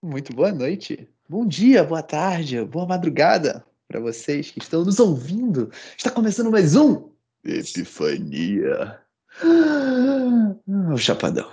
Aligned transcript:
Muito 0.00 0.32
boa 0.32 0.52
noite. 0.52 1.08
Bom 1.28 1.44
dia, 1.44 1.82
boa 1.82 2.04
tarde, 2.04 2.64
boa 2.64 2.86
madrugada 2.86 3.66
para 3.88 3.98
vocês 3.98 4.48
que 4.48 4.60
estão 4.60 4.84
nos 4.84 5.00
ouvindo. 5.00 5.72
Está 5.96 6.08
começando 6.08 6.52
mais 6.52 6.76
um 6.76 7.10
Epifania. 7.44 9.00
Ah, 9.42 10.54
o 10.94 10.96
Chapadão. 10.96 11.50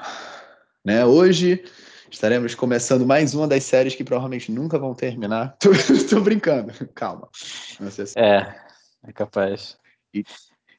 Né? 0.85 1.03
Hoje 1.03 1.63
estaremos 2.11 2.53
começando 2.53 3.03
mais 3.03 3.33
uma 3.33 3.47
das 3.47 3.63
séries 3.63 3.95
que 3.95 4.03
provavelmente 4.03 4.51
nunca 4.51 4.77
vão 4.77 4.93
terminar. 4.93 5.57
Tô, 5.57 5.71
tô 6.07 6.21
brincando, 6.21 6.71
calma. 6.93 7.27
Se... 7.33 8.13
É, 8.15 8.55
é 9.07 9.11
capaz. 9.11 9.75
E... 10.13 10.23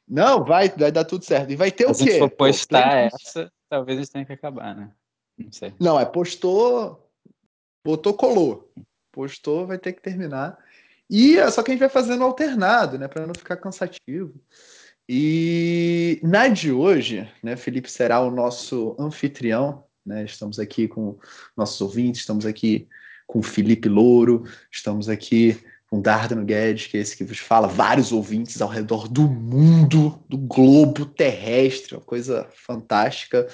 Não, 0.06 0.44
vai, 0.44 0.68
vai 0.68 0.92
dar 0.92 1.04
tudo 1.04 1.24
certo. 1.24 1.50
E 1.50 1.56
vai 1.56 1.72
ter 1.72 1.92
se 1.92 2.02
o 2.04 2.06
quê? 2.06 2.12
Se 2.12 2.18
for 2.20 2.30
postar 2.30 3.10
Pô, 3.10 3.16
essa, 3.16 3.52
talvez 3.68 3.98
a 3.98 4.02
gente 4.02 4.12
tenha 4.12 4.24
que 4.24 4.34
acabar, 4.34 4.72
né? 4.72 4.92
Não 5.36 5.50
sei. 5.50 5.74
Não, 5.80 5.98
é 5.98 6.04
postou 6.04 7.05
Botou, 7.87 8.14
colou. 8.14 8.73
Postou, 9.12 9.64
vai 9.64 9.79
ter 9.79 9.93
que 9.93 10.03
terminar. 10.03 10.58
E 11.08 11.39
é 11.39 11.49
só 11.49 11.63
que 11.63 11.71
a 11.71 11.72
gente 11.72 11.79
vai 11.79 11.89
fazendo 11.89 12.25
alternado, 12.25 12.99
né? 12.99 13.07
Para 13.07 13.29
não 13.29 13.32
ficar 13.32 13.57
cansativo. 13.57 14.35
E 15.08 16.18
na 16.21 16.49
de 16.49 16.72
hoje, 16.72 17.30
né, 17.41 17.54
Felipe 17.54 17.89
será 17.89 18.21
o 18.21 18.29
nosso 18.29 18.96
anfitrião, 18.99 19.85
né? 20.04 20.25
Estamos 20.25 20.58
aqui 20.58 20.89
com 20.89 21.17
nossos 21.57 21.80
ouvintes, 21.80 22.22
estamos 22.22 22.44
aqui 22.44 22.89
com 23.25 23.41
Felipe 23.41 23.89
Louro, 23.89 24.43
estamos 24.68 25.08
aqui 25.08 25.64
com 25.89 26.00
Dardano 26.00 26.45
Guedes, 26.45 26.86
que 26.86 26.96
é 26.96 27.00
esse 27.00 27.17
que 27.17 27.25
vos 27.25 27.39
fala, 27.39 27.68
vários 27.68 28.11
ouvintes 28.11 28.61
ao 28.61 28.68
redor 28.68 29.07
do 29.07 29.22
mundo, 29.22 30.18
do 30.29 30.36
globo 30.36 31.07
terrestre, 31.07 31.94
uma 31.94 32.00
coisa 32.00 32.48
fantástica, 32.50 33.47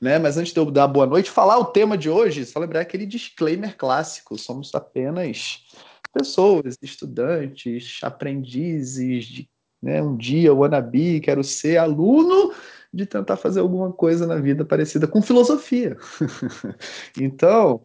né? 0.00 0.18
Mas 0.18 0.36
antes 0.36 0.52
de 0.52 0.60
eu 0.60 0.70
dar 0.70 0.86
boa 0.86 1.06
noite, 1.06 1.30
falar 1.30 1.58
o 1.58 1.64
tema 1.64 1.98
de 1.98 2.08
hoje, 2.08 2.46
só 2.46 2.60
lembrar 2.60 2.80
aquele 2.80 3.06
disclaimer 3.06 3.76
clássico, 3.76 4.38
somos 4.38 4.72
apenas 4.74 5.66
pessoas, 6.12 6.76
estudantes, 6.80 7.98
aprendizes 8.02 9.24
de 9.24 9.50
né, 9.82 10.02
um 10.02 10.16
dia 10.16 10.54
wannabe, 10.54 11.20
quero 11.20 11.42
ser 11.42 11.78
aluno 11.78 12.52
de 12.92 13.06
tentar 13.06 13.36
fazer 13.36 13.60
alguma 13.60 13.92
coisa 13.92 14.26
na 14.26 14.36
vida 14.36 14.64
parecida 14.64 15.06
com 15.06 15.22
filosofia. 15.22 15.96
então, 17.18 17.82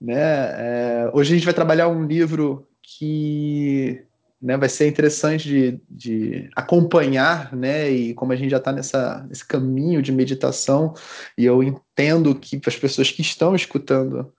né, 0.00 0.16
é, 0.16 1.10
hoje 1.12 1.32
a 1.32 1.36
gente 1.36 1.44
vai 1.44 1.54
trabalhar 1.54 1.88
um 1.88 2.04
livro 2.04 2.66
que 2.96 4.02
né, 4.40 4.56
vai 4.56 4.68
ser 4.68 4.88
interessante 4.88 5.48
de, 5.48 5.80
de 5.90 6.50
acompanhar, 6.56 7.54
né? 7.54 7.90
E 7.90 8.14
como 8.14 8.32
a 8.32 8.36
gente 8.36 8.50
já 8.50 8.56
está 8.56 8.72
nesse 8.72 9.44
caminho 9.46 10.00
de 10.00 10.12
meditação, 10.12 10.94
e 11.36 11.44
eu 11.44 11.62
entendo 11.62 12.34
que 12.34 12.60
as 12.66 12.76
pessoas 12.76 13.10
que 13.10 13.20
estão 13.20 13.54
escutando 13.54 14.32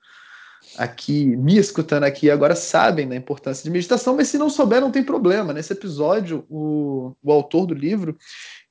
aqui, 0.78 1.26
me 1.26 1.58
escutando 1.58 2.06
aqui 2.06 2.32
agora, 2.32 2.56
sabem 2.56 3.08
da 3.08 3.16
importância 3.16 3.64
de 3.64 3.70
meditação, 3.70 4.16
mas 4.16 4.30
se 4.30 4.38
não 4.38 4.50
souber, 4.50 4.82
não 4.82 4.92
tem 4.92 5.04
problema. 5.04 5.54
Nesse 5.54 5.74
episódio, 5.74 6.46
o, 6.50 7.16
o 7.22 7.32
autor 7.32 7.68
do 7.68 7.74
livro 7.74 8.18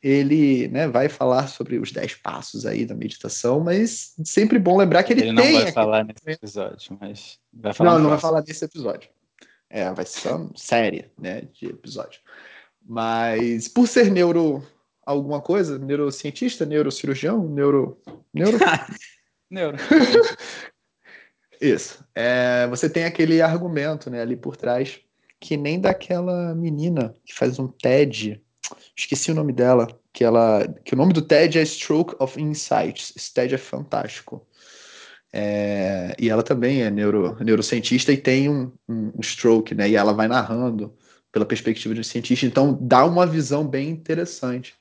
ele 0.02 0.68
né, 0.68 0.86
vai 0.86 1.08
falar 1.08 1.48
sobre 1.48 1.76
os 1.78 1.90
10 1.92 2.14
passos 2.16 2.64
aí 2.64 2.86
da 2.86 2.94
meditação, 2.94 3.60
mas 3.60 4.14
sempre 4.24 4.58
bom 4.58 4.76
lembrar 4.76 5.02
que 5.02 5.12
ele, 5.12 5.22
ele 5.22 5.36
tem. 5.36 5.46
Ele 5.46 5.54
não 5.56 5.62
vai 5.64 5.72
falar 5.72 6.04
nesse 6.04 6.30
episódio, 6.30 6.98
mas 7.00 7.38
vai 7.52 7.74
falar. 7.74 7.92
Não, 7.92 7.98
não 7.98 8.10
vai 8.10 8.18
falar 8.18 8.44
nesse 8.46 8.64
episódio. 8.64 9.10
É, 9.70 9.92
vai 9.92 10.04
ser 10.04 10.32
uma 10.32 10.50
série, 10.56 11.10
né, 11.18 11.42
de 11.52 11.66
episódio. 11.66 12.20
Mas 12.82 13.68
por 13.68 13.86
ser 13.86 14.10
neuro 14.10 14.66
alguma 15.04 15.40
coisa, 15.40 15.78
neurocientista, 15.78 16.64
neurocirurgião, 16.64 17.48
neuro 17.48 18.00
neuro 18.32 18.58
neuro. 19.50 19.76
Isso. 21.60 22.04
É, 22.14 22.66
você 22.68 22.88
tem 22.88 23.04
aquele 23.04 23.42
argumento, 23.42 24.08
né, 24.08 24.22
ali 24.22 24.36
por 24.36 24.56
trás 24.56 25.00
que 25.40 25.56
nem 25.56 25.80
daquela 25.80 26.54
menina 26.54 27.14
que 27.24 27.34
faz 27.34 27.58
um 27.58 27.68
TED, 27.68 28.42
esqueci 28.96 29.30
o 29.30 29.34
nome 29.34 29.52
dela, 29.52 29.86
que 30.12 30.24
ela, 30.24 30.66
que 30.84 30.94
o 30.94 30.96
nome 30.96 31.12
do 31.12 31.22
TED 31.22 31.58
é 31.58 31.64
Stroke 31.64 32.16
of 32.18 32.40
Insights. 32.40 33.12
Esse 33.16 33.32
TED 33.32 33.54
é 33.54 33.58
fantástico. 33.58 34.46
É, 35.32 36.16
e 36.18 36.30
ela 36.30 36.42
também 36.42 36.82
é 36.82 36.90
neuro, 36.90 37.36
neurocientista 37.40 38.12
e 38.12 38.16
tem 38.16 38.48
um, 38.48 38.72
um, 38.88 39.12
um, 39.16 39.20
stroke, 39.20 39.74
né? 39.74 39.88
E 39.88 39.96
ela 39.96 40.12
vai 40.12 40.26
narrando 40.26 40.94
pela 41.30 41.44
perspectiva 41.44 41.94
de 41.94 42.00
um 42.00 42.04
cientista, 42.04 42.46
então 42.46 42.78
dá 42.80 43.04
uma 43.04 43.26
visão 43.26 43.66
bem 43.66 43.90
interessante, 43.90 44.74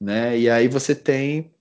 né? 0.00 0.36
E 0.36 0.50
aí 0.50 0.66
você 0.66 0.94
tem, 0.96 1.52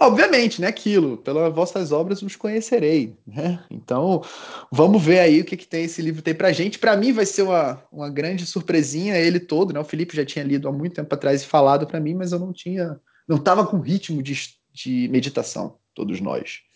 obviamente, 0.00 0.60
né? 0.60 0.68
Aquilo, 0.68 1.18
pelas 1.18 1.52
vossas 1.52 1.90
obras 1.90 2.22
os 2.22 2.36
conhecerei, 2.36 3.16
né? 3.26 3.64
Então 3.68 4.22
vamos 4.70 5.02
ver 5.02 5.18
aí 5.18 5.40
o 5.40 5.44
que, 5.44 5.56
que 5.56 5.66
tem 5.66 5.84
esse 5.84 6.00
livro 6.00 6.22
tem 6.22 6.34
pra 6.34 6.52
gente. 6.52 6.78
Para 6.78 6.96
mim 6.96 7.12
vai 7.12 7.26
ser 7.26 7.42
uma, 7.42 7.82
uma 7.90 8.08
grande 8.08 8.46
surpresinha 8.46 9.18
ele 9.18 9.40
todo, 9.40 9.72
né? 9.72 9.80
O 9.80 9.84
Felipe 9.84 10.16
já 10.16 10.24
tinha 10.24 10.44
lido 10.44 10.68
há 10.68 10.72
muito 10.72 10.94
tempo 10.94 11.12
atrás 11.12 11.42
e 11.42 11.46
falado 11.46 11.88
para 11.88 11.98
mim, 11.98 12.14
mas 12.14 12.30
eu 12.30 12.38
não 12.38 12.52
tinha, 12.52 13.00
não 13.26 13.36
estava 13.36 13.66
com 13.66 13.80
ritmo 13.80 14.22
de, 14.22 14.34
de 14.72 15.08
meditação, 15.08 15.76
todos 15.92 16.20
nós. 16.20 16.67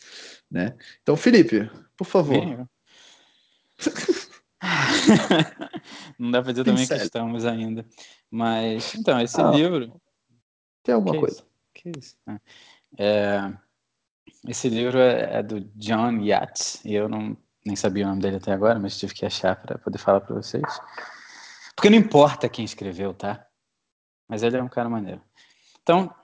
Né? 0.53 0.77
Então, 1.03 1.17
Felipe, 1.17 1.71
por 1.97 2.05
favor. 2.07 2.69
Não 6.19 6.31
dá 6.31 6.43
para 6.43 6.53
dizer 6.53 6.65
também 6.65 6.87
que 6.87 6.95
estamos 6.95 7.47
ainda. 7.47 7.87
Mas, 8.31 8.95
então, 8.95 9.19
esse 9.19 9.41
ah, 9.41 9.51
livro. 9.51 9.99
Tem 10.83 10.95
alguma 10.95 11.15
que 11.15 11.21
coisa? 11.21 11.43
Que 11.73 11.91
isso? 11.99 12.15
Ah, 12.27 12.39
é... 12.99 13.51
Esse 14.47 14.69
livro 14.69 14.99
é, 14.99 15.39
é, 15.39 15.43
do 15.43 15.61
John 15.77 16.21
Yates, 16.21 16.85
e 16.85 16.95
eu 16.95 17.09
não, 17.09 17.35
nem 17.65 17.77
sabia 17.77 18.05
o 18.05 18.09
nome 18.09 18.21
dele 18.21 18.37
até 18.37 18.53
agora, 18.53 18.79
mas 18.79 18.99
tive 18.99 19.15
que 19.15 19.25
achar 19.25 19.57
para 19.57 19.79
poder 19.79 19.99
falar 19.99 20.21
para 20.21 20.35
vocês. 20.35 20.81
Porque 21.75 21.89
não 21.89 21.97
importa 21.97 22.49
quem 22.49 22.65
escreveu, 22.65 23.15
tá? 23.15 23.47
Mas 24.29 24.43
ele 24.43 24.57
é 24.59 24.63
um 24.63 24.69
cara 24.69 24.89
maneiro. 24.89 25.23
Então, 25.83 26.15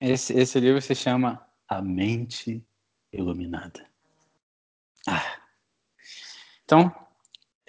esse, 0.00 0.32
esse 0.34 0.60
livro 0.60 0.80
se 0.80 0.94
chama 0.94 1.44
A 1.66 1.82
Mente 1.82 2.64
iluminada. 3.12 3.86
Ah. 5.06 5.38
Então, 6.64 6.94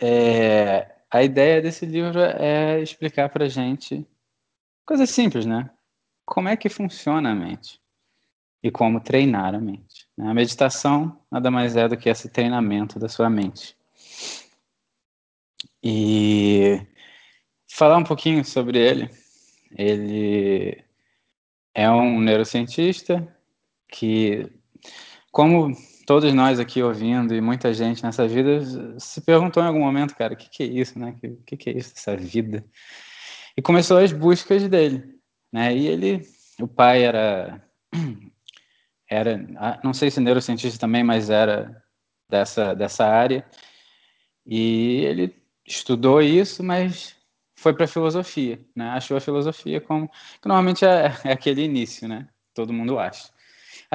é, 0.02 0.96
a 1.10 1.24
ideia 1.24 1.62
desse 1.62 1.86
livro 1.86 2.20
é 2.20 2.82
explicar 2.82 3.30
para 3.30 3.50
gente 3.50 4.06
coisas 4.86 5.10
simples, 5.10 5.46
né? 5.46 5.70
Como 6.26 6.48
é 6.48 6.56
que 6.56 6.70
funciona 6.70 7.32
a 7.32 7.36
mente 7.36 7.82
e 8.64 8.72
como 8.72 9.02
treinar 9.02 9.54
a 9.54 9.60
mente. 9.60 10.08
Né? 10.18 10.30
A 10.30 10.34
meditação 10.34 11.20
nada 11.30 11.52
mais 11.52 11.76
é 11.76 11.88
do 11.88 11.98
que 11.98 12.10
esse 12.10 12.30
treinamento 12.30 12.98
da 12.98 13.10
sua 13.10 13.30
mente. 13.30 13.76
E 15.84 16.80
falar 17.68 17.98
um 17.98 18.04
pouquinho 18.04 18.46
sobre 18.46 18.80
ele. 18.80 19.10
Ele 19.76 20.82
é 21.74 21.90
um 21.90 22.22
neurocientista 22.22 23.28
que 23.90 24.50
como 25.34 25.76
todos 26.06 26.32
nós 26.32 26.60
aqui 26.60 26.84
ouvindo 26.84 27.34
e 27.34 27.42
muita 27.42 27.74
gente 27.74 28.04
nessa 28.04 28.28
vida 28.28 28.62
se 29.00 29.20
perguntou 29.20 29.64
em 29.64 29.66
algum 29.66 29.80
momento, 29.80 30.16
cara, 30.16 30.36
o 30.36 30.38
que, 30.38 30.48
que 30.48 30.62
é 30.62 30.68
isso, 30.68 30.98
né? 31.00 31.18
O 31.24 31.44
que, 31.44 31.58
que 31.58 31.70
é 31.72 31.74
isso, 31.74 31.92
essa 31.98 32.16
vida? 32.16 32.64
E 33.58 33.62
começou 33.62 33.98
as 33.98 34.14
buscas 34.14 34.68
dele, 34.70 35.04
né? 35.52 35.76
E 35.76 35.88
ele, 35.88 36.22
o 36.60 36.68
pai 36.68 37.04
era, 37.04 37.68
era, 39.10 39.44
ah, 39.58 39.80
não 39.84 39.92
sei 39.92 40.12
se 40.12 40.20
neurocientista 40.20 40.80
também, 40.80 41.04
mas 41.04 41.32
era 41.32 41.84
dessa 42.30 42.76
dessa 42.76 43.06
área. 43.06 43.44
E 44.46 45.02
ele 45.06 45.36
estudou 45.66 46.22
isso, 46.22 46.64
mas 46.64 47.16
foi 47.58 47.74
para 47.74 47.88
filosofia, 47.88 48.64
né? 48.76 48.90
Achou 48.90 49.18
a 49.18 49.22
filosofia 49.22 49.82
como 49.82 50.08
que 50.10 50.48
normalmente 50.48 50.86
é, 50.86 51.12
é 51.26 51.32
aquele 51.32 51.64
início, 51.64 52.08
né? 52.08 52.30
Todo 52.54 52.72
mundo 52.72 53.00
acha 53.00 53.33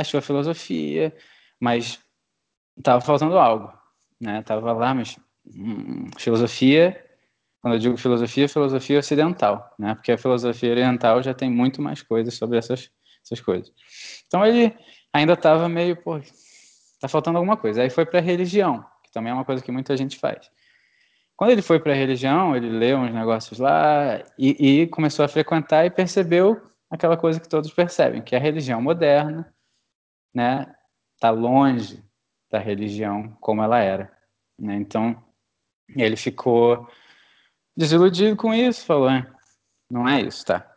achou 0.00 0.18
a 0.18 0.22
filosofia, 0.22 1.14
mas 1.60 1.98
estava 2.76 3.00
faltando 3.00 3.38
algo, 3.38 3.72
né? 4.20 4.42
Tava 4.42 4.72
lá, 4.72 4.94
mas 4.94 5.18
hum, 5.46 6.08
filosofia, 6.16 7.04
quando 7.60 7.74
eu 7.74 7.80
digo 7.80 7.96
filosofia, 7.96 8.48
filosofia 8.48 8.98
ocidental, 8.98 9.74
né? 9.78 9.94
Porque 9.94 10.12
a 10.12 10.18
filosofia 10.18 10.70
oriental 10.70 11.22
já 11.22 11.34
tem 11.34 11.50
muito 11.50 11.82
mais 11.82 12.02
coisas 12.02 12.34
sobre 12.34 12.58
essas, 12.58 12.90
essas 13.24 13.40
coisas. 13.40 13.72
Então 14.26 14.44
ele 14.46 14.74
ainda 15.12 15.32
estava 15.32 15.68
meio, 15.68 15.96
pô, 15.96 16.20
tá 17.00 17.08
faltando 17.08 17.38
alguma 17.38 17.56
coisa. 17.56 17.82
Aí 17.82 17.90
foi 17.90 18.06
para 18.06 18.20
a 18.20 18.22
religião, 18.22 18.84
que 19.02 19.10
também 19.10 19.30
é 19.30 19.34
uma 19.34 19.44
coisa 19.44 19.62
que 19.62 19.72
muita 19.72 19.96
gente 19.96 20.16
faz. 20.18 20.50
Quando 21.36 21.50
ele 21.50 21.62
foi 21.62 21.78
para 21.78 21.92
a 21.92 21.96
religião, 21.96 22.56
ele 22.56 22.68
leu 22.68 22.98
uns 22.98 23.14
negócios 23.14 23.60
lá 23.60 24.24
e, 24.36 24.82
e 24.82 24.86
começou 24.88 25.24
a 25.24 25.28
frequentar 25.28 25.86
e 25.86 25.90
percebeu 25.90 26.60
aquela 26.90 27.16
coisa 27.16 27.38
que 27.38 27.48
todos 27.48 27.72
percebem, 27.72 28.22
que 28.22 28.34
é 28.34 28.38
a 28.38 28.40
religião 28.40 28.82
moderna 28.82 29.46
né, 30.34 30.74
tá 31.20 31.30
longe 31.30 32.04
da 32.50 32.58
religião 32.58 33.36
como 33.40 33.62
ela 33.62 33.78
era. 33.78 34.10
Né? 34.58 34.76
Então, 34.76 35.22
ele 35.88 36.16
ficou 36.16 36.88
desiludido 37.76 38.36
com 38.36 38.52
isso, 38.52 38.84
falou, 38.84 39.08
ah, 39.08 39.26
não 39.90 40.08
é 40.08 40.20
isso, 40.20 40.44
tá? 40.44 40.74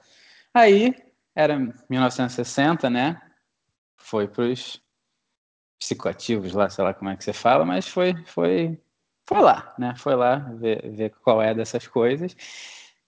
Aí, 0.53 0.95
era 1.35 1.57
1960, 1.89 2.89
né? 2.89 3.21
Foi 3.97 4.27
para 4.27 4.43
os 4.43 4.81
psicoativos 5.79 6.53
lá, 6.53 6.69
sei 6.69 6.83
lá 6.83 6.93
como 6.93 7.09
é 7.09 7.17
que 7.17 7.23
você 7.23 7.33
fala, 7.33 7.65
mas 7.65 7.87
foi, 7.87 8.15
foi, 8.25 8.79
foi 9.27 9.39
lá, 9.41 9.73
né? 9.79 9.95
Foi 9.95 10.15
lá 10.15 10.35
ver, 10.35 10.91
ver 10.91 11.09
qual 11.23 11.41
é 11.41 11.53
dessas 11.53 11.87
coisas. 11.87 12.35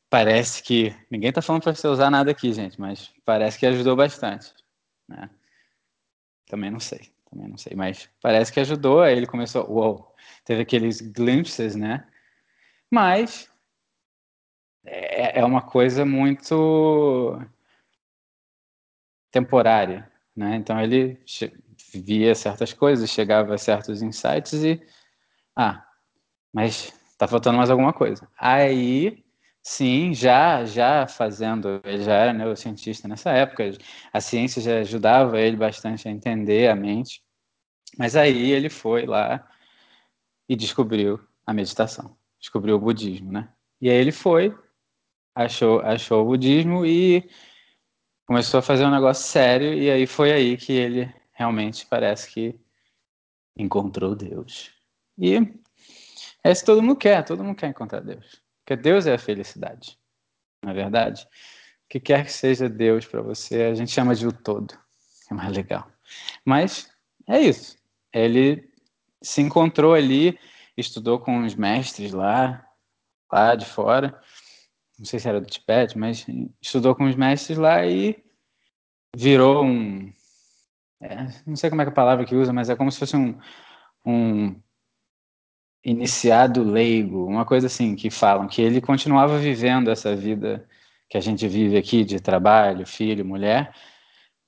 Parece 0.10 0.64
que 0.64 0.96
ninguém 1.10 1.30
está 1.30 1.42
falando 1.42 1.64
para 1.64 1.76
você 1.76 1.88
usar 1.88 2.10
nada 2.10 2.32
aqui, 2.32 2.52
gente, 2.54 2.80
mas 2.80 3.12
parece 3.26 3.60
que 3.60 3.66
ajudou 3.66 3.96
bastante, 3.96 4.54
né? 5.08 5.30
Também 6.54 6.70
não 6.70 6.80
sei, 6.80 7.12
também 7.32 7.48
não 7.48 7.58
sei, 7.58 7.76
mas 7.76 8.08
parece 8.22 8.54
que 8.54 8.60
ajudou. 8.60 9.02
Aí 9.02 9.18
ele 9.18 9.26
começou, 9.26 9.68
uou, 9.68 10.16
teve 10.46 10.62
aqueles 10.62 11.02
glimpses, 11.02 11.76
né? 11.76 12.08
Mas 12.92 13.52
é, 14.86 15.40
é 15.40 15.44
uma 15.44 15.64
coisa 15.64 16.06
muito 16.06 17.42
temporária, 19.32 20.08
né? 20.36 20.56
Então 20.58 20.80
ele 20.80 21.20
via 21.92 22.36
certas 22.36 22.72
coisas, 22.72 23.10
chegava 23.10 23.56
a 23.56 23.58
certos 23.58 24.04
insights 24.04 24.64
e 24.64 24.80
ah, 25.56 25.84
mas 26.54 26.94
tá 27.18 27.28
faltando 27.28 27.58
mais 27.58 27.72
alguma 27.72 27.94
coisa. 27.94 28.30
Aí, 28.38 29.23
sim, 29.64 30.14
já 30.14 30.66
já 30.66 31.08
fazendo, 31.08 31.82
ele 31.86 32.04
já 32.04 32.14
era 32.14 32.34
neurocientista 32.34 33.08
nessa 33.08 33.32
época, 33.32 33.72
a 34.12 34.22
ciência 34.22 34.62
já 34.62 34.80
ajudava 34.80 35.40
ele 35.40 35.56
bastante 35.58 36.08
a 36.08 36.12
entender 36.12 36.70
a 36.70 36.76
mente. 36.76 37.24
Mas 37.98 38.16
aí 38.16 38.52
ele 38.52 38.70
foi 38.70 39.06
lá 39.06 39.48
e 40.50 40.56
descobriu 40.56 41.20
a 41.46 41.54
meditação, 41.54 42.18
descobriu 42.40 42.76
o 42.76 42.80
budismo, 42.80 43.32
né? 43.32 43.52
E 43.82 43.90
aí 43.90 43.96
ele 43.96 44.12
foi, 44.12 44.56
achou, 45.36 45.80
achou 45.82 46.24
o 46.24 46.26
budismo 46.26 46.86
e 46.86 47.30
começou 48.26 48.60
a 48.60 48.64
fazer 48.64 48.86
um 48.86 48.92
negócio 48.92 49.26
sério, 49.26 49.74
e 49.74 49.90
aí 49.90 50.08
foi 50.08 50.32
aí 50.32 50.58
que 50.58 50.74
ele 50.74 51.14
realmente 51.34 51.86
parece 51.86 52.32
que 52.32 52.60
encontrou 53.58 54.16
Deus. 54.16 54.72
E 55.18 55.36
é 56.44 56.52
isso 56.52 56.62
que 56.62 56.66
todo 56.66 56.82
mundo 56.82 56.98
quer, 56.98 57.24
todo 57.24 57.44
mundo 57.44 57.56
quer 57.56 57.68
encontrar 57.68 58.02
Deus. 58.02 58.43
Porque 58.64 58.82
Deus 58.82 59.06
é 59.06 59.14
a 59.14 59.20
felicidade, 59.20 59.98
não 60.64 60.72
é 60.72 60.74
verdade? 60.74 61.24
O 61.24 61.90
que 61.90 62.00
quer 62.00 62.26
que 62.26 62.32
seja 62.32 62.70
Deus 62.70 63.06
para 63.06 63.22
você, 63.22 63.64
a 63.64 63.74
gente 63.74 63.92
chama 63.92 64.16
de 64.16 64.26
o 64.26 64.32
todo, 64.32 64.74
é 65.30 65.34
mais 65.34 65.56
legal. 65.56 65.92
Mas 66.46 66.90
é 67.28 67.40
isso. 67.40 67.78
Ele 68.12 68.70
se 69.22 69.42
encontrou 69.42 69.94
ali, 69.94 70.40
estudou 70.78 71.20
com 71.20 71.44
os 71.44 71.56
mestres 71.56 72.14
lá, 72.14 72.66
lá 73.32 73.56
de 73.56 73.66
fora, 73.66 74.20
não 74.98 75.06
sei 75.06 75.20
se 75.20 75.28
era 75.28 75.42
do 75.42 75.48
Tibete, 75.48 75.98
mas 75.98 76.26
estudou 76.62 76.96
com 76.96 77.06
os 77.06 77.16
mestres 77.16 77.58
lá 77.58 77.86
e 77.86 78.24
virou 79.16 79.64
um. 79.66 80.12
É, 81.02 81.28
não 81.46 81.56
sei 81.56 81.70
como 81.70 81.82
é, 81.82 81.86
é 81.86 81.88
a 81.90 81.92
palavra 81.92 82.26
que 82.26 82.36
usa, 82.36 82.54
mas 82.54 82.70
é 82.70 82.76
como 82.76 82.92
se 82.92 83.00
fosse 83.00 83.18
um, 83.18 83.38
um 84.06 84.56
iniciado 85.84 86.64
leigo, 86.64 87.26
uma 87.26 87.46
coisa 87.46 87.68
assim 87.68 87.96
que 87.96 88.10
falam, 88.10 88.48
que 88.48 88.62
ele 88.62 88.82
continuava 88.82 89.38
vivendo 89.38 89.92
essa 89.92 90.16
vida 90.16 90.68
que 91.10 91.18
a 91.18 91.22
gente 91.22 91.48
vive 91.48 91.78
aqui 91.78 92.04
de 92.06 92.20
trabalho, 92.20 92.88
filho, 92.88 93.26
mulher, 93.26 93.74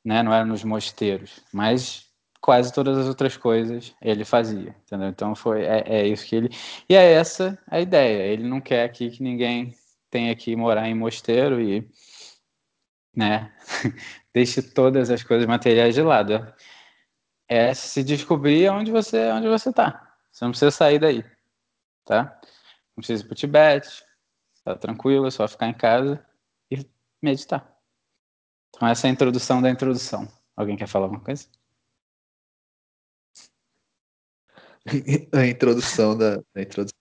né? 0.03 0.23
Não 0.23 0.33
era 0.33 0.45
nos 0.45 0.63
mosteiros, 0.63 1.43
mas 1.53 2.05
quase 2.41 2.71
todas 2.71 2.97
as 2.97 3.07
outras 3.07 3.35
coisas 3.35 3.95
ele 4.01 4.23
fazia, 4.23 4.75
entendeu? 4.85 5.09
Então 5.09 5.35
foi 5.35 5.63
é, 5.63 5.83
é 5.85 6.07
isso 6.07 6.25
que 6.27 6.35
ele 6.35 6.49
e 6.89 6.95
é 6.95 7.13
essa 7.13 7.57
a 7.67 7.79
ideia. 7.81 8.23
Ele 8.31 8.47
não 8.47 8.61
quer 8.61 8.83
aqui 8.85 9.09
que 9.09 9.23
ninguém 9.23 9.73
tenha 10.11 10.35
que 10.35 10.55
morar 10.55 10.87
em 10.87 10.93
mosteiro 10.95 11.59
e, 11.59 11.89
né? 13.15 13.51
deixe 14.33 14.61
todas 14.61 15.09
as 15.09 15.23
coisas 15.23 15.47
materiais 15.47 15.95
de 15.95 16.01
lado. 16.01 16.53
É 17.47 17.73
se 17.73 18.03
descobrir 18.03 18.69
onde 18.69 18.91
você 18.91 19.31
onde 19.31 19.47
você 19.47 19.69
está. 19.69 20.04
Você 20.35 20.43
não 20.43 20.51
precisa 20.51 20.69
sair 20.69 20.99
daí, 20.99 21.23
tá? 22.03 22.37
Não 22.93 22.97
precisa 22.97 23.23
ir 23.23 23.25
para 23.25 23.31
o 23.31 23.35
Tibete, 23.35 24.03
tá 24.65 24.75
tranquilo, 24.75 25.27
é 25.27 25.31
só 25.31 25.47
ficar 25.47 25.69
em 25.69 25.73
casa 25.73 26.25
e 26.69 26.85
meditar. 27.21 27.73
Então 28.67 28.85
essa 28.85 29.07
é 29.07 29.09
a 29.09 29.13
introdução 29.13 29.61
da 29.61 29.69
introdução. 29.69 30.27
Alguém 30.53 30.75
quer 30.75 30.87
falar 30.89 31.05
alguma 31.05 31.23
coisa? 31.23 31.47
a 35.31 35.47
introdução 35.47 36.17
da, 36.17 36.43
da, 36.53 36.61
introdução. 36.61 36.99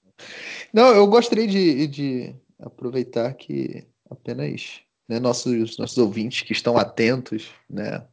Não, 0.73 0.95
eu 0.95 1.05
gostaria 1.09 1.49
de, 1.49 1.89
de 1.89 2.37
aproveitar 2.57 3.35
que 3.35 3.85
apenas 4.09 4.81
né, 5.09 5.19
nossos, 5.19 5.77
nossos 5.77 5.99
ouvintes 5.99 6.43
que 6.43 6.53
estão 6.53 6.79
atentos 6.79 7.51
né, 7.69 8.07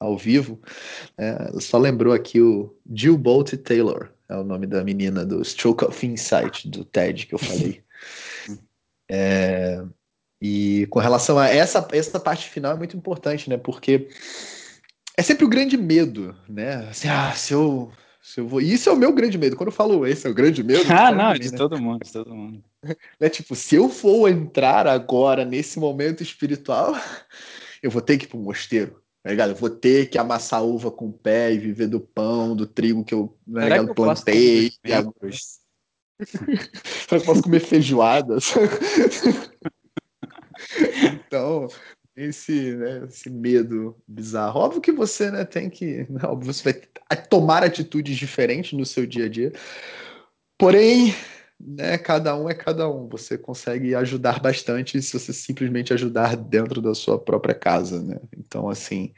ao 0.00 0.18
vivo, 0.18 0.60
né, 1.16 1.60
só 1.60 1.78
lembrou 1.78 2.12
aqui 2.12 2.40
o 2.40 2.76
Jill 2.92 3.16
Bolt 3.16 3.52
Taylor, 3.58 4.12
é 4.34 4.38
o 4.38 4.44
nome 4.44 4.66
da 4.66 4.84
menina 4.84 5.24
do 5.24 5.44
Stroke 5.44 5.84
of 5.84 6.06
Insight, 6.06 6.68
do 6.68 6.84
TED 6.84 7.26
que 7.26 7.34
eu 7.34 7.38
falei. 7.38 7.82
É, 9.06 9.84
e 10.40 10.86
com 10.88 10.98
relação 10.98 11.38
a 11.38 11.46
essa, 11.46 11.86
essa 11.92 12.18
parte 12.18 12.48
final 12.48 12.72
é 12.72 12.76
muito 12.76 12.96
importante, 12.96 13.50
né? 13.50 13.58
Porque 13.58 14.08
é 15.16 15.22
sempre 15.22 15.44
o 15.44 15.48
grande 15.48 15.76
medo, 15.76 16.34
né? 16.48 16.86
Assim, 16.88 17.08
ah, 17.08 17.32
se 17.32 17.52
eu, 17.52 17.92
se 18.22 18.40
eu 18.40 18.48
vou. 18.48 18.60
Isso 18.60 18.88
é 18.88 18.92
o 18.92 18.96
meu 18.96 19.12
grande 19.12 19.38
medo. 19.38 19.56
Quando 19.56 19.68
eu 19.68 19.74
falo 19.74 20.06
esse 20.06 20.26
é 20.26 20.30
o 20.30 20.34
grande 20.34 20.62
medo. 20.62 20.84
Ah, 20.90 21.12
não, 21.12 21.34
de 21.34 21.50
né? 21.52 21.56
todo 21.56 21.80
mundo, 21.80 22.02
de 22.02 22.12
todo 22.12 22.34
mundo. 22.34 22.64
né? 23.20 23.28
Tipo, 23.28 23.54
se 23.54 23.76
eu 23.76 23.88
for 23.88 24.28
entrar 24.28 24.86
agora 24.86 25.44
nesse 25.44 25.78
momento 25.78 26.22
espiritual, 26.22 26.94
eu 27.82 27.90
vou 27.90 28.02
ter 28.02 28.16
que 28.16 28.24
ir 28.24 28.28
para 28.28 28.38
o 28.38 28.42
mosteiro. 28.42 29.03
Tá 29.24 29.30
ligado? 29.30 29.52
Eu 29.52 29.56
vou 29.56 29.70
ter 29.70 30.10
que 30.10 30.18
amassar 30.18 30.62
uva 30.62 30.90
com 30.90 31.06
o 31.06 31.12
pé 31.12 31.50
e 31.50 31.58
viver 31.58 31.86
do 31.86 31.98
pão, 31.98 32.54
do 32.54 32.66
trigo 32.66 33.02
que 33.02 33.14
eu, 33.14 33.34
né, 33.46 33.70
que 33.70 33.78
eu 33.78 33.94
plantei. 33.94 34.70
Será 34.82 35.02
que 37.08 37.14
eu 37.14 37.22
posso 37.22 37.42
comer 37.42 37.60
feijoada? 37.64 38.36
então, 41.14 41.68
esse, 42.14 42.76
né, 42.76 43.06
esse 43.08 43.30
medo 43.30 43.96
bizarro. 44.06 44.60
Óbvio 44.60 44.82
que 44.82 44.92
você 44.92 45.30
né, 45.30 45.46
tem 45.46 45.70
que. 45.70 46.06
Né, 46.10 46.20
óbvio, 46.24 46.52
você 46.52 46.86
vai 47.08 47.16
tomar 47.16 47.64
atitudes 47.64 48.18
diferentes 48.18 48.78
no 48.78 48.84
seu 48.84 49.06
dia 49.06 49.24
a 49.24 49.28
dia. 49.30 49.54
Porém, 50.58 51.14
né, 51.60 51.96
cada 51.98 52.36
um 52.36 52.48
é 52.48 52.54
cada 52.54 52.88
um. 52.88 53.08
Você 53.08 53.38
consegue 53.38 53.94
ajudar 53.94 54.40
bastante 54.40 55.00
se 55.00 55.18
você 55.18 55.32
simplesmente 55.32 55.92
ajudar 55.92 56.36
dentro 56.36 56.80
da 56.80 56.94
sua 56.94 57.18
própria 57.18 57.54
casa, 57.54 58.02
né? 58.02 58.18
Então, 58.36 58.68
assim, 58.68 59.14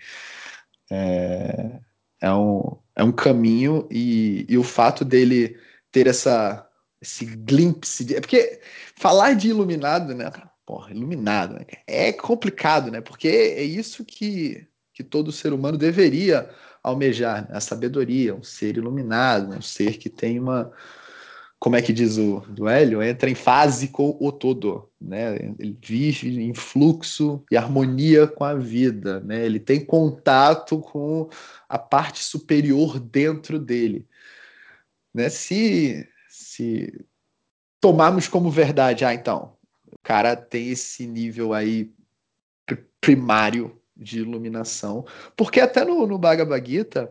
é, 0.91 1.81
é, 2.21 2.33
um, 2.33 2.77
é 2.95 3.03
um 3.03 3.13
caminho 3.13 3.87
e, 3.91 4.47
e 4.49 4.57
o 4.59 4.63
fato 4.63 5.05
dele 5.05 5.59
ter 5.91 6.07
essa, 6.07 6.67
esse 7.01 7.25
glimpse, 7.25 8.05
de, 8.05 8.17
é 8.17 8.21
porque 8.21 8.61
falar 8.97 9.35
de 9.35 9.49
iluminado, 9.49 10.15
né? 10.15 10.31
Porra, 10.65 10.91
iluminado, 10.91 11.55
né? 11.55 11.65
é 11.87 12.13
complicado, 12.13 12.91
né? 12.91 13.01
Porque 13.01 13.29
é 13.29 13.63
isso 13.63 14.05
que, 14.05 14.67
que 14.93 15.05
todo 15.05 15.31
ser 15.31 15.53
humano 15.53 15.79
deveria 15.79 16.51
almejar, 16.83 17.49
né? 17.49 17.57
a 17.57 17.61
sabedoria, 17.61 18.35
um 18.35 18.43
ser 18.43 18.77
iluminado, 18.77 19.57
um 19.57 19.63
ser 19.63 19.97
que 19.97 20.11
tem 20.11 20.41
uma 20.41 20.73
como 21.59 21.77
é 21.77 21.83
que 21.83 21.93
diz 21.93 22.19
o 22.19 22.41
do 22.49 22.69
Hélio, 22.69 23.03
entra 23.03 23.31
em 23.31 23.35
fase 23.35 23.89
com 23.89 24.17
o 24.21 24.31
todo, 24.31 24.91
né? 25.01 25.37
Ele 25.59 25.77
vive 25.83 26.43
em 26.43 26.55
fluxo 26.55 27.43
e 27.51 27.57
harmonia 27.57 28.27
com 28.27 28.45
a 28.45 28.55
vida, 28.55 29.21
né? 29.21 29.45
Ele 29.45 29.59
tem 29.59 29.85
contato 29.85 30.79
com 30.81 31.29
a 31.69 31.79
parte 31.79 32.23
superior 32.23 33.01
dentro 33.01 33.59
dele, 33.59 34.07
né? 35.15 35.29
Se 35.29 36.07
se 36.29 36.93
tomarmos 37.81 38.29
como 38.29 38.51
verdade, 38.51 39.05
ah, 39.05 39.15
então, 39.15 39.57
o 39.91 39.99
cara 40.03 40.37
tem 40.37 40.71
esse 40.71 41.07
nível 41.07 41.55
aí 41.55 41.91
primário 43.01 43.81
de 43.97 44.19
iluminação, 44.19 45.07
porque 45.37 45.61
até 45.61 45.85
no, 45.85 46.07
no 46.07 46.19
Bhagavad 46.19 46.69
Gita 46.69 47.11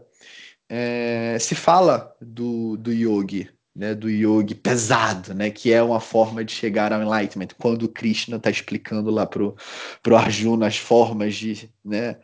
é, 0.69 1.37
se 1.39 1.55
fala 1.55 2.15
do, 2.21 2.77
do 2.77 2.91
yogi, 2.91 3.49
né, 3.75 3.93
do 3.93 4.09
yogi 4.09 4.55
pesado, 4.55 5.33
né, 5.33 5.51
que 5.51 5.73
é 5.73 5.83
uma 5.83 5.99
forma 5.99 6.45
de 6.45 6.53
chegar 6.53 6.93
ao 6.93 7.01
enlightenment. 7.01 7.49
Quando 7.59 7.83
o 7.83 7.89
Krishna 7.89 8.37
está 8.37 8.49
explicando 8.49 9.11
lá 9.11 9.25
pro, 9.25 9.55
pro 10.01 10.15
Arjuna 10.15 10.67
as 10.67 10.77
formas 10.77 11.35
de 11.35 11.69
né, 11.83 12.17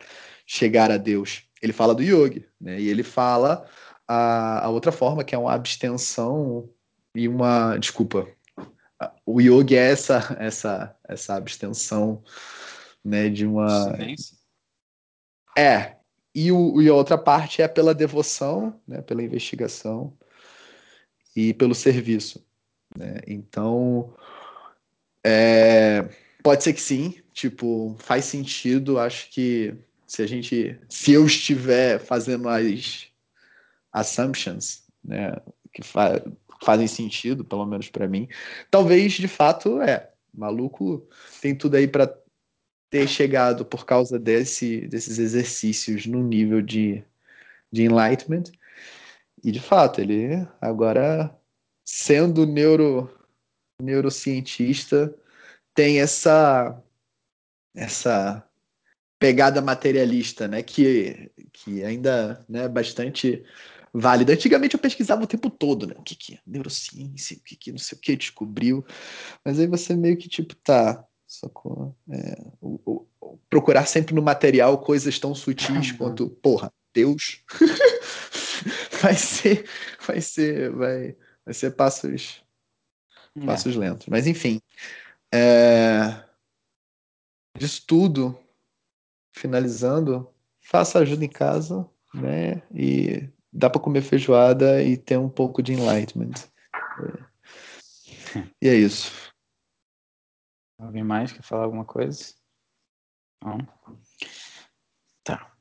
chegar 0.45 0.89
a 0.89 0.97
Deus, 0.97 1.43
ele 1.61 1.73
fala 1.73 1.93
do 1.93 2.01
yogi, 2.01 2.47
né, 2.59 2.79
e 2.79 2.87
ele 2.87 3.03
fala 3.03 3.67
a, 4.07 4.65
a 4.65 4.69
outra 4.69 4.93
forma 4.93 5.25
que 5.25 5.35
é 5.35 5.37
uma 5.37 5.53
abstenção 5.53 6.69
e 7.13 7.27
uma 7.27 7.77
desculpa. 7.77 8.25
O 9.25 9.41
yogi 9.41 9.75
é 9.75 9.91
essa 9.91 10.37
essa 10.39 10.95
essa 11.07 11.35
abstenção, 11.35 12.23
né, 13.03 13.27
de 13.29 13.45
uma 13.45 13.91
Silêncio. 13.91 14.37
É. 15.57 15.97
E, 16.33 16.49
o, 16.49 16.81
e 16.81 16.87
a 16.87 16.93
outra 16.93 17.17
parte 17.17 17.61
é 17.61 17.67
pela 17.67 17.93
devoção, 17.93 18.79
né, 18.87 19.01
pela 19.01 19.21
investigação 19.21 20.17
e 21.35 21.53
pelo 21.53 21.75
serviço. 21.75 22.45
Né? 22.95 23.19
Então, 23.27 24.13
é, 25.23 26.09
pode 26.43 26.63
ser 26.63 26.73
que 26.73 26.81
sim, 26.81 27.15
tipo, 27.33 27.95
faz 27.99 28.25
sentido. 28.25 28.99
Acho 28.99 29.29
que 29.29 29.73
se 30.05 30.21
a 30.21 30.27
gente, 30.27 30.79
se 30.89 31.13
eu 31.13 31.25
estiver 31.25 31.99
fazendo 31.99 32.49
as 32.49 33.07
assumptions, 33.91 34.83
né, 35.03 35.35
que 35.73 35.83
fa 35.83 36.21
fazem 36.63 36.87
sentido, 36.87 37.43
pelo 37.43 37.65
menos 37.65 37.89
para 37.89 38.07
mim. 38.07 38.27
Talvez, 38.69 39.13
de 39.13 39.27
fato, 39.27 39.81
é. 39.81 40.11
Maluco 40.31 41.07
tem 41.41 41.55
tudo 41.55 41.75
aí 41.75 41.87
para 41.87 42.15
ter 42.89 43.07
chegado 43.07 43.65
por 43.65 43.85
causa 43.85 44.19
desse, 44.19 44.81
desses 44.87 45.17
exercícios 45.17 46.05
no 46.05 46.21
nível 46.21 46.61
de, 46.61 47.03
de 47.71 47.83
enlightenment. 47.83 48.51
E, 49.43 49.51
de 49.51 49.59
fato, 49.59 50.01
ele 50.01 50.47
agora, 50.59 51.35
sendo 51.83 52.45
neuro, 52.45 53.09
neurocientista, 53.81 55.13
tem 55.73 55.99
essa 55.99 56.81
essa 57.73 58.45
pegada 59.17 59.61
materialista, 59.61 60.47
né, 60.47 60.63
que, 60.63 61.31
que 61.53 61.83
ainda 61.83 62.43
é 62.49 62.51
né, 62.51 62.67
bastante 62.67 63.43
válida. 63.93 64.33
Antigamente 64.33 64.73
eu 64.73 64.79
pesquisava 64.79 65.23
o 65.23 65.27
tempo 65.27 65.49
todo, 65.49 65.85
né, 65.85 65.93
o 65.97 66.01
que, 66.01 66.15
que 66.15 66.33
é 66.33 66.39
neurociência, 66.45 67.37
o 67.37 67.43
que, 67.43 67.55
que 67.55 67.71
não 67.71 67.77
sei 67.77 67.97
o 67.97 68.01
que 68.01 68.15
descobriu, 68.15 68.83
mas 69.45 69.59
aí 69.59 69.67
você 69.67 69.95
meio 69.95 70.17
que 70.17 70.27
tipo, 70.27 70.55
tá, 70.55 71.05
sacou? 71.27 71.95
É, 72.09 72.43
o, 72.59 73.05
o, 73.21 73.37
procurar 73.49 73.85
sempre 73.85 74.15
no 74.15 74.21
material 74.21 74.79
coisas 74.79 75.19
tão 75.19 75.35
sutis 75.35 75.91
quanto, 75.91 76.29
porra, 76.29 76.73
Deus, 76.93 77.43
vai 79.03 79.15
ser, 79.15 79.67
vai 80.05 80.21
ser, 80.21 80.71
vai, 80.71 81.17
vai 81.45 81.53
ser 81.53 81.71
passos, 81.71 82.43
é. 83.35 83.45
passos 83.45 83.75
lentos. 83.75 84.07
Mas 84.07 84.27
enfim, 84.27 84.61
é, 85.33 86.23
disso 87.57 87.83
tudo, 87.87 88.39
finalizando, 89.33 90.31
faça 90.61 90.99
ajuda 90.99 91.25
em 91.25 91.29
casa, 91.29 91.89
né? 92.13 92.61
E 92.73 93.29
dá 93.51 93.69
para 93.69 93.81
comer 93.81 94.01
feijoada 94.01 94.83
e 94.83 94.97
ter 94.97 95.17
um 95.17 95.29
pouco 95.29 95.61
de 95.61 95.73
enlightenment. 95.73 96.33
É. 96.99 97.31
E 98.61 98.67
é 98.67 98.75
isso. 98.75 99.31
Alguém 100.79 101.03
mais 101.03 101.31
quer 101.31 101.43
falar 101.43 101.65
alguma 101.65 101.85
coisa? 101.85 102.33
Não? 103.43 103.57
Tá. 105.23 105.53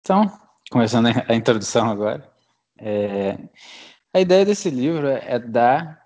Então, 0.00 0.26
começando 0.70 1.06
a 1.06 1.34
introdução 1.34 1.90
agora. 1.90 2.35
É, 2.78 3.38
a 4.12 4.20
ideia 4.20 4.44
desse 4.44 4.70
livro 4.70 5.06
é 5.06 5.38
dar 5.38 6.04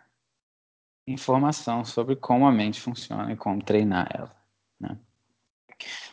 informação 1.06 1.84
sobre 1.84 2.16
como 2.16 2.46
a 2.46 2.52
mente 2.52 2.80
funciona 2.80 3.32
e 3.32 3.36
como 3.36 3.62
treinar 3.62 4.08
ela. 4.12 4.34
Né? 4.78 4.96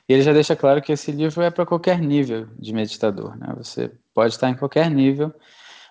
E 0.08 0.14
ele 0.14 0.22
já 0.22 0.34
deixa 0.34 0.56
claro 0.56 0.82
que 0.82 0.92
esse 0.92 1.12
livro 1.12 1.42
é 1.42 1.52
para 1.52 1.66
qualquer 1.66 2.00
nível 2.00 2.48
de 2.58 2.74
meditador. 2.74 3.38
Né? 3.38 3.54
Você 3.58 3.92
pode 4.14 4.34
estar 4.34 4.50
em 4.50 4.56
qualquer 4.56 4.90
nível, 4.90 5.34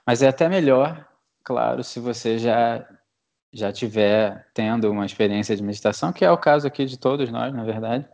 mas 0.06 0.22
é 0.22 0.28
até 0.28 0.48
melhor, 0.48 1.06
claro, 1.44 1.84
se 1.84 2.00
você 2.00 2.38
já 2.38 2.86
já 3.52 3.72
tiver 3.72 4.46
tendo 4.52 4.90
uma 4.90 5.06
experiência 5.06 5.56
de 5.56 5.62
meditação, 5.62 6.12
que 6.12 6.24
é 6.24 6.30
o 6.30 6.36
caso 6.36 6.66
aqui 6.66 6.84
de 6.84 6.98
todos 6.98 7.30
nós, 7.30 7.54
na 7.54 7.64
verdade, 7.64 8.06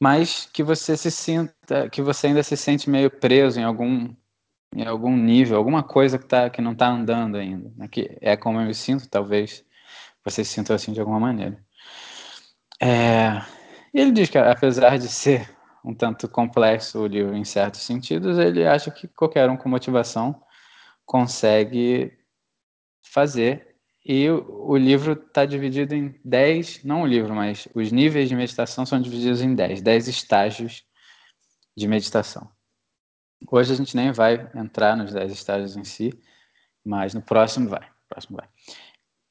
mas 0.00 0.48
que 0.50 0.62
você 0.62 0.96
se 0.96 1.10
sinta, 1.10 1.90
que 1.90 2.00
você 2.00 2.28
ainda 2.28 2.42
se 2.42 2.56
sente 2.56 2.88
meio 2.88 3.10
preso 3.10 3.60
em 3.60 3.64
algum 3.64 4.14
em 4.74 4.86
algum 4.86 5.16
nível, 5.16 5.56
alguma 5.56 5.82
coisa 5.82 6.18
que, 6.18 6.26
tá, 6.26 6.50
que 6.50 6.60
não 6.60 6.72
está 6.72 6.88
andando 6.88 7.36
ainda. 7.36 7.72
Né? 7.76 7.88
Que 7.88 8.16
é 8.20 8.36
como 8.36 8.60
eu 8.60 8.66
me 8.66 8.74
sinto, 8.74 9.08
talvez 9.08 9.64
você 10.24 10.44
se 10.44 10.52
sinta 10.52 10.74
assim 10.74 10.92
de 10.92 11.00
alguma 11.00 11.18
maneira. 11.20 11.58
É, 12.80 13.42
ele 13.92 14.12
diz 14.12 14.28
que, 14.28 14.38
apesar 14.38 14.98
de 14.98 15.08
ser 15.08 15.50
um 15.84 15.94
tanto 15.94 16.28
complexo 16.28 17.00
o 17.00 17.06
livro 17.06 17.34
em 17.34 17.44
certos 17.44 17.80
sentidos, 17.80 18.38
ele 18.38 18.66
acha 18.66 18.90
que 18.90 19.08
qualquer 19.08 19.48
um 19.48 19.56
com 19.56 19.68
motivação 19.68 20.40
consegue 21.04 22.12
fazer. 23.02 23.76
E 24.04 24.28
o, 24.30 24.76
livro 24.76 25.12
está 25.12 25.44
dividido 25.44 25.94
em 25.94 26.18
10, 26.24 26.84
não 26.84 27.02
o 27.02 27.06
livro, 27.06 27.34
mas 27.34 27.68
os 27.74 27.92
níveis 27.92 28.28
de 28.28 28.36
meditação 28.36 28.86
são 28.86 29.00
divididos 29.00 29.42
em 29.42 29.54
10, 29.54 29.82
10 29.82 30.08
estágios 30.08 30.84
de 31.76 31.86
meditação. 31.86 32.50
Hoje 33.50 33.72
a 33.72 33.76
gente 33.76 33.96
nem 33.96 34.10
vai 34.12 34.50
entrar 34.54 34.96
nos 34.96 35.12
10 35.12 35.32
estágios 35.32 35.76
em 35.76 35.84
si, 35.84 36.12
mas 36.84 37.14
no 37.14 37.22
próximo 37.22 37.68
vai. 37.68 37.88
Próximo 38.08 38.36
vai. 38.36 38.48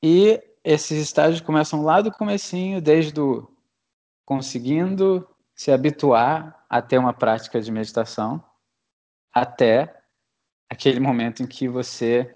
E 0.01 0.41
esses 0.63 1.01
estágios 1.01 1.41
começam 1.41 1.81
lá 1.81 2.01
do 2.01 2.11
comecinho, 2.11 2.81
desde 2.81 3.19
o 3.19 3.47
conseguindo 4.25 5.27
se 5.55 5.71
habituar 5.71 6.65
a 6.69 6.81
ter 6.81 6.97
uma 6.97 7.13
prática 7.13 7.61
de 7.61 7.71
meditação, 7.71 8.43
até 9.33 10.01
aquele 10.69 10.99
momento 10.99 11.41
em 11.41 11.47
que 11.47 11.67
você 11.67 12.35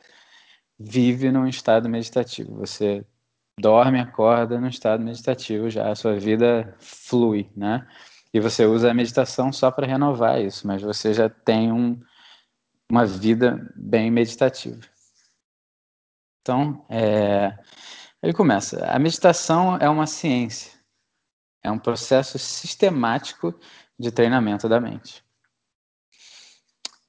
vive 0.79 1.31
num 1.31 1.47
estado 1.47 1.89
meditativo. 1.89 2.55
Você 2.55 3.05
dorme, 3.59 3.99
acorda 3.99 4.59
num 4.59 4.67
estado 4.67 5.03
meditativo, 5.03 5.69
já 5.69 5.91
a 5.91 5.95
sua 5.95 6.15
vida 6.17 6.75
flui, 6.79 7.49
né? 7.55 7.87
E 8.33 8.39
você 8.39 8.65
usa 8.65 8.89
a 8.89 8.93
meditação 8.93 9.51
só 9.51 9.69
para 9.69 9.88
renovar 9.88 10.41
isso, 10.41 10.65
mas 10.65 10.81
você 10.81 11.13
já 11.13 11.29
tem 11.29 11.71
um, 11.71 12.00
uma 12.89 13.05
vida 13.05 13.71
bem 13.75 14.09
meditativa. 14.09 14.79
Então, 16.41 16.85
é, 16.89 17.57
ele 18.23 18.33
começa. 18.33 18.85
A 18.85 18.97
meditação 18.97 19.77
é 19.77 19.89
uma 19.89 20.07
ciência, 20.07 20.71
é 21.63 21.69
um 21.69 21.77
processo 21.77 22.39
sistemático 22.39 23.53
de 24.00 24.11
treinamento 24.11 24.67
da 24.67 24.79
mente. 24.79 25.23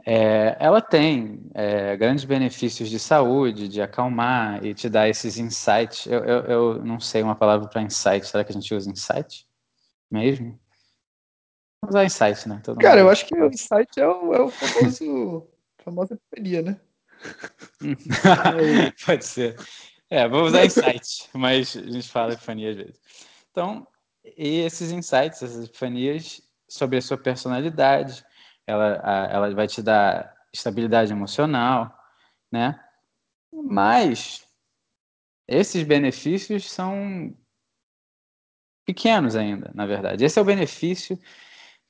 É, 0.04 0.56
ela 0.58 0.80
tem 0.80 1.48
é, 1.54 1.96
grandes 1.96 2.24
benefícios 2.24 2.90
de 2.90 2.98
saúde, 2.98 3.68
de 3.68 3.80
acalmar 3.80 4.64
e 4.64 4.74
te 4.74 4.88
dar 4.88 5.08
esses 5.08 5.38
insights. 5.38 6.06
Eu, 6.06 6.24
eu, 6.24 6.44
eu 6.44 6.84
não 6.84 6.98
sei 6.98 7.22
uma 7.22 7.36
palavra 7.36 7.68
para 7.68 7.82
insight. 7.82 8.26
Será 8.26 8.42
que 8.42 8.50
a 8.50 8.54
gente 8.54 8.74
usa 8.74 8.90
insight 8.90 9.46
mesmo? 10.10 10.58
Vamos 11.82 11.96
usar 11.96 12.04
insight, 12.04 12.48
né? 12.48 12.60
Todo 12.62 12.78
Cara, 12.78 12.96
mundo. 12.96 13.06
eu 13.06 13.10
acho 13.10 13.26
que 13.26 13.34
o 13.34 13.46
insight 13.48 13.98
é 13.98 14.06
o, 14.06 14.32
é 14.32 14.40
o 14.40 14.48
famoso 14.48 15.48
famosa 15.84 16.14
epifania, 16.14 16.62
né? 16.62 16.80
Pode 19.04 19.24
ser. 19.24 19.56
É, 20.08 20.28
vamos 20.28 20.50
usar 20.50 20.64
insight, 20.64 21.28
mas 21.34 21.76
a 21.76 21.90
gente 21.90 22.08
fala 22.08 22.34
epifania 22.34 22.70
às 22.70 22.76
vezes. 22.76 23.00
Então, 23.50 23.86
e 24.36 24.60
esses 24.60 24.92
insights, 24.92 25.42
essas 25.42 25.64
epifanias 25.64 26.40
sobre 26.68 26.98
a 26.98 27.02
sua 27.02 27.18
personalidade, 27.18 28.24
ela, 28.64 29.00
a, 29.02 29.32
ela 29.32 29.54
vai 29.54 29.66
te 29.66 29.82
dar 29.82 30.32
estabilidade 30.52 31.10
emocional, 31.10 31.92
né? 32.50 32.78
Mas 33.52 34.46
esses 35.48 35.82
benefícios 35.82 36.70
são 36.70 37.36
pequenos 38.86 39.34
ainda, 39.34 39.70
na 39.74 39.84
verdade. 39.84 40.24
Esse 40.24 40.38
é 40.38 40.42
o 40.42 40.44
benefício 40.44 41.18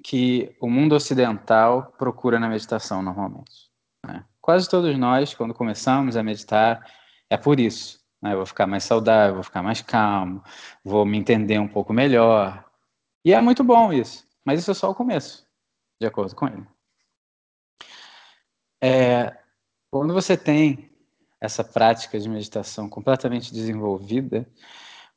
que 0.02 0.54
o 0.60 0.68
mundo 0.68 0.94
ocidental 0.94 1.92
procura 1.96 2.40
na 2.40 2.48
meditação 2.48 3.02
normalmente. 3.02 3.70
Né? 4.04 4.24
Quase 4.40 4.68
todos 4.68 4.98
nós, 4.98 5.34
quando 5.34 5.54
começamos 5.54 6.16
a 6.16 6.22
meditar, 6.22 6.84
é 7.30 7.36
por 7.36 7.60
isso. 7.60 8.00
Né? 8.20 8.32
Eu 8.32 8.38
vou 8.38 8.46
ficar 8.46 8.66
mais 8.66 8.84
saudável, 8.84 9.34
vou 9.34 9.44
ficar 9.44 9.62
mais 9.62 9.80
calmo, 9.80 10.42
vou 10.84 11.06
me 11.06 11.18
entender 11.18 11.58
um 11.58 11.68
pouco 11.68 11.92
melhor. 11.92 12.64
E 13.24 13.32
é 13.32 13.40
muito 13.40 13.62
bom 13.62 13.92
isso, 13.92 14.26
mas 14.44 14.60
isso 14.60 14.72
é 14.72 14.74
só 14.74 14.90
o 14.90 14.94
começo, 14.94 15.46
de 16.00 16.06
acordo 16.06 16.34
com 16.34 16.48
ele. 16.48 16.66
É, 18.82 19.38
quando 19.90 20.12
você 20.12 20.36
tem 20.36 20.90
essa 21.40 21.62
prática 21.62 22.18
de 22.18 22.28
meditação 22.28 22.88
completamente 22.88 23.52
desenvolvida, 23.52 24.48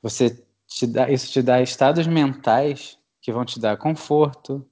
você 0.01 0.45
te 0.67 0.85
dá, 0.85 1.09
isso 1.09 1.31
te 1.31 1.41
dá 1.41 1.61
estados 1.61 2.05
mentais 2.05 2.99
que 3.21 3.31
vão 3.31 3.43
te 3.43 3.59
dar 3.59 3.77
conforto, 3.77 4.63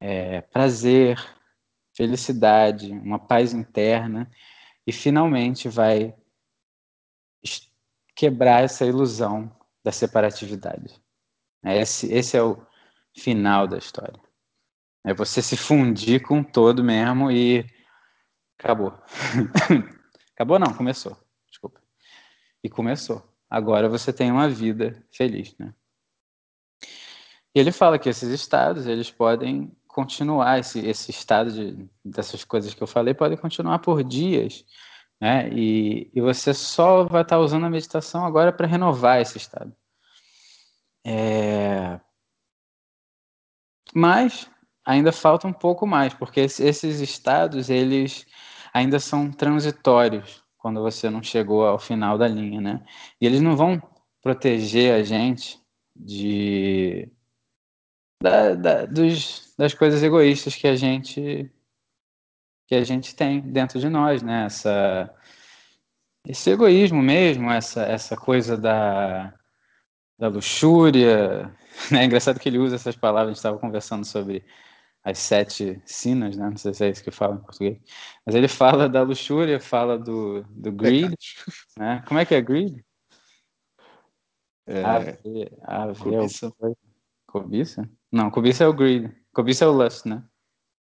é, 0.00 0.40
prazer, 0.40 1.18
felicidade, 1.94 2.90
uma 2.90 3.18
paz 3.18 3.52
interna 3.52 4.30
e 4.86 4.92
finalmente 4.92 5.68
vai 5.68 6.14
quebrar 8.14 8.64
essa 8.64 8.84
ilusão 8.84 9.54
da 9.82 9.92
separatividade. 9.92 11.00
Esse, 11.64 12.12
esse 12.12 12.36
é 12.36 12.42
o 12.42 12.64
final 13.16 13.66
da 13.66 13.78
história. 13.78 14.20
É 15.04 15.14
você 15.14 15.40
se 15.40 15.56
fundir 15.56 16.22
com 16.22 16.42
todo 16.42 16.82
mesmo 16.82 17.30
e 17.30 17.64
acabou. 18.58 18.92
acabou 20.34 20.58
não, 20.58 20.74
começou. 20.74 21.16
Desculpa. 21.48 21.80
E 22.62 22.68
começou. 22.68 23.22
Agora 23.48 23.88
você 23.88 24.12
tem 24.12 24.30
uma 24.30 24.48
vida 24.48 25.04
feliz, 25.12 25.56
né? 25.58 25.72
E 27.54 27.60
ele 27.60 27.72
fala 27.72 27.98
que 27.98 28.08
esses 28.08 28.28
estados, 28.28 28.86
eles 28.86 29.10
podem 29.10 29.74
continuar 29.96 30.58
esse, 30.58 30.86
esse 30.86 31.10
estado 31.10 31.50
de, 31.50 31.88
dessas 32.04 32.44
coisas 32.44 32.74
que 32.74 32.82
eu 32.82 32.86
falei 32.86 33.14
pode 33.14 33.34
continuar 33.38 33.78
por 33.78 34.04
dias, 34.04 34.62
né? 35.18 35.48
E, 35.48 36.10
e 36.14 36.20
você 36.20 36.52
só 36.52 37.04
vai 37.04 37.22
estar 37.22 37.38
usando 37.38 37.64
a 37.64 37.70
meditação 37.70 38.26
agora 38.26 38.52
para 38.52 38.66
renovar 38.66 39.22
esse 39.22 39.38
estado. 39.38 39.74
É... 41.02 41.98
Mas 43.94 44.50
ainda 44.84 45.12
falta 45.12 45.48
um 45.48 45.52
pouco 45.52 45.86
mais, 45.86 46.12
porque 46.12 46.40
esses 46.40 47.00
estados, 47.00 47.70
eles 47.70 48.26
ainda 48.74 49.00
são 49.00 49.30
transitórios 49.32 50.44
quando 50.58 50.82
você 50.82 51.08
não 51.08 51.22
chegou 51.22 51.66
ao 51.66 51.78
final 51.78 52.18
da 52.18 52.28
linha, 52.28 52.60
né? 52.60 52.84
E 53.18 53.24
eles 53.24 53.40
não 53.40 53.56
vão 53.56 53.80
proteger 54.20 54.92
a 54.94 55.02
gente 55.02 55.58
de 55.94 57.10
da, 58.22 58.54
da, 58.54 58.86
dos, 58.86 59.54
das 59.58 59.74
coisas 59.74 60.02
egoístas 60.02 60.54
que 60.54 60.66
a 60.66 60.76
gente 60.76 61.50
que 62.66 62.74
a 62.74 62.82
gente 62.82 63.14
tem 63.14 63.40
dentro 63.40 63.78
de 63.78 63.88
nós, 63.88 64.22
né? 64.22 64.46
Essa, 64.46 65.14
esse 66.26 66.50
egoísmo 66.50 67.00
mesmo, 67.00 67.50
essa, 67.50 67.82
essa 67.82 68.16
coisa 68.16 68.56
da, 68.56 69.32
da 70.18 70.28
luxúria. 70.28 71.54
Né? 71.92 72.00
É 72.00 72.04
engraçado 72.06 72.40
que 72.40 72.48
ele 72.48 72.56
usa 72.58 72.76
essas 72.76 72.96
palavras, 72.96 73.26
a 73.26 73.30
gente 73.32 73.36
estava 73.36 73.58
conversando 73.58 74.02
sobre 74.02 74.42
as 75.04 75.18
sete 75.18 75.78
sinas, 75.84 76.34
né? 76.34 76.48
Não 76.48 76.56
sei 76.56 76.72
se 76.72 76.86
é 76.86 76.88
isso 76.88 77.04
que 77.04 77.10
fala 77.10 77.34
em 77.34 77.40
português. 77.40 77.78
Mas 78.24 78.34
ele 78.34 78.48
fala 78.48 78.88
da 78.88 79.02
luxúria, 79.02 79.60
fala 79.60 79.98
do, 79.98 80.42
do 80.48 80.72
greed, 80.72 81.14
né? 81.78 82.02
Como 82.08 82.18
é 82.18 82.24
que 82.24 82.34
é 82.34 82.40
greed? 82.40 82.82
É, 84.66 84.82
ave, 84.82 86.00
cobiça. 86.00 86.46
É 86.62 86.72
cobiça? 87.26 87.90
Não, 88.16 88.30
cobiça 88.30 88.64
é 88.64 88.66
o 88.66 88.72
greed. 88.72 89.14
Cobiça 89.30 89.66
é 89.66 89.68
o 89.68 89.72
lust, 89.72 90.06
né? 90.06 90.24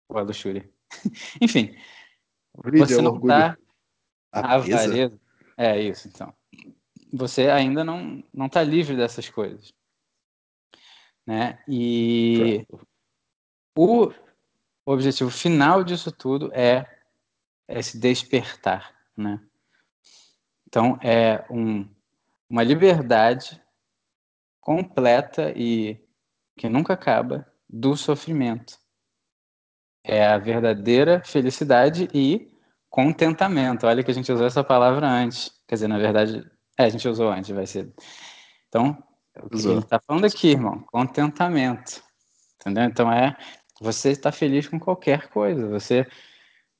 Ou 0.08 0.16
a 0.16 0.22
luxúria. 0.22 0.70
Enfim, 1.42 1.76
Greed 2.56 2.86
você 2.86 3.00
é 3.00 3.02
não 3.02 3.20
A 4.30 4.54
avareza. 4.54 5.18
É 5.56 5.80
isso, 5.80 6.06
então. 6.06 6.32
Você 7.12 7.48
ainda 7.50 7.82
não 7.82 8.22
não 8.32 8.46
está 8.46 8.62
livre 8.62 8.96
dessas 8.96 9.28
coisas, 9.28 9.74
né? 11.26 11.58
E 11.66 12.64
o 13.74 14.12
objetivo 14.84 15.30
final 15.30 15.82
disso 15.82 16.12
tudo 16.12 16.52
é 16.54 16.86
esse 17.66 17.98
despertar, 17.98 18.94
né? 19.16 19.40
Então 20.68 20.96
é 21.02 21.44
um, 21.50 21.88
uma 22.48 22.62
liberdade 22.62 23.60
completa 24.60 25.52
e 25.56 26.05
que 26.56 26.68
nunca 26.68 26.94
acaba 26.94 27.46
do 27.68 27.96
sofrimento. 27.96 28.78
É 30.02 30.26
a 30.26 30.38
verdadeira 30.38 31.22
felicidade 31.24 32.08
e 32.14 32.48
contentamento. 32.88 33.86
Olha 33.86 34.02
que 34.02 34.10
a 34.10 34.14
gente 34.14 34.30
usou 34.30 34.46
essa 34.46 34.62
palavra 34.62 35.06
antes. 35.06 35.50
Quer 35.66 35.74
dizer, 35.74 35.88
na 35.88 35.98
verdade, 35.98 36.48
é, 36.78 36.84
a 36.84 36.88
gente 36.88 37.08
usou 37.08 37.30
antes, 37.30 37.50
vai 37.50 37.66
ser. 37.66 37.92
Então, 38.68 39.02
o 39.42 39.50
que 39.50 39.58
gente 39.58 39.84
está 39.84 40.00
falando 40.06 40.24
aqui, 40.24 40.48
irmão, 40.48 40.80
contentamento. 40.90 42.02
Entendeu? 42.60 42.84
Então 42.84 43.12
é 43.12 43.36
você 43.80 44.10
está 44.10 44.32
feliz 44.32 44.66
com 44.66 44.78
qualquer 44.78 45.28
coisa. 45.28 45.68
Você 45.68 46.06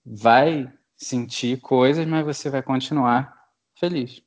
vai 0.05 0.73
sentir 0.97 1.61
coisas, 1.61 2.07
mas 2.07 2.25
você 2.25 2.49
vai 2.49 2.63
continuar 2.63 3.35
feliz. 3.79 4.23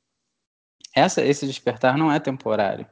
Essa, 0.94 1.24
esse 1.24 1.46
despertar 1.46 1.96
não 1.96 2.10
é 2.10 2.20
temporário. 2.20 2.86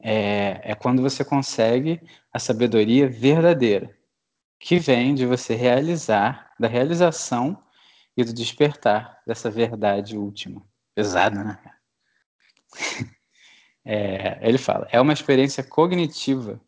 É, 0.00 0.72
é 0.72 0.74
quando 0.74 1.02
você 1.02 1.24
consegue 1.24 2.00
a 2.32 2.38
sabedoria 2.38 3.08
verdadeira, 3.08 3.96
que 4.58 4.78
vem 4.78 5.14
de 5.14 5.26
você 5.26 5.54
realizar, 5.54 6.52
da 6.58 6.68
realização 6.68 7.62
e 8.16 8.24
do 8.24 8.32
despertar 8.32 9.22
dessa 9.26 9.50
verdade 9.50 10.16
última. 10.16 10.62
Pesado, 10.94 11.42
né? 11.44 11.58
É, 13.90 14.38
ele 14.46 14.58
fala, 14.58 14.86
é 14.92 15.00
uma 15.00 15.14
experiência 15.14 15.64
cognitiva 15.64 16.60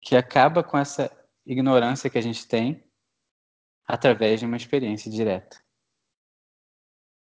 que 0.00 0.16
acaba 0.16 0.64
com 0.64 0.76
essa 0.76 1.08
ignorância 1.46 2.10
que 2.10 2.18
a 2.18 2.20
gente 2.20 2.48
tem 2.48 2.82
através 3.86 4.40
de 4.40 4.46
uma 4.46 4.56
experiência 4.56 5.08
direta. 5.08 5.62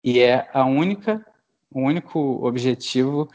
E 0.04 0.20
é 0.20 0.50
a 0.52 0.66
única, 0.66 1.24
o 1.70 1.82
único 1.82 2.20
objetivo 2.44 3.30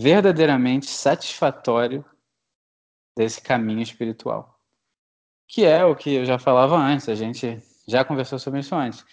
verdadeiramente 0.00 0.86
satisfatório 0.86 2.04
desse 3.16 3.40
caminho 3.40 3.82
espiritual. 3.82 4.58
Que 5.46 5.64
é 5.64 5.84
o 5.84 5.94
que 5.94 6.14
eu 6.14 6.24
já 6.24 6.38
falava 6.38 6.76
antes, 6.76 7.08
a 7.08 7.14
gente 7.14 7.60
já 7.86 8.04
conversou 8.04 8.38
sobre 8.38 8.60
isso 8.60 8.74
antes. 8.74 9.00
O 9.00 9.06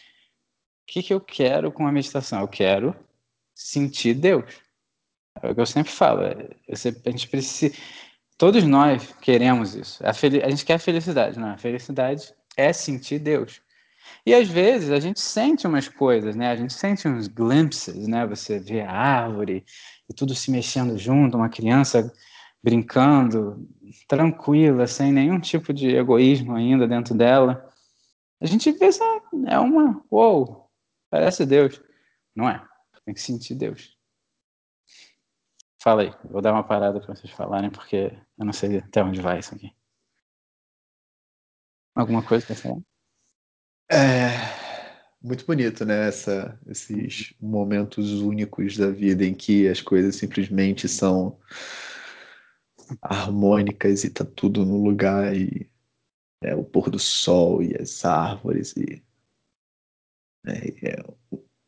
que, 0.88 1.04
que 1.04 1.14
eu 1.14 1.20
quero 1.20 1.72
com 1.72 1.86
a 1.86 1.92
meditação? 1.92 2.40
Eu 2.40 2.48
quero 2.48 2.96
sentir 3.54 4.14
Deus. 4.14 4.62
É 5.42 5.52
o 5.52 5.56
que 5.56 5.60
eu 5.60 5.66
sempre 5.66 5.92
falo. 5.92 6.22
é- 6.22 6.50
a 6.70 7.10
gente 7.10 7.28
precisa. 7.28 7.76
Todos 8.38 8.64
nós 8.64 9.14
queremos 9.20 9.76
isso. 9.76 10.02
A, 10.06 10.12
a 10.12 10.50
gente 10.50 10.64
quer 10.64 10.78
felicidade, 10.80 11.38
não 11.38 11.50
é? 11.50 11.54
A 11.54 11.58
felicidade 11.58 12.34
é 12.56 12.72
sentir 12.72 13.20
Deus. 13.20 13.62
E 14.26 14.34
às 14.34 14.48
vezes 14.48 14.92
a 14.92 15.00
gente 15.00 15.20
sente 15.20 15.68
umas 15.68 15.90
coisas, 15.90 16.36
né? 16.36 16.50
A 16.50 16.56
gente 16.56 16.74
sente 16.74 17.08
uns 17.08 17.28
glimpses, 17.28 18.08
né? 18.08 18.26
Você 18.28 18.60
vê 18.60 18.82
a 18.82 18.92
árvore 18.92 19.66
e 20.10 20.14
tudo 20.14 20.34
se 20.34 20.52
mexendo 20.52 20.98
junto, 20.98 21.38
uma 21.38 21.50
criança 21.50 22.14
brincando, 22.64 23.68
tranquila, 24.08 24.88
sem 24.88 25.12
nenhum 25.12 25.40
tipo 25.40 25.74
de 25.74 25.96
egoísmo 25.96 26.56
ainda 26.56 26.88
dentro 26.88 27.16
dela. 27.16 27.72
A 28.42 28.46
gente 28.46 28.72
vê 28.72 28.86
essa, 28.86 29.04
é 29.48 29.60
uma, 29.60 30.04
uou, 30.12 30.70
parece 31.10 31.46
Deus. 31.46 31.82
Não 32.36 32.50
é? 32.50 32.66
Tem 33.06 33.14
que 33.14 33.22
sentir 33.22 33.56
Deus. 33.56 33.98
Fala 35.82 36.02
aí, 36.02 36.14
vou 36.26 36.42
dar 36.42 36.52
uma 36.52 36.64
parada 36.64 37.00
para 37.00 37.16
vocês 37.16 37.32
falarem, 37.32 37.70
porque 37.70 38.12
eu 38.38 38.46
não 38.46 38.54
sei 38.54 38.80
até 38.80 39.04
onde 39.04 39.22
vai 39.22 39.40
isso 39.40 39.56
aqui. 39.56 39.72
Alguma 41.96 42.22
coisa 42.22 42.46
para 42.46 42.56
falar? 42.56 42.82
É 43.90 44.57
muito 45.28 45.46
bonito, 45.46 45.86
né? 45.86 46.08
Essa, 46.08 46.58
esses 46.68 47.34
momentos 47.40 48.22
únicos 48.22 48.78
da 48.78 48.90
vida 48.90 49.26
em 49.26 49.34
que 49.34 49.68
as 49.68 49.82
coisas 49.82 50.16
simplesmente 50.16 50.88
são 50.88 51.38
harmônicas 53.02 54.04
e 54.04 54.10
tá 54.10 54.24
tudo 54.24 54.66
no 54.66 54.82
lugar 54.82 55.36
e 55.36 55.70
é 56.42 56.56
o 56.56 56.64
pôr 56.64 56.90
do 56.90 57.00
sol 57.00 57.62
e 57.62 57.76
as 57.76 58.06
árvores 58.06 58.76
e 58.78 59.04
é, 60.46 60.92
é 60.92 61.04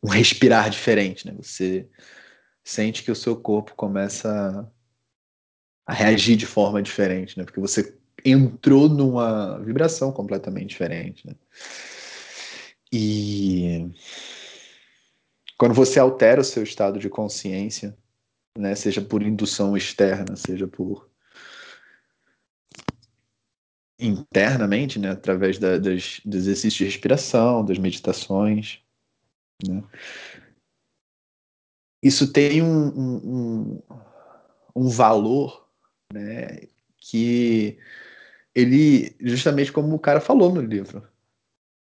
um 0.02 0.08
respirar 0.10 0.70
diferente, 0.70 1.28
né? 1.28 1.34
Você 1.38 1.90
sente 2.64 3.04
que 3.04 3.12
o 3.12 3.16
seu 3.16 3.36
corpo 3.36 3.76
começa 3.76 4.72
a 5.86 5.94
reagir 5.94 6.38
de 6.38 6.46
forma 6.46 6.82
diferente, 6.82 7.38
né? 7.38 7.44
Porque 7.44 7.60
você 7.60 7.98
entrou 8.24 8.88
numa 8.88 9.60
vibração 9.60 10.12
completamente 10.12 10.70
diferente, 10.70 11.28
né? 11.28 11.36
E 12.92 13.92
quando 15.58 15.74
você 15.74 16.00
altera 16.00 16.42
o 16.42 16.44
seu 16.44 16.64
estado 16.64 17.00
de 17.00 17.10
consciência, 17.10 17.98
né, 18.58 18.76
seja 18.76 19.02
por 19.02 19.22
indução 19.22 19.76
externa, 19.76 20.36
seja 20.36 20.68
por 20.68 21.10
internamente, 24.00 24.98
né, 24.98 25.10
através 25.10 25.60
da, 25.60 25.78
das, 25.78 26.22
dos 26.24 26.36
exercícios 26.42 26.76
de 26.76 26.86
respiração, 26.86 27.66
das 27.66 27.78
meditações, 27.78 28.80
né, 29.68 29.84
isso 32.02 32.32
tem 32.32 32.62
um, 32.62 32.88
um, 32.88 33.84
um, 34.74 34.88
valor, 34.88 35.68
né, 36.14 36.62
que 36.98 37.78
ele, 38.56 39.14
justamente 39.20 39.72
como 39.72 39.94
o 39.96 40.00
cara 40.00 40.22
falou 40.22 40.54
no 40.54 40.62
livro, 40.62 41.06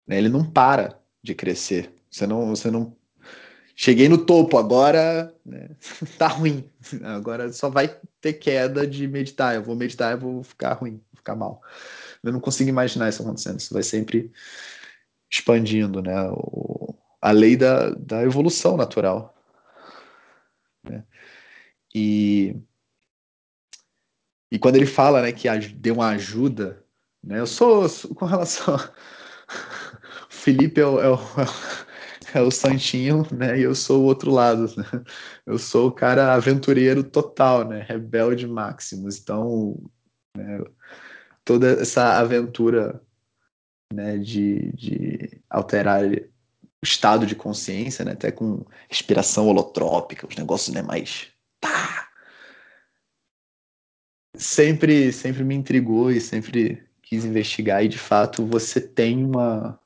né, 0.07 0.19
ele 0.19 0.29
não 0.29 0.45
para 0.49 0.99
de 1.23 1.35
crescer. 1.35 1.93
Você 2.11 2.27
não, 2.27 2.49
você 2.49 2.71
não 2.71 2.97
cheguei 3.75 4.09
no 4.09 4.19
topo, 4.25 4.57
agora 4.57 5.35
né, 5.45 5.71
tá 6.17 6.29
ruim. 6.29 6.69
Agora 7.03 7.53
só 7.53 7.69
vai 7.69 7.99
ter 8.21 8.35
queda 8.35 8.87
de 8.87 9.07
meditar. 9.09 9.55
Eu 9.55 9.63
vou 9.63 9.77
meditar, 9.77 10.13
eu 10.13 10.19
vou 10.19 10.43
ficar 10.43 10.75
ruim, 10.75 11.03
vou 11.13 11.17
ficar 11.17 11.35
mal. 11.35 11.63
Eu 12.23 12.33
não 12.33 12.41
consigo 12.41 12.71
imaginar 12.71 13.09
isso 13.09 13.23
acontecendo. 13.23 13.61
Isso 13.61 13.75
vai 13.75 13.83
sempre 13.83 14.33
expandindo, 15.31 16.03
né? 16.03 16.29
O, 16.31 16.95
a 17.21 17.31
lei 17.31 17.57
da, 17.57 17.91
da 17.91 18.23
evolução 18.23 18.77
natural. 18.77 19.37
Né? 20.85 21.05
E, 21.95 22.57
e 24.51 24.59
quando 24.59 24.77
ele 24.77 24.87
fala 24.87 25.23
né, 25.23 25.33
que 25.33 25.49
deu 25.75 25.95
uma 25.95 26.11
ajuda, 26.11 26.85
né? 27.23 27.41
Eu 27.41 27.47
sou, 27.47 27.89
sou 27.89 28.15
com 28.15 28.25
relação. 28.25 28.77
Felipe 30.47 30.81
é 30.81 30.87
o, 30.87 31.01
é 31.01 31.11
o 31.11 31.19
é 32.33 32.41
o 32.41 32.53
santinho, 32.53 33.27
né? 33.33 33.59
E 33.59 33.63
eu 33.63 33.75
sou 33.75 34.03
o 34.03 34.05
outro 34.05 34.31
lado, 34.31 34.73
né? 34.77 34.85
Eu 35.45 35.59
sou 35.59 35.89
o 35.89 35.93
cara 35.93 36.35
aventureiro 36.35 37.03
total, 37.03 37.67
né? 37.69 37.83
Rebelde 37.83 38.47
máximos. 38.47 39.19
Então, 39.19 39.77
né? 40.37 40.61
toda 41.45 41.83
essa 41.83 42.21
aventura, 42.21 43.03
né? 43.93 44.19
De, 44.19 44.71
de 44.71 45.43
alterar 45.51 46.05
o 46.05 46.31
estado 46.81 47.27
de 47.27 47.35
consciência, 47.35 48.05
né? 48.05 48.13
Até 48.13 48.31
com 48.31 48.65
respiração 48.89 49.49
holotrópica, 49.49 50.29
os 50.29 50.37
negócios, 50.37 50.73
né? 50.73 50.81
Mais 50.81 51.27
tá. 51.61 52.09
Sempre, 54.37 55.13
sempre 55.13 55.43
me 55.43 55.57
intrigou 55.57 56.09
e 56.13 56.21
sempre 56.21 56.87
quis 57.03 57.25
investigar. 57.25 57.85
E 57.85 57.89
de 57.89 57.99
fato, 57.99 58.47
você 58.47 58.81
tem 58.81 59.25
uma 59.25 59.81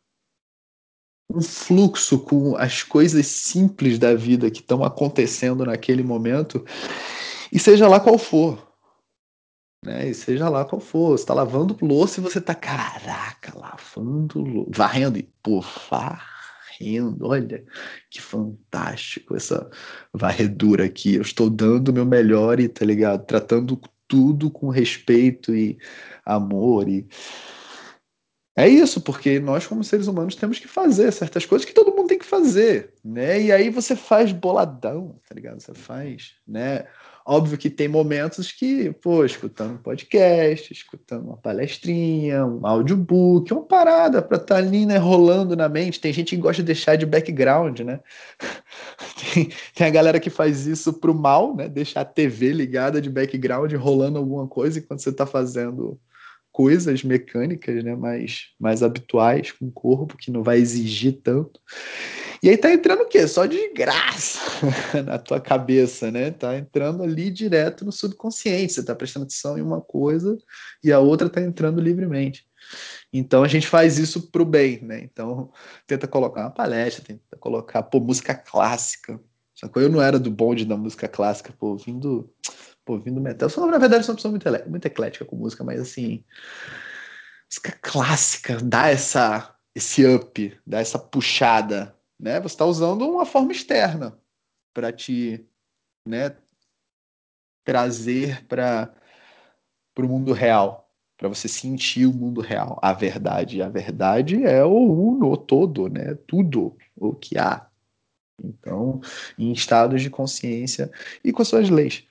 um 1.32 1.40
fluxo 1.40 2.18
com 2.18 2.56
as 2.56 2.82
coisas 2.82 3.26
simples 3.26 3.98
da 3.98 4.14
vida 4.14 4.50
que 4.50 4.60
estão 4.60 4.84
acontecendo 4.84 5.64
naquele 5.64 6.02
momento, 6.02 6.64
e 7.52 7.58
seja 7.58 7.88
lá 7.88 8.00
qual 8.00 8.18
for. 8.18 8.70
Né? 9.84 10.08
E 10.10 10.14
seja 10.14 10.48
lá 10.48 10.64
qual 10.64 10.80
for. 10.80 11.16
Você 11.16 11.22
está 11.22 11.34
lavando 11.34 11.76
louça 11.80 12.20
e 12.20 12.22
você 12.22 12.38
está, 12.38 12.54
caraca, 12.54 13.56
lavando 13.56 14.40
louça, 14.40 14.70
varrendo, 14.74 15.18
e 15.18 15.22
pô, 15.42 15.64
varrendo, 15.90 17.26
olha 17.26 17.64
que 18.10 18.20
fantástico 18.20 19.36
essa 19.36 19.70
varredura 20.12 20.84
aqui. 20.84 21.14
Eu 21.14 21.22
estou 21.22 21.48
dando 21.48 21.88
o 21.88 21.92
meu 21.92 22.04
melhor 22.04 22.60
e, 22.60 22.68
tá 22.68 22.84
ligado? 22.84 23.24
Tratando 23.24 23.80
tudo 24.06 24.50
com 24.50 24.68
respeito 24.68 25.54
e 25.54 25.78
amor 26.26 26.88
e 26.88 27.06
é 28.56 28.68
isso, 28.68 29.00
porque 29.00 29.38
nós, 29.38 29.66
como 29.66 29.84
seres 29.84 30.08
humanos, 30.08 30.34
temos 30.34 30.58
que 30.58 30.66
fazer 30.66 31.12
certas 31.12 31.46
coisas 31.46 31.64
que 31.64 31.72
todo 31.72 31.94
mundo 31.94 32.08
tem 32.08 32.18
que 32.18 32.26
fazer, 32.26 32.92
né? 33.04 33.40
E 33.40 33.52
aí 33.52 33.70
você 33.70 33.94
faz 33.94 34.32
boladão, 34.32 35.16
tá 35.28 35.34
ligado? 35.34 35.60
Você 35.60 35.72
faz, 35.72 36.32
né? 36.46 36.84
Óbvio 37.24 37.56
que 37.56 37.70
tem 37.70 37.86
momentos 37.86 38.50
que, 38.50 38.90
pô, 38.94 39.24
escutando 39.24 39.78
podcast, 39.78 40.72
escutando 40.72 41.26
uma 41.26 41.36
palestrinha, 41.36 42.44
um 42.44 42.66
audiobook, 42.66 43.52
uma 43.52 43.62
parada 43.62 44.20
para 44.20 44.36
estar 44.36 44.56
tá 44.56 44.60
ali, 44.60 44.84
né, 44.84 44.96
rolando 44.96 45.54
na 45.54 45.68
mente. 45.68 46.00
Tem 46.00 46.12
gente 46.12 46.34
que 46.34 46.42
gosta 46.42 46.60
de 46.60 46.66
deixar 46.66 46.96
de 46.96 47.06
background, 47.06 47.80
né? 47.80 48.00
Tem, 49.32 49.50
tem 49.74 49.86
a 49.86 49.90
galera 49.90 50.18
que 50.18 50.30
faz 50.30 50.66
isso 50.66 50.94
pro 50.94 51.14
mal, 51.14 51.54
né? 51.54 51.68
Deixar 51.68 52.00
a 52.00 52.04
TV 52.04 52.52
ligada 52.52 53.00
de 53.00 53.10
background, 53.10 53.72
rolando 53.74 54.18
alguma 54.18 54.48
coisa 54.48 54.78
enquanto 54.78 55.00
você 55.00 55.10
está 55.10 55.26
fazendo 55.26 56.00
coisas 56.52 57.02
mecânicas, 57.02 57.82
né, 57.84 57.94
mais, 57.94 58.48
mais 58.58 58.82
habituais 58.82 59.52
com 59.52 59.66
o 59.66 59.72
corpo, 59.72 60.16
que 60.16 60.30
não 60.30 60.42
vai 60.42 60.58
exigir 60.58 61.20
tanto. 61.22 61.60
E 62.42 62.48
aí 62.48 62.56
tá 62.56 62.72
entrando 62.72 63.02
o 63.02 63.06
quê? 63.06 63.28
Só 63.28 63.44
de 63.44 63.72
graça 63.72 64.40
na 65.04 65.18
tua 65.18 65.40
cabeça, 65.40 66.10
né? 66.10 66.30
Tá 66.30 66.56
entrando 66.56 67.02
ali 67.02 67.30
direto 67.30 67.84
no 67.84 67.92
subconsciente. 67.92 68.72
Você 68.72 68.82
tá 68.82 68.94
prestando 68.94 69.24
atenção 69.24 69.58
em 69.58 69.62
uma 69.62 69.80
coisa 69.80 70.38
e 70.82 70.90
a 70.90 70.98
outra 70.98 71.28
tá 71.28 71.40
entrando 71.42 71.80
livremente. 71.80 72.46
Então 73.12 73.42
a 73.42 73.48
gente 73.48 73.66
faz 73.66 73.98
isso 73.98 74.30
pro 74.30 74.44
bem, 74.44 74.80
né? 74.82 75.02
Então 75.02 75.50
tenta 75.86 76.08
colocar 76.08 76.42
uma 76.42 76.50
palestra, 76.50 77.04
tenta 77.04 77.36
colocar, 77.38 77.82
pô, 77.82 78.00
música 78.00 78.34
clássica. 78.34 79.20
Só 79.54 79.68
que 79.68 79.78
eu 79.78 79.90
não 79.90 80.00
era 80.00 80.18
do 80.18 80.30
bonde 80.30 80.64
da 80.64 80.76
música 80.76 81.06
clássica, 81.06 81.52
pô, 81.58 81.76
vindo 81.76 82.32
ouvindo 82.86 83.20
metal. 83.20 83.46
Eu 83.46 83.50
sou, 83.50 83.66
na 83.66 83.78
verdade, 83.78 84.04
sou 84.04 84.12
uma 84.12 84.16
pessoa 84.16 84.30
muito, 84.30 84.70
muito 84.70 84.86
eclética 84.86 85.24
com 85.24 85.36
música, 85.36 85.64
mas 85.64 85.80
assim. 85.80 86.24
Música 87.46 87.78
clássica 87.82 88.58
dá 88.62 88.88
essa, 88.88 89.54
esse 89.74 90.06
up, 90.06 90.58
dá 90.66 90.80
essa 90.80 90.98
puxada. 90.98 91.94
Né? 92.18 92.40
Você 92.40 92.54
está 92.54 92.64
usando 92.64 93.08
uma 93.08 93.26
forma 93.26 93.50
externa 93.50 94.16
para 94.72 94.92
te 94.92 95.44
né, 96.06 96.36
trazer 97.64 98.44
para 98.46 98.94
o 99.98 100.02
mundo 100.02 100.32
real, 100.32 100.88
para 101.16 101.28
você 101.28 101.48
sentir 101.48 102.06
o 102.06 102.12
mundo 102.12 102.40
real, 102.40 102.78
a 102.80 102.92
verdade. 102.92 103.60
A 103.62 103.68
verdade 103.68 104.44
é 104.44 104.64
o 104.64 104.70
uno, 104.70 105.32
o 105.32 105.36
todo, 105.36 105.88
né? 105.88 106.14
tudo 106.26 106.76
o 106.96 107.14
que 107.14 107.36
há. 107.36 107.66
Então, 108.42 109.00
em 109.36 109.52
estados 109.52 110.00
de 110.02 110.08
consciência 110.08 110.90
e 111.22 111.32
com 111.32 111.42
as 111.42 111.48
suas 111.48 111.68
leis 111.68 112.06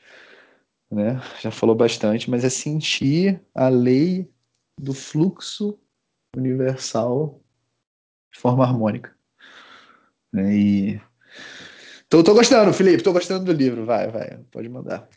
né? 0.92 1.22
Já 1.40 1.52
falou 1.52 1.76
bastante, 1.76 2.30
mas 2.30 2.44
é 2.44 2.50
sentir 2.50 3.42
a 3.54 3.70
lei 3.70 4.30
do 4.80 4.94
fluxo 4.94 5.80
universal 6.36 7.40
de 8.32 8.40
forma 8.40 8.64
harmônica. 8.64 9.16
Né? 10.32 10.56
E 10.56 11.02
tô, 12.08 12.24
tô 12.24 12.34
gostando, 12.34 12.74
Felipe, 12.74 13.04
tô 13.04 13.14
gostando 13.14 13.46
do 13.46 13.52
livro. 13.52 13.86
Vai, 13.86 14.10
vai, 14.10 14.38
pode 14.52 14.70
mandar. 14.70 15.08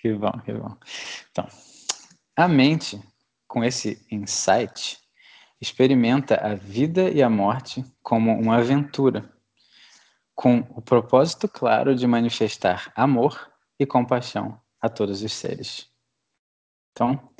Que 0.00 0.12
bom, 0.14 0.32
que 0.44 0.52
bom. 0.52 0.76
Então, 1.30 1.46
a 2.36 2.48
mente, 2.48 3.00
com 3.46 3.64
esse 3.64 4.04
insight, 4.10 4.98
experimenta 5.60 6.36
a 6.36 6.54
vida 6.54 7.10
e 7.10 7.22
a 7.22 7.30
morte 7.30 7.84
como 8.02 8.32
uma 8.32 8.58
aventura, 8.58 9.30
com 10.34 10.58
o 10.70 10.82
propósito 10.82 11.48
claro 11.48 11.94
de 11.94 12.06
manifestar 12.06 12.92
amor 12.94 13.50
e 13.78 13.86
compaixão 13.86 14.60
a 14.80 14.88
todos 14.88 15.22
os 15.22 15.32
seres. 15.32 15.88
Então, 16.92 17.30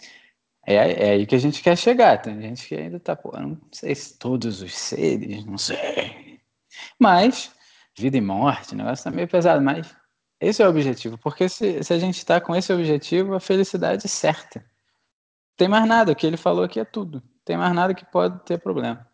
é, 0.66 0.74
é 0.74 1.10
aí 1.12 1.26
que 1.26 1.34
a 1.34 1.38
gente 1.38 1.62
quer 1.62 1.76
chegar. 1.76 2.20
Tem 2.20 2.40
gente 2.40 2.66
que 2.66 2.74
ainda 2.74 2.96
está, 2.96 3.14
pô, 3.14 3.32
não 3.38 3.58
sei 3.72 3.94
se 3.94 4.18
todos 4.18 4.62
os 4.62 4.74
seres, 4.76 5.44
não 5.44 5.56
sei. 5.56 6.40
Mas, 6.98 7.52
vida 7.96 8.16
e 8.16 8.20
morte, 8.20 8.74
o 8.74 8.76
negócio 8.76 8.94
está 8.94 9.10
meio 9.10 9.28
pesado, 9.28 9.62
mas 9.62 9.94
esse 10.40 10.62
é 10.62 10.66
o 10.66 10.70
objetivo. 10.70 11.16
Porque 11.18 11.48
se, 11.48 11.82
se 11.82 11.92
a 11.92 11.98
gente 11.98 12.18
está 12.18 12.40
com 12.40 12.54
esse 12.54 12.72
objetivo, 12.72 13.34
a 13.34 13.40
felicidade 13.40 14.06
é 14.06 14.08
certa. 14.08 14.64
Tem 15.56 15.68
mais 15.68 15.86
nada, 15.86 16.12
o 16.12 16.16
que 16.16 16.26
ele 16.26 16.36
falou 16.36 16.64
aqui 16.64 16.78
é 16.78 16.84
tudo. 16.84 17.22
Tem 17.44 17.56
mais 17.56 17.74
nada 17.74 17.94
que 17.94 18.04
pode 18.04 18.44
ter 18.44 18.58
problema. 18.58 19.08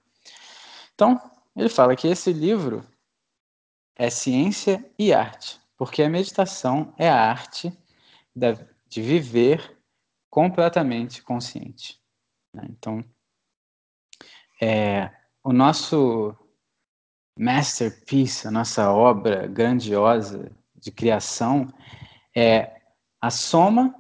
Então, 0.95 1.21
ele 1.55 1.69
fala 1.69 1.95
que 1.95 2.09
esse 2.09 2.33
livro 2.33 2.85
é 3.95 4.11
ciência 4.11 4.85
e 4.99 5.13
arte, 5.13 5.61
porque 5.77 6.03
a 6.03 6.09
meditação 6.09 6.95
é 6.99 7.09
a 7.09 7.31
arte 7.31 7.73
de 8.35 9.03
viver 9.03 9.79
completamente 10.31 11.23
consciente. 11.23 12.01
Né? 12.55 12.67
Então, 12.71 13.05
é, 14.61 15.11
o 15.43 15.53
nosso 15.53 16.37
masterpiece, 17.39 18.47
a 18.47 18.51
nossa 18.51 18.93
obra 18.93 19.47
grandiosa 19.47 20.51
de 20.77 20.91
criação, 20.91 21.73
é 22.35 22.81
a 23.21 23.31
soma 23.31 23.95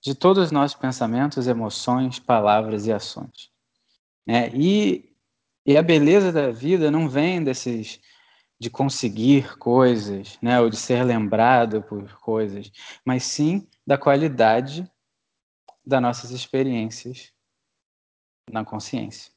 de 0.00 0.14
todos 0.14 0.44
os 0.44 0.52
nossos 0.52 0.78
pensamentos, 0.78 1.46
emoções, 1.46 2.18
palavras 2.18 2.86
e 2.86 2.92
ações. 2.92 3.50
É, 4.26 4.48
e, 4.54 5.12
e 5.66 5.76
a 5.76 5.82
beleza 5.82 6.32
da 6.32 6.50
vida 6.50 6.90
não 6.90 7.08
vem 7.08 7.42
desses 7.42 8.00
de 8.60 8.68
conseguir 8.68 9.56
coisas, 9.56 10.36
né, 10.42 10.60
ou 10.60 10.68
de 10.68 10.76
ser 10.76 11.04
lembrado 11.04 11.80
por 11.82 12.18
coisas, 12.18 12.72
mas 13.04 13.22
sim 13.22 13.66
da 13.88 13.96
qualidade 13.96 14.86
das 15.82 16.02
nossas 16.02 16.30
experiências 16.30 17.32
na 18.50 18.62
consciência. 18.62 19.32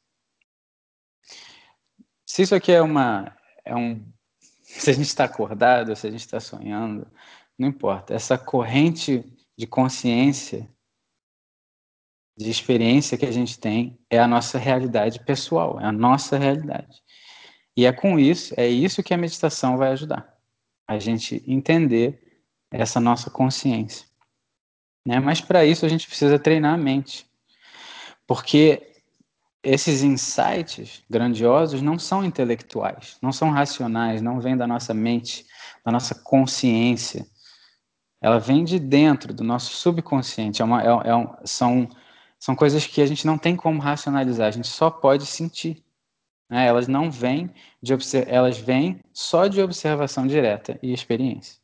Se 2.25 2.41
isso 2.41 2.53
aqui 2.53 2.69
é 2.69 2.81
uma 2.81 3.33
é 3.63 3.73
um 3.73 4.05
se 4.61 4.89
a 4.89 4.93
gente 4.93 5.05
está 5.05 5.23
acordado, 5.23 5.95
se 5.95 6.05
a 6.05 6.11
gente 6.11 6.25
está 6.25 6.41
sonhando, 6.41 7.09
não 7.57 7.69
importa. 7.69 8.13
Essa 8.13 8.37
corrente 8.37 9.23
de 9.57 9.65
consciência, 9.65 10.69
de 12.37 12.49
experiência 12.49 13.17
que 13.17 13.25
a 13.25 13.31
gente 13.31 13.57
tem, 13.57 13.97
é 14.09 14.19
a 14.19 14.27
nossa 14.27 14.57
realidade 14.57 15.23
pessoal, 15.23 15.79
é 15.79 15.85
a 15.85 15.93
nossa 15.93 16.37
realidade. 16.37 17.01
E 17.73 17.85
é 17.85 17.93
com 17.93 18.19
isso, 18.19 18.53
é 18.57 18.67
isso 18.67 19.01
que 19.01 19.13
a 19.13 19.17
meditação 19.17 19.77
vai 19.77 19.93
ajudar. 19.93 20.37
A 20.85 20.99
gente 20.99 21.41
entender 21.47 22.43
essa 22.69 22.99
nossa 22.99 23.29
consciência. 23.29 24.10
Né? 25.05 25.19
Mas 25.19 25.41
para 25.41 25.65
isso 25.65 25.85
a 25.85 25.89
gente 25.89 26.07
precisa 26.07 26.39
treinar 26.39 26.73
a 26.73 26.77
mente. 26.77 27.25
Porque 28.27 28.91
esses 29.63 30.01
insights 30.03 31.03
grandiosos 31.09 31.81
não 31.81 31.99
são 31.99 32.23
intelectuais, 32.23 33.17
não 33.21 33.31
são 33.31 33.51
racionais, 33.51 34.21
não 34.21 34.39
vêm 34.39 34.57
da 34.57 34.65
nossa 34.65 34.93
mente, 34.93 35.45
da 35.83 35.91
nossa 35.91 36.15
consciência. 36.15 37.25
Ela 38.21 38.39
vem 38.39 38.63
de 38.63 38.79
dentro, 38.79 39.33
do 39.33 39.43
nosso 39.43 39.73
subconsciente. 39.75 40.61
É 40.61 40.65
uma, 40.65 40.81
é, 40.81 41.09
é 41.09 41.15
um, 41.15 41.27
são, 41.43 41.87
são 42.39 42.55
coisas 42.55 42.85
que 42.85 43.01
a 43.01 43.05
gente 43.05 43.25
não 43.25 43.37
tem 43.37 43.55
como 43.55 43.81
racionalizar, 43.81 44.47
a 44.47 44.51
gente 44.51 44.67
só 44.67 44.89
pode 44.89 45.25
sentir. 45.25 45.83
Né? 46.49 46.65
Elas 46.65 46.87
não 46.87 47.09
vêm 47.09 47.49
de 47.81 47.93
elas 48.27 48.57
vêm 48.57 49.01
só 49.13 49.47
de 49.47 49.61
observação 49.61 50.27
direta 50.27 50.77
e 50.81 50.93
experiência 50.93 51.60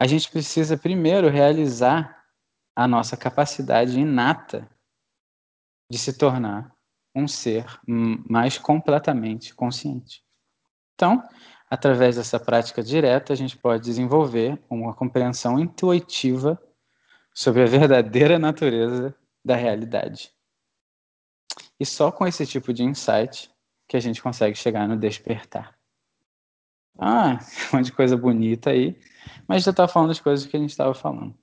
a 0.00 0.06
gente 0.06 0.30
precisa 0.30 0.78
primeiro 0.78 1.28
realizar 1.28 2.24
a 2.74 2.88
nossa 2.88 3.18
capacidade 3.18 4.00
inata 4.00 4.66
de 5.90 5.98
se 5.98 6.16
tornar 6.16 6.74
um 7.14 7.28
ser 7.28 7.66
mais 7.86 8.56
completamente 8.56 9.54
consciente. 9.54 10.24
Então, 10.94 11.22
através 11.68 12.16
dessa 12.16 12.40
prática 12.40 12.82
direta, 12.82 13.34
a 13.34 13.36
gente 13.36 13.58
pode 13.58 13.84
desenvolver 13.84 14.58
uma 14.70 14.94
compreensão 14.94 15.58
intuitiva 15.58 16.58
sobre 17.34 17.62
a 17.62 17.66
verdadeira 17.66 18.38
natureza 18.38 19.14
da 19.44 19.54
realidade. 19.54 20.32
E 21.78 21.84
só 21.84 22.10
com 22.10 22.26
esse 22.26 22.46
tipo 22.46 22.72
de 22.72 22.84
insight 22.84 23.50
que 23.86 23.98
a 23.98 24.00
gente 24.00 24.22
consegue 24.22 24.56
chegar 24.56 24.88
no 24.88 24.96
despertar. 24.96 25.78
Ah, 27.00 27.38
um 27.72 27.78
monte 27.78 27.86
de 27.86 27.92
coisa 27.92 28.16
bonita 28.16 28.70
aí, 28.70 28.94
mas 29.48 29.64
já 29.64 29.70
está 29.70 29.88
falando 29.88 30.08
das 30.08 30.20
coisas 30.20 30.46
que 30.46 30.56
a 30.56 30.60
gente 30.60 30.70
estava 30.70 30.92
falando. 30.92 31.34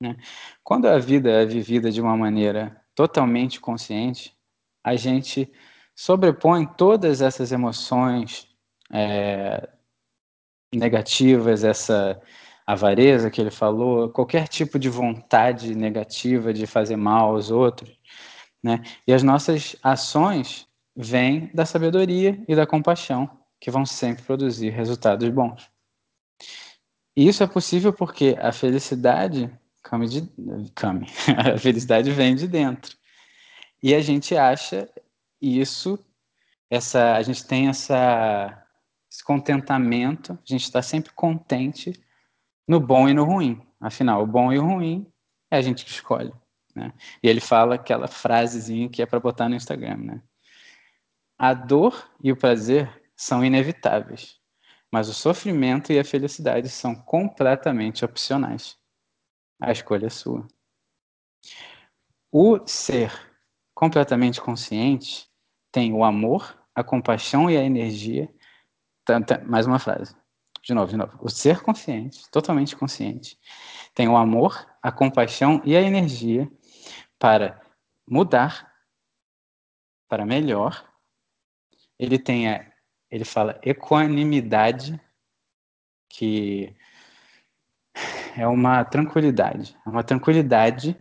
Né? 0.00 0.16
Quando 0.62 0.86
a 0.86 0.98
vida 0.98 1.30
é 1.30 1.46
vivida 1.46 1.90
de 1.90 2.00
uma 2.00 2.16
maneira 2.16 2.78
totalmente 2.94 3.58
consciente, 3.58 4.36
a 4.84 4.94
gente 4.94 5.50
sobrepõe 5.94 6.66
todas 6.66 7.22
essas 7.22 7.52
emoções 7.52 8.46
é, 8.92 9.66
negativas, 10.74 11.64
essa 11.64 12.20
avareza 12.66 13.30
que 13.30 13.40
ele 13.40 13.50
falou, 13.50 14.10
qualquer 14.10 14.46
tipo 14.46 14.78
de 14.78 14.90
vontade 14.90 15.74
negativa 15.74 16.52
de 16.52 16.66
fazer 16.66 16.96
mal 16.96 17.34
aos 17.34 17.50
outros, 17.50 17.98
né? 18.62 18.82
E 19.06 19.12
as 19.12 19.22
nossas 19.22 19.76
ações 19.82 20.66
vêm 20.94 21.50
da 21.54 21.64
sabedoria 21.64 22.42
e 22.48 22.54
da 22.54 22.66
compaixão, 22.66 23.30
que 23.60 23.70
vão 23.70 23.86
sempre 23.86 24.22
produzir 24.22 24.70
resultados 24.70 25.28
bons. 25.30 25.70
E 27.16 27.26
isso 27.26 27.42
é 27.42 27.46
possível 27.46 27.92
porque 27.92 28.36
a 28.38 28.52
felicidade 28.52 29.50
come 29.82 30.06
de 30.06 30.22
come. 30.78 31.06
a 31.54 31.58
felicidade 31.58 32.10
vem 32.10 32.34
de 32.34 32.46
dentro. 32.46 32.96
E 33.82 33.94
a 33.94 34.00
gente 34.00 34.36
acha 34.36 34.88
isso 35.40 35.98
essa 36.70 37.14
a 37.14 37.22
gente 37.22 37.46
tem 37.46 37.68
essa 37.68 38.62
esse 39.10 39.24
contentamento, 39.24 40.32
a 40.32 40.38
gente 40.44 40.64
está 40.64 40.82
sempre 40.82 41.12
contente 41.12 41.92
no 42.68 42.80
bom 42.80 43.08
e 43.08 43.14
no 43.14 43.24
ruim. 43.24 43.62
Afinal, 43.80 44.22
o 44.22 44.26
bom 44.26 44.52
e 44.52 44.58
o 44.58 44.62
ruim 44.62 45.10
é 45.50 45.56
a 45.56 45.62
gente 45.62 45.84
que 45.84 45.90
escolhe. 45.90 46.32
Né? 46.74 46.92
E 47.22 47.28
ele 47.28 47.40
fala 47.40 47.76
aquela 47.76 48.08
frasezinha 48.08 48.88
que 48.88 49.00
é 49.00 49.06
para 49.06 49.20
botar 49.20 49.48
no 49.48 49.54
Instagram. 49.54 49.96
Né? 49.96 50.22
A 51.38 51.54
dor 51.54 52.10
e 52.22 52.30
o 52.30 52.36
prazer 52.36 53.05
são 53.16 53.44
inevitáveis, 53.44 54.38
mas 54.92 55.08
o 55.08 55.14
sofrimento 55.14 55.92
e 55.92 55.98
a 55.98 56.04
felicidade 56.04 56.68
são 56.68 56.94
completamente 56.94 58.04
opcionais. 58.04 58.76
A 59.60 59.72
escolha 59.72 60.06
é 60.06 60.10
sua. 60.10 60.46
O 62.30 62.66
ser 62.66 63.10
completamente 63.74 64.40
consciente 64.40 65.28
tem 65.72 65.92
o 65.92 66.04
amor, 66.04 66.58
a 66.74 66.84
compaixão 66.84 67.50
e 67.50 67.56
a 67.56 67.62
energia. 67.62 68.32
Mais 69.46 69.66
uma 69.66 69.78
frase. 69.78 70.14
De 70.62 70.74
novo, 70.74 70.90
de 70.90 70.96
novo. 70.96 71.16
O 71.20 71.30
ser 71.30 71.62
consciente, 71.62 72.28
totalmente 72.30 72.76
consciente, 72.76 73.38
tem 73.94 74.08
o 74.08 74.16
amor, 74.16 74.66
a 74.82 74.90
compaixão 74.90 75.62
e 75.64 75.76
a 75.76 75.80
energia 75.80 76.50
para 77.18 77.60
mudar 78.06 78.72
para 80.08 80.26
melhor. 80.26 80.84
Ele 81.98 82.18
tem 82.18 82.48
a, 82.48 82.72
ele 83.10 83.24
fala 83.24 83.58
equanimidade, 83.62 85.00
que 86.08 86.74
é 88.36 88.46
uma 88.46 88.84
tranquilidade, 88.84 89.76
é 89.86 89.88
uma 89.88 90.04
tranquilidade 90.04 90.96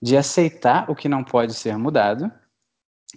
de 0.00 0.16
aceitar 0.16 0.90
o 0.90 0.94
que 0.94 1.08
não 1.08 1.22
pode 1.22 1.54
ser 1.54 1.76
mudado 1.76 2.32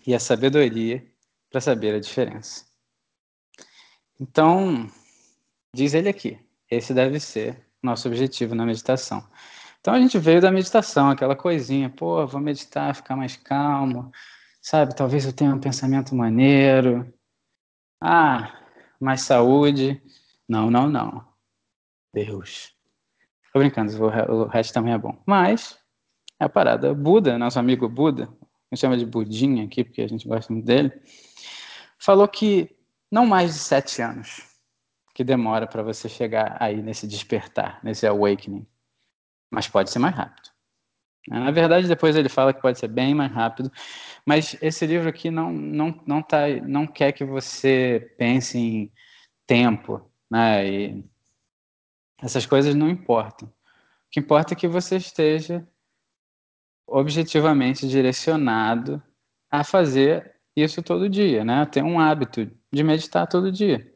e 0.06 0.14
a 0.14 0.20
sabedoria 0.20 1.06
para 1.50 1.62
saber 1.62 1.96
a 1.96 2.00
diferença. 2.00 2.66
Então, 4.20 4.90
Diz 5.76 5.94
ele 5.94 6.08
aqui. 6.08 6.40
Esse 6.72 6.94
deve 6.94 7.20
ser 7.20 7.62
nosso 7.84 8.08
objetivo 8.08 8.56
na 8.56 8.66
meditação. 8.66 9.22
Então 9.82 9.94
a 9.94 10.00
gente 10.00 10.18
veio 10.18 10.40
da 10.40 10.50
meditação, 10.50 11.10
aquela 11.10 11.36
coisinha, 11.36 11.90
pô, 11.90 12.26
vou 12.26 12.40
meditar, 12.40 12.96
ficar 12.96 13.18
mais 13.18 13.36
calmo, 13.36 14.10
sabe? 14.62 14.96
Talvez 14.96 15.26
eu 15.26 15.34
tenha 15.34 15.54
um 15.54 15.60
pensamento 15.60 16.16
maneiro. 16.16 17.14
Ah, 18.08 18.54
mais 19.00 19.22
saúde. 19.22 20.02
Não, 20.48 20.70
não, 20.70 20.88
não. 20.88 21.26
Deus. 22.14 22.74
Tô 23.52 23.60
brincando, 23.60 23.92
o 24.04 24.46
resto 24.46 24.74
também 24.74 24.94
é 24.94 24.98
bom. 24.98 25.22
Mas, 25.26 25.80
é 26.40 26.46
a 26.46 26.50
parada. 26.50 26.94
Buda, 26.94 27.38
nosso 27.38 27.58
amigo 27.58 27.90
Buda, 27.90 28.30
gente 28.76 28.82
chama 28.82 28.98
de 28.98 29.06
Budinha 29.06 29.64
aqui, 29.64 29.84
porque 29.84 30.02
a 30.02 30.08
gente 30.08 30.28
gosta 30.28 30.52
muito 30.52 30.66
dele, 30.66 30.92
falou 31.98 32.28
que 32.28 32.76
não 33.10 33.26
mais 33.26 33.54
de 33.54 33.60
sete 33.60 34.02
anos 34.02 34.44
que 35.14 35.24
demora 35.24 35.66
para 35.66 35.82
você 35.82 36.10
chegar 36.10 36.58
aí 36.60 36.82
nesse 36.82 37.08
despertar, 37.08 37.80
nesse 37.82 38.06
awakening. 38.06 38.68
Mas 39.50 39.68
pode 39.68 39.90
ser 39.90 40.00
mais 40.00 40.14
rápido. 40.14 40.50
Na 41.28 41.52
verdade, 41.52 41.88
depois 41.88 42.16
ele 42.16 42.30
fala 42.30 42.54
que 42.54 42.62
pode 42.62 42.78
ser 42.80 42.88
bem 42.88 43.16
mais 43.16 43.32
rápido, 43.32 43.72
mas 44.26 44.56
esse 44.62 44.86
livro 44.86 45.10
aqui 45.10 45.32
não 45.32 45.52
não 45.52 46.04
não 46.06 46.22
tá 46.22 46.48
não 46.68 46.86
quer 46.86 47.12
que 47.14 47.26
você 47.26 48.14
pense 48.18 48.58
em 48.58 48.92
tempo, 49.48 50.10
né? 50.30 50.68
E 50.68 51.06
essas 52.22 52.46
coisas 52.46 52.76
não 52.76 52.90
importam. 52.90 53.48
O 53.48 53.52
que 54.12 54.20
importa 54.20 54.54
é 54.54 54.58
que 54.58 54.68
você 54.68 54.98
esteja 54.98 55.68
objetivamente 56.88 57.88
direcionado 57.88 59.02
a 59.50 59.64
fazer 59.64 60.36
isso 60.56 60.82
todo 60.82 61.10
dia, 61.10 61.44
né? 61.44 61.66
Ter 61.66 61.84
um 61.84 62.00
hábito 62.00 62.50
de 62.72 62.84
meditar 62.84 63.28
todo 63.28 63.52
dia. 63.52 63.95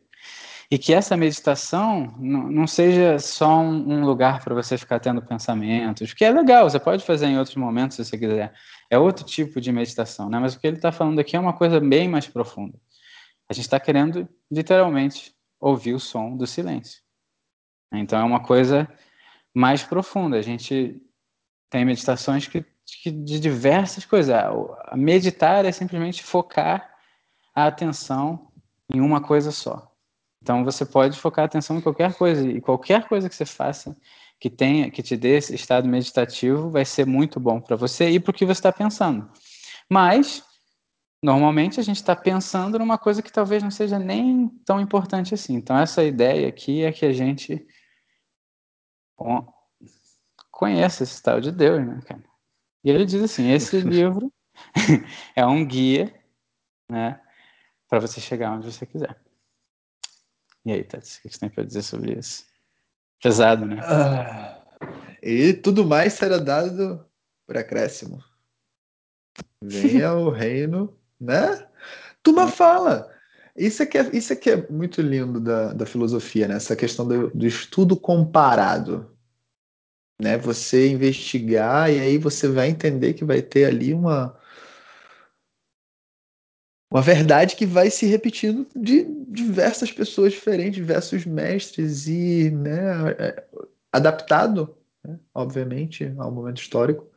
E 0.72 0.78
que 0.78 0.94
essa 0.94 1.18
meditação 1.18 2.14
não 2.20 2.68
seja 2.68 3.18
só 3.18 3.60
um, 3.60 4.06
lugar 4.06 4.44
para 4.44 4.54
você 4.54 4.78
ficar 4.78 5.00
tendo 5.00 5.20
pensamentos, 5.20 6.14
que 6.14 6.24
é 6.24 6.30
legal, 6.30 6.70
você 6.70 6.80
pode 6.80 7.04
fazer 7.04 7.26
em 7.26 7.40
outros 7.40 7.56
momentos 7.56 7.98
se 7.98 8.06
você 8.06 8.18
quiser. 8.18 8.54
É 8.88 8.98
outro 8.98 9.26
tipo 9.26 9.60
de 9.60 9.72
meditação, 9.72 10.30
né? 10.30 10.38
Mas 10.38 10.54
o 10.54 10.60
que 10.60 10.68
ele 10.68 10.76
está 10.76 10.92
falando 10.92 11.18
aqui 11.18 11.36
é 11.36 11.40
uma 11.40 11.54
coisa 11.54 11.80
bem 11.80 12.08
mais 12.08 12.28
profunda. 12.28 12.80
A 13.50 13.54
gente 13.54 13.66
está 13.66 13.80
querendo, 13.80 14.30
literalmente, 14.52 15.34
ouvir 15.60 15.96
o 15.96 16.00
som 16.00 16.38
do 16.38 16.46
silêncio. 16.46 17.02
Então 17.92 18.20
é 18.20 18.24
uma 18.24 18.40
coisa 18.40 18.88
mais 19.52 19.82
profunda. 19.84 20.38
A 20.38 20.42
gente 20.44 21.02
tem 21.68 21.84
meditações 21.84 22.48
que, 22.48 22.64
que 23.02 23.10
de 23.10 23.40
diversas 23.40 24.06
coisas. 24.06 24.36
A 24.36 24.96
meditar 24.96 25.66
é 25.66 25.72
simplesmente 25.72 26.24
focar 26.24 26.94
a 27.56 27.66
atenção 27.66 28.52
em 28.94 29.02
uma 29.02 29.20
coisa 29.20 29.52
só. 29.52 29.89
Então 30.42 30.64
você 30.64 30.86
pode 30.86 31.20
focar 31.20 31.44
a 31.44 31.46
atenção 31.46 31.78
em 31.78 31.82
qualquer 31.82 32.14
coisa 32.14 32.48
e 32.48 32.62
qualquer 32.62 33.08
coisa 33.08 33.30
que 33.30 33.36
você 33.36 33.46
faça 33.46 33.96
que 34.40 34.50
tenha, 34.50 34.90
que 34.90 35.04
te 35.04 35.18
dê 35.18 35.38
esse 35.38 35.54
estado 35.54 35.88
meditativo, 35.88 36.70
vai 36.70 36.86
ser 36.86 37.06
muito 37.06 37.40
bom 37.40 37.60
para 37.60 37.76
você 37.76 38.10
e 38.10 38.20
para 38.20 38.32
o 38.32 38.34
que 38.34 38.46
você 38.46 38.60
está 38.60 38.72
pensando. 38.72 39.30
Mas 39.90 40.44
normalmente 41.22 41.80
a 41.80 41.84
gente 41.84 41.98
está 41.98 42.16
pensando 42.16 42.80
numa 42.80 42.98
coisa 42.98 43.22
que 43.22 43.32
talvez 43.32 43.62
não 43.62 43.70
seja 43.70 44.00
nem 44.00 44.48
tão 44.66 44.80
importante 44.80 45.34
assim. 45.34 45.56
Então 45.56 45.78
essa 45.78 46.04
ideia 46.04 46.48
aqui 46.48 46.84
é 46.84 46.92
que 46.92 47.06
a 47.06 47.12
gente 47.12 47.68
conheça 50.50 51.04
esse 51.04 51.22
tal 51.22 51.42
de 51.42 51.52
Deus, 51.52 51.86
né, 51.86 52.00
cara? 52.06 52.24
E 52.84 52.90
ele 52.90 53.06
diz 53.06 53.22
assim: 53.22 53.52
esse 53.52 53.80
livro 53.82 54.32
é 55.36 55.46
um 55.46 55.66
guia, 55.66 56.14
né, 56.90 57.20
para 57.90 58.00
você 58.00 58.22
chegar 58.22 58.54
onde 58.54 58.72
você 58.72 58.86
quiser. 58.86 59.20
E 60.70 60.72
aí, 60.72 60.84
Tati, 60.84 61.18
o 61.18 61.22
que 61.28 61.34
você 61.34 61.40
tem 61.40 61.50
para 61.50 61.64
dizer 61.64 61.82
sobre 61.82 62.14
isso? 62.14 62.46
Pesado, 63.24 63.66
né? 63.66 63.80
Ah, 63.82 64.62
e 65.20 65.52
tudo 65.52 65.84
mais 65.84 66.14
será 66.14 66.38
dado 66.38 67.04
por 67.48 67.58
acréscimo. 67.58 68.24
Venha 69.64 70.14
o 70.14 70.30
reino, 70.30 70.96
né? 71.20 71.68
Turma 72.22 72.48
fala. 72.48 73.12
Isso 73.58 73.82
aqui 73.82 73.98
é, 73.98 74.16
isso 74.16 74.32
aqui 74.32 74.52
é 74.52 74.70
muito 74.70 75.02
lindo 75.02 75.40
da, 75.40 75.74
da 75.74 75.88
filosofia, 75.88 76.48
né? 76.48 76.58
Essa 76.58 76.76
questão 76.76 77.08
do, 77.08 77.32
do 77.32 77.48
estudo 77.48 77.98
comparado. 77.98 79.18
Né? 80.22 80.38
Você 80.38 80.88
investigar 80.88 81.92
e 81.92 82.00
aí 82.00 82.20
você 82.20 82.48
vai 82.48 82.70
entender 82.70 83.16
que 83.16 83.26
vai 83.26 83.42
ter 83.42 83.66
ali 83.66 83.92
uma, 83.92 84.38
uma 86.92 87.02
verdade 87.02 87.56
que 87.56 87.66
vai 87.66 87.92
se 87.92 88.06
repetindo 88.08 88.66
de 88.76 89.06
diversas 89.28 89.92
pessoas 89.92 90.34
diferentes, 90.34 90.76
diversos 90.76 91.26
mestres 91.26 92.08
e 92.08 92.50
né, 92.50 93.12
é, 93.12 93.44
adaptado, 93.92 94.76
né, 95.06 95.20
obviamente, 95.34 96.12
ao 96.18 96.32
momento 96.32 96.62
histórico 96.62 97.08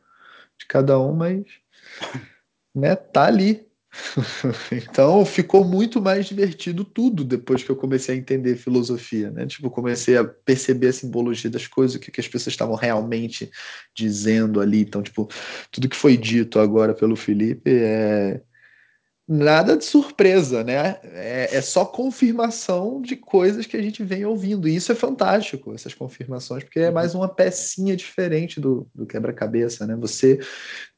de 0.59 0.67
cada 0.67 0.99
um, 0.99 1.13
mas 1.13 1.43
né, 2.73 2.95
tá 2.95 3.25
ali. 3.25 3.67
então 4.71 5.23
ficou 5.23 5.63
muito 5.63 6.01
mais 6.01 6.25
divertido 6.25 6.83
tudo 6.83 7.23
depois 7.23 7.63
que 7.63 7.69
eu 7.69 7.75
comecei 7.75 8.15
a 8.15 8.17
entender 8.17 8.55
filosofia, 8.55 9.29
né? 9.29 9.45
Tipo, 9.45 9.69
comecei 9.69 10.17
a 10.17 10.23
perceber 10.23 10.87
a 10.87 10.93
simbologia 10.93 11.49
das 11.49 11.67
coisas, 11.67 11.95
o 11.95 11.99
que, 11.99 12.09
que 12.09 12.19
as 12.19 12.27
pessoas 12.27 12.53
estavam 12.53 12.73
realmente 12.73 13.51
dizendo 13.95 14.59
ali. 14.59 14.81
Então, 14.81 15.03
tipo, 15.03 15.29
tudo 15.69 15.87
que 15.87 15.95
foi 15.95 16.17
dito 16.17 16.59
agora 16.59 16.95
pelo 16.95 17.15
Felipe 17.15 17.69
é 17.69 18.41
nada 19.27 19.77
de 19.77 19.85
surpresa, 19.85 20.63
né? 20.63 20.99
É, 21.03 21.49
é, 21.55 21.61
só 21.61 21.85
confirmação 21.85 23.01
de 23.01 23.15
coisas 23.15 23.65
que 23.65 23.77
a 23.77 23.81
gente 23.81 24.03
vem 24.03 24.25
ouvindo. 24.25 24.67
E 24.67 24.75
isso 24.75 24.91
é 24.91 24.95
fantástico, 24.95 25.73
essas 25.73 25.93
confirmações, 25.93 26.63
porque 26.63 26.79
é 26.79 26.87
uhum. 26.87 26.93
mais 26.93 27.15
uma 27.15 27.27
pecinha 27.27 27.95
diferente 27.95 28.59
do, 28.59 28.87
do 28.93 29.05
quebra-cabeça, 29.05 29.87
né? 29.87 29.95
Você 29.95 30.39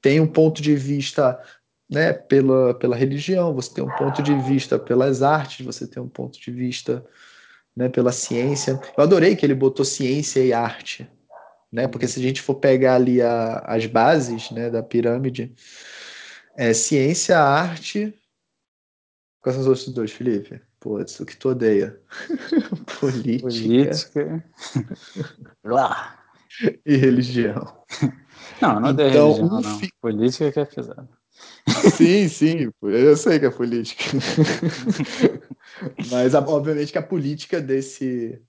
tem 0.01 0.19
um 0.19 0.27
ponto 0.27 0.61
de 0.61 0.75
vista 0.75 1.39
né, 1.89 2.13
pela, 2.13 2.73
pela 2.73 2.95
religião, 2.95 3.53
você 3.53 3.75
tem 3.75 3.83
um 3.83 3.95
ponto 3.95 4.23
de 4.23 4.33
vista 4.41 4.79
pelas 4.79 5.21
artes, 5.21 5.63
você 5.63 5.87
tem 5.87 6.01
um 6.01 6.09
ponto 6.09 6.39
de 6.39 6.51
vista 6.51 7.05
né, 7.75 7.89
pela 7.89 8.11
ciência. 8.11 8.79
Eu 8.97 9.03
adorei 9.03 9.35
que 9.35 9.45
ele 9.45 9.53
botou 9.53 9.85
ciência 9.85 10.39
e 10.43 10.51
arte, 10.51 11.07
né? 11.71 11.87
Porque 11.87 12.07
se 12.07 12.19
a 12.19 12.23
gente 12.23 12.41
for 12.41 12.55
pegar 12.55 12.95
ali 12.95 13.21
a, 13.21 13.59
as 13.67 13.85
bases 13.85 14.49
né, 14.49 14.71
da 14.71 14.81
pirâmide, 14.81 15.53
é, 16.55 16.73
ciência, 16.73 17.37
arte, 17.39 18.13
Quais 19.41 19.55
são 19.55 19.61
os 19.61 19.67
outros 19.67 19.93
dois, 19.93 20.11
Felipe? 20.11 20.59
Putz, 20.79 21.19
o 21.19 21.25
que 21.25 21.37
tu 21.37 21.49
odeia? 21.49 22.01
Política. 22.99 23.41
Política. 23.41 24.45
Lá. 25.63 26.19
e 26.83 26.95
religião. 26.95 27.83
Não, 28.59 28.79
não 28.79 28.89
odeio 28.89 29.09
Então, 29.09 29.33
religião, 29.33 29.61
não. 29.61 29.79
fi- 29.79 29.91
Política 30.01 30.51
que 30.51 30.59
é 30.59 30.65
pesado. 30.65 31.09
Sim, 31.95 32.27
sim, 32.27 32.71
eu 32.81 33.15
sei 33.17 33.39
que 33.39 33.45
é 33.45 33.51
política. 33.51 34.03
Mas 36.09 36.33
obviamente 36.33 36.91
que 36.91 36.97
a 36.97 37.03
política 37.03 37.61
desse. 37.61 38.41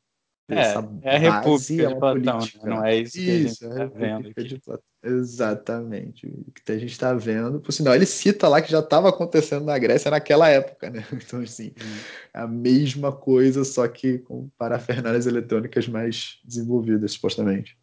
É, 0.48 0.54
é 1.02 1.16
a 1.16 1.18
República 1.18 1.82
é 1.82 1.86
de 1.88 1.96
Platão, 1.96 2.38
política. 2.38 2.66
né? 2.66 2.74
não 2.76 2.84
é 2.84 2.96
isso 2.98 3.22
que 3.24 3.30
a 3.30 3.38
gente 3.38 3.46
Isso, 3.46 3.64
é 3.64 3.68
a 3.68 3.70
está 3.72 3.98
vendo 3.98 4.28
aqui. 4.28 4.44
de 4.44 4.58
Platão. 4.60 4.84
Exatamente. 5.02 6.26
O 6.26 6.52
que 6.52 6.72
a 6.72 6.78
gente 6.78 6.92
está 6.92 7.12
vendo. 7.14 7.60
Por 7.60 7.72
sinal, 7.72 7.94
ele 7.94 8.06
cita 8.06 8.48
lá 8.48 8.62
que 8.62 8.70
já 8.70 8.80
estava 8.80 9.08
acontecendo 9.08 9.64
na 9.64 9.78
Grécia 9.78 10.10
naquela 10.10 10.48
época, 10.48 10.90
né? 10.90 11.04
Então, 11.12 11.40
assim, 11.40 11.72
Hum. 11.80 11.98
a 12.32 12.46
mesma 12.46 13.12
coisa, 13.12 13.64
só 13.64 13.86
que 13.88 14.18
com 14.18 14.48
parafernálias 14.58 15.26
eletrônicas 15.26 15.88
mais 15.88 16.38
desenvolvidas, 16.44 17.12
supostamente. 17.12 17.76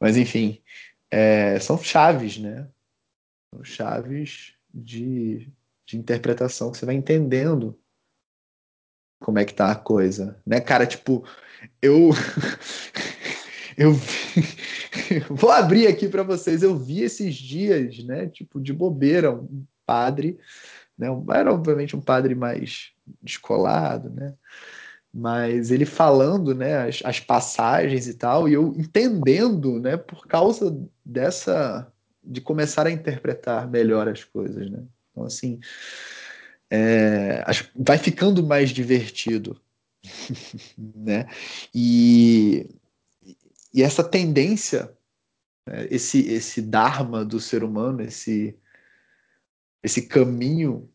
Mas, 0.00 0.16
enfim, 0.16 0.60
é, 1.10 1.58
são 1.60 1.78
chaves, 1.78 2.38
né? 2.38 2.68
São 3.54 3.64
chaves 3.64 4.54
de, 4.72 5.48
de 5.86 5.96
interpretação 5.96 6.70
que 6.70 6.78
você 6.78 6.86
vai 6.86 6.94
entendendo 6.94 7.78
como 9.22 9.38
é 9.38 9.44
que 9.44 9.54
tá 9.54 9.70
a 9.70 9.76
coisa, 9.76 10.36
né, 10.46 10.60
cara? 10.60 10.86
Tipo, 10.86 11.24
eu 11.80 12.10
eu 13.76 13.92
vi- 13.92 14.46
vou 15.30 15.50
abrir 15.50 15.86
aqui 15.86 16.08
para 16.08 16.22
vocês. 16.22 16.62
Eu 16.62 16.76
vi 16.76 17.02
esses 17.02 17.34
dias, 17.34 18.02
né? 18.04 18.26
Tipo, 18.28 18.60
de 18.60 18.72
bobeira, 18.72 19.32
um 19.32 19.64
padre, 19.86 20.38
né? 20.98 21.08
Era 21.34 21.52
obviamente 21.52 21.96
um 21.96 22.00
padre 22.00 22.34
mais 22.34 22.90
descolado, 23.22 24.10
né? 24.10 24.34
Mas 25.14 25.70
ele 25.70 25.84
falando, 25.84 26.54
né? 26.54 26.88
As, 26.88 27.00
as 27.04 27.20
passagens 27.20 28.06
e 28.08 28.14
tal, 28.14 28.48
e 28.48 28.54
eu 28.54 28.74
entendendo, 28.76 29.78
né? 29.78 29.96
Por 29.96 30.26
causa 30.26 30.76
dessa 31.04 31.90
de 32.24 32.40
começar 32.40 32.86
a 32.86 32.90
interpretar 32.90 33.68
melhor 33.68 34.08
as 34.08 34.22
coisas, 34.22 34.70
né? 34.70 34.84
Então, 35.10 35.24
assim, 35.24 35.58
é, 36.74 37.44
vai 37.76 37.98
ficando 37.98 38.42
mais 38.42 38.70
divertido, 38.70 39.60
né? 40.78 41.28
E, 41.74 42.66
e 43.74 43.82
essa 43.82 44.02
tendência, 44.02 44.90
né, 45.68 45.86
esse, 45.90 46.26
esse 46.30 46.62
dharma 46.62 47.26
do 47.26 47.38
ser 47.38 47.62
humano, 47.62 48.00
esse, 48.00 48.56
esse 49.82 50.06
caminho 50.06 50.88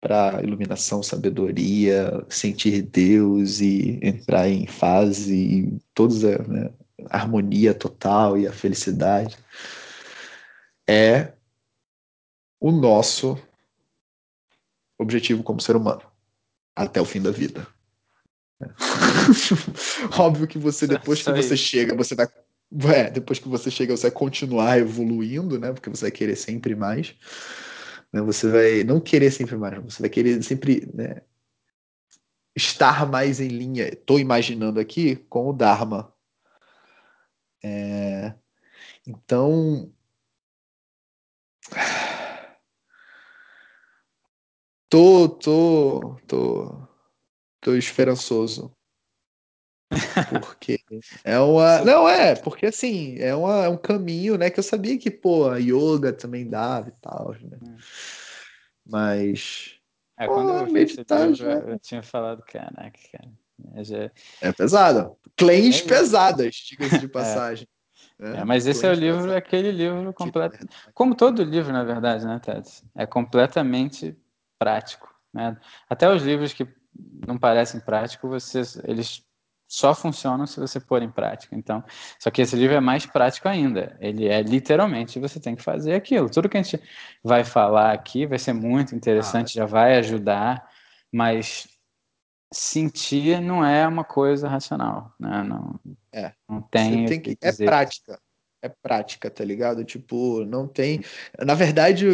para 0.00 0.42
iluminação, 0.42 1.00
sabedoria, 1.00 2.24
sentir 2.28 2.82
Deus 2.82 3.60
e 3.60 4.00
entrar 4.02 4.48
em 4.48 4.66
fase 4.66 5.34
e 5.34 5.78
todos 5.94 6.24
a 6.24 6.38
né, 6.42 6.72
a 7.08 7.18
harmonia 7.18 7.72
total 7.72 8.36
e 8.36 8.48
a 8.48 8.52
felicidade 8.52 9.38
é 10.88 11.32
o 12.60 12.72
nosso 12.72 13.40
objetivo 14.98 15.42
como 15.42 15.60
ser 15.60 15.76
humano 15.76 16.02
até 16.74 17.00
o 17.00 17.04
fim 17.04 17.20
da 17.20 17.30
vida. 17.30 17.66
Óbvio 20.18 20.46
que 20.46 20.58
você 20.58 20.86
depois 20.86 21.22
que 21.22 21.32
você 21.32 21.56
chega, 21.56 21.94
você 21.94 22.14
vai 22.14 22.26
é, 22.94 23.10
depois 23.10 23.38
que 23.38 23.48
você 23.48 23.70
chega, 23.70 23.96
você 23.96 24.10
vai 24.10 24.10
continuar 24.10 24.78
evoluindo, 24.78 25.58
né? 25.58 25.72
Porque 25.72 25.88
você 25.88 26.02
vai 26.02 26.10
querer 26.10 26.36
sempre 26.36 26.74
mais. 26.74 27.14
Né? 28.12 28.20
Você 28.22 28.50
vai 28.50 28.84
não 28.84 29.00
querer 29.00 29.30
sempre 29.30 29.56
mais, 29.56 29.82
você 29.82 30.02
vai 30.02 30.10
querer 30.10 30.42
sempre 30.42 30.86
né, 30.92 31.22
estar 32.54 33.06
mais 33.08 33.40
em 33.40 33.48
linha. 33.48 33.88
Estou 33.88 34.18
imaginando 34.18 34.80
aqui 34.80 35.16
com 35.16 35.48
o 35.48 35.52
Dharma. 35.52 36.12
É, 37.62 38.34
então, 39.06 39.92
tô, 44.88 45.28
tô, 45.28 46.16
tô, 46.26 46.88
tô 47.60 47.74
esperançoso. 47.74 48.72
Porque 50.28 50.78
é 51.24 51.38
uma. 51.38 51.80
Não, 51.84 52.08
é, 52.08 52.34
porque 52.36 52.66
assim, 52.66 53.16
é, 53.18 53.34
uma, 53.34 53.64
é 53.64 53.68
um 53.68 53.76
caminho, 53.78 54.36
né? 54.36 54.50
Que 54.50 54.58
eu 54.58 54.64
sabia 54.64 54.98
que, 54.98 55.10
pô, 55.10 55.48
a 55.48 55.58
yoga 55.58 56.12
também 56.12 56.48
dava 56.48 56.88
e 56.88 56.92
tal, 57.00 57.32
né? 57.40 57.58
Mas 58.86 59.78
É, 60.18 60.26
Pô, 60.26 60.34
quando 60.34 60.50
eu 60.50 60.56
vi 60.66 60.80
esse 60.80 60.96
meditar 60.96 61.20
livro, 61.28 61.36
já- 61.36 61.52
eu 61.60 61.78
tinha 61.78 62.02
falado, 62.02 62.42
caraca, 62.42 62.98
cara. 63.12 63.30
é, 63.74 63.84
já- 63.84 64.10
é 64.40 64.52
pesado. 64.52 65.16
Claims 65.36 65.80
É 65.80 65.86
pesadas, 65.88 66.54
diga-se 66.56 66.98
de 66.98 67.08
passagem. 67.08 67.68
é, 68.18 68.44
mas 68.44 68.66
esse 68.66 68.84
é 68.84 68.90
o 68.90 68.94
livro, 68.94 69.18
pesadas. 69.22 69.36
aquele 69.36 69.70
livro 69.70 70.12
completo. 70.12 70.58
Verdade. 70.58 70.92
Como 70.92 71.14
todo 71.14 71.44
livro, 71.44 71.72
na 71.72 71.84
verdade, 71.84 72.26
né, 72.26 72.38
Ted? 72.40 72.66
É 72.96 73.06
completamente 73.06 74.16
prático, 74.58 75.08
né? 75.32 75.56
Até 75.88 76.10
os 76.10 76.22
livros 76.22 76.52
que 76.52 76.66
não 77.26 77.38
parecem 77.38 77.80
práticos, 77.80 78.28
você, 78.28 78.62
eles 78.84 79.22
só 79.68 79.94
funcionam 79.94 80.46
se 80.46 80.58
você 80.58 80.80
pôr 80.80 81.02
em 81.02 81.10
prática. 81.10 81.54
Então, 81.54 81.84
só 82.18 82.30
que 82.30 82.40
esse 82.40 82.56
livro 82.56 82.74
é 82.74 82.80
mais 82.80 83.04
prático 83.04 83.48
ainda. 83.48 83.96
Ele 84.00 84.26
é 84.26 84.40
literalmente 84.40 85.20
você 85.20 85.38
tem 85.38 85.54
que 85.54 85.62
fazer 85.62 85.94
aquilo. 85.94 86.30
Tudo 86.30 86.48
que 86.48 86.56
a 86.56 86.62
gente 86.62 86.82
vai 87.22 87.44
falar 87.44 87.92
aqui 87.92 88.26
vai 88.26 88.38
ser 88.38 88.54
muito 88.54 88.94
interessante, 88.94 89.54
já 89.54 89.66
vai 89.66 89.98
ajudar, 89.98 90.66
mas 91.12 91.68
sentir 92.50 93.40
não 93.42 93.62
é 93.64 93.86
uma 93.86 94.04
coisa 94.04 94.48
racional, 94.48 95.12
né? 95.20 95.42
Não, 95.42 95.78
É. 96.10 96.32
não 96.48 96.62
tem, 96.62 97.04
tem 97.04 97.20
que 97.20 97.36
que, 97.36 97.46
é 97.46 97.52
prática. 97.52 98.18
É 98.60 98.68
prática, 98.68 99.30
tá 99.30 99.44
ligado? 99.44 99.84
Tipo, 99.84 100.44
não 100.44 100.66
tem. 100.66 101.04
Na 101.44 101.54
verdade, 101.54 102.06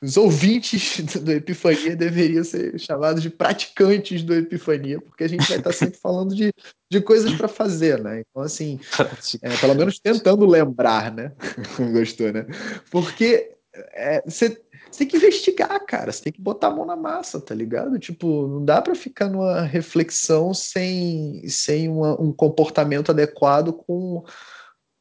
os 0.00 0.16
ouvintes 0.16 1.00
do 1.16 1.32
Epifania 1.32 1.96
deveriam 1.96 2.44
ser 2.44 2.78
chamados 2.78 3.20
de 3.20 3.28
praticantes 3.28 4.22
do 4.22 4.32
Epifania, 4.32 5.00
porque 5.00 5.24
a 5.24 5.28
gente 5.28 5.48
vai 5.48 5.58
estar 5.58 5.72
sempre 5.74 5.98
falando 5.98 6.36
de, 6.36 6.52
de 6.90 7.00
coisas 7.00 7.32
para 7.34 7.48
fazer, 7.48 8.00
né? 8.00 8.20
Então, 8.20 8.42
assim, 8.42 8.78
é, 9.42 9.56
pelo 9.56 9.74
menos 9.74 9.98
tentando 9.98 10.46
lembrar, 10.46 11.12
né? 11.12 11.32
Gostou, 11.92 12.32
né? 12.32 12.46
Porque 12.88 13.50
é, 13.74 14.22
você 14.24 14.50
tem 14.96 15.06
que 15.06 15.16
investigar, 15.16 15.84
cara. 15.86 16.12
Você 16.12 16.22
tem 16.24 16.32
que 16.32 16.40
botar 16.40 16.68
a 16.68 16.70
mão 16.70 16.84
na 16.84 16.96
massa, 16.96 17.40
tá 17.40 17.54
ligado? 17.54 17.98
Tipo, 17.98 18.46
não 18.46 18.64
dá 18.64 18.80
para 18.80 18.94
ficar 18.94 19.28
numa 19.28 19.62
reflexão 19.62 20.52
sem, 20.52 21.42
sem 21.48 21.88
uma- 21.88 22.20
um 22.20 22.32
comportamento 22.32 23.10
adequado 23.10 23.72
com, 23.72 24.24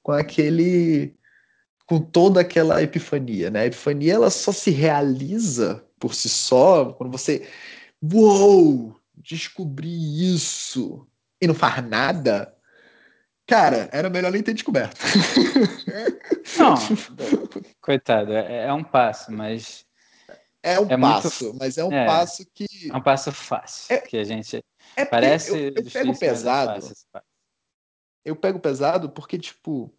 com 0.03 0.11
aquele. 0.11 1.15
com 1.85 1.99
toda 1.99 2.41
aquela 2.41 2.81
epifania, 2.81 3.49
né? 3.49 3.61
A 3.61 3.65
epifania 3.67 4.13
ela 4.13 4.29
só 4.29 4.51
se 4.51 4.71
realiza 4.71 5.85
por 5.99 6.13
si 6.15 6.29
só 6.29 6.93
quando 6.93 7.11
você. 7.11 7.47
Uou! 8.01 8.99
Descobri 9.15 10.33
isso! 10.33 11.07
E 11.41 11.47
não 11.47 11.53
faz 11.53 11.83
nada. 11.87 12.55
Cara, 13.47 13.89
era 13.91 14.09
melhor 14.09 14.31
nem 14.31 14.41
ter 14.41 14.53
descoberto. 14.53 14.95
Não, 16.57 16.75
coitado, 17.81 18.31
é, 18.33 18.65
é 18.67 18.73
um 18.73 18.83
passo, 18.83 19.31
mas 19.31 19.85
É 20.63 20.79
um 20.79 20.87
É 20.89 20.95
muito- 20.97 21.23
passo, 21.23 21.55
mas 21.59 21.77
é 21.77 21.83
um 21.83 21.91
é. 21.91 22.05
passo 22.05 22.45
que. 22.53 22.65
é 22.91 22.95
um 22.95 23.01
passo 23.01 23.31
fácil, 23.31 23.93
É- 23.95 23.97
que 23.99 24.15
a 24.17 24.23
gente 24.23 24.63
É 24.95 25.03
parece 25.05 25.49
eu, 25.51 25.73
eu 25.75 25.91
pego 25.91 26.11
é 26.11 26.17
pesado. 26.17 26.81
passo. 26.81 26.93
Eu 28.23 28.35
pego 28.35 28.59
pesado 28.59 29.09
porque, 29.09 29.37
tipo, 29.37 29.93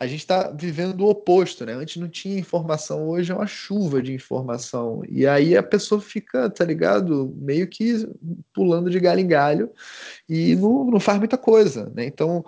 a 0.00 0.06
gente 0.06 0.26
tá 0.26 0.50
vivendo 0.50 1.00
o 1.00 1.10
oposto, 1.10 1.66
né? 1.66 1.72
Antes 1.72 1.96
não 1.96 2.08
tinha 2.08 2.38
informação, 2.38 3.08
hoje 3.08 3.32
é 3.32 3.34
uma 3.34 3.46
chuva 3.46 4.00
de 4.00 4.12
informação. 4.12 5.02
E 5.08 5.26
aí 5.26 5.56
a 5.56 5.62
pessoa 5.62 6.00
fica, 6.00 6.48
tá 6.48 6.64
ligado? 6.64 7.34
Meio 7.36 7.66
que 7.66 8.08
pulando 8.52 8.90
de 8.90 9.00
galho 9.00 9.20
em 9.20 9.26
galho 9.26 9.72
e 10.28 10.54
não, 10.54 10.84
não 10.84 11.00
faz 11.00 11.18
muita 11.18 11.36
coisa, 11.36 11.90
né? 11.96 12.04
Então, 12.04 12.44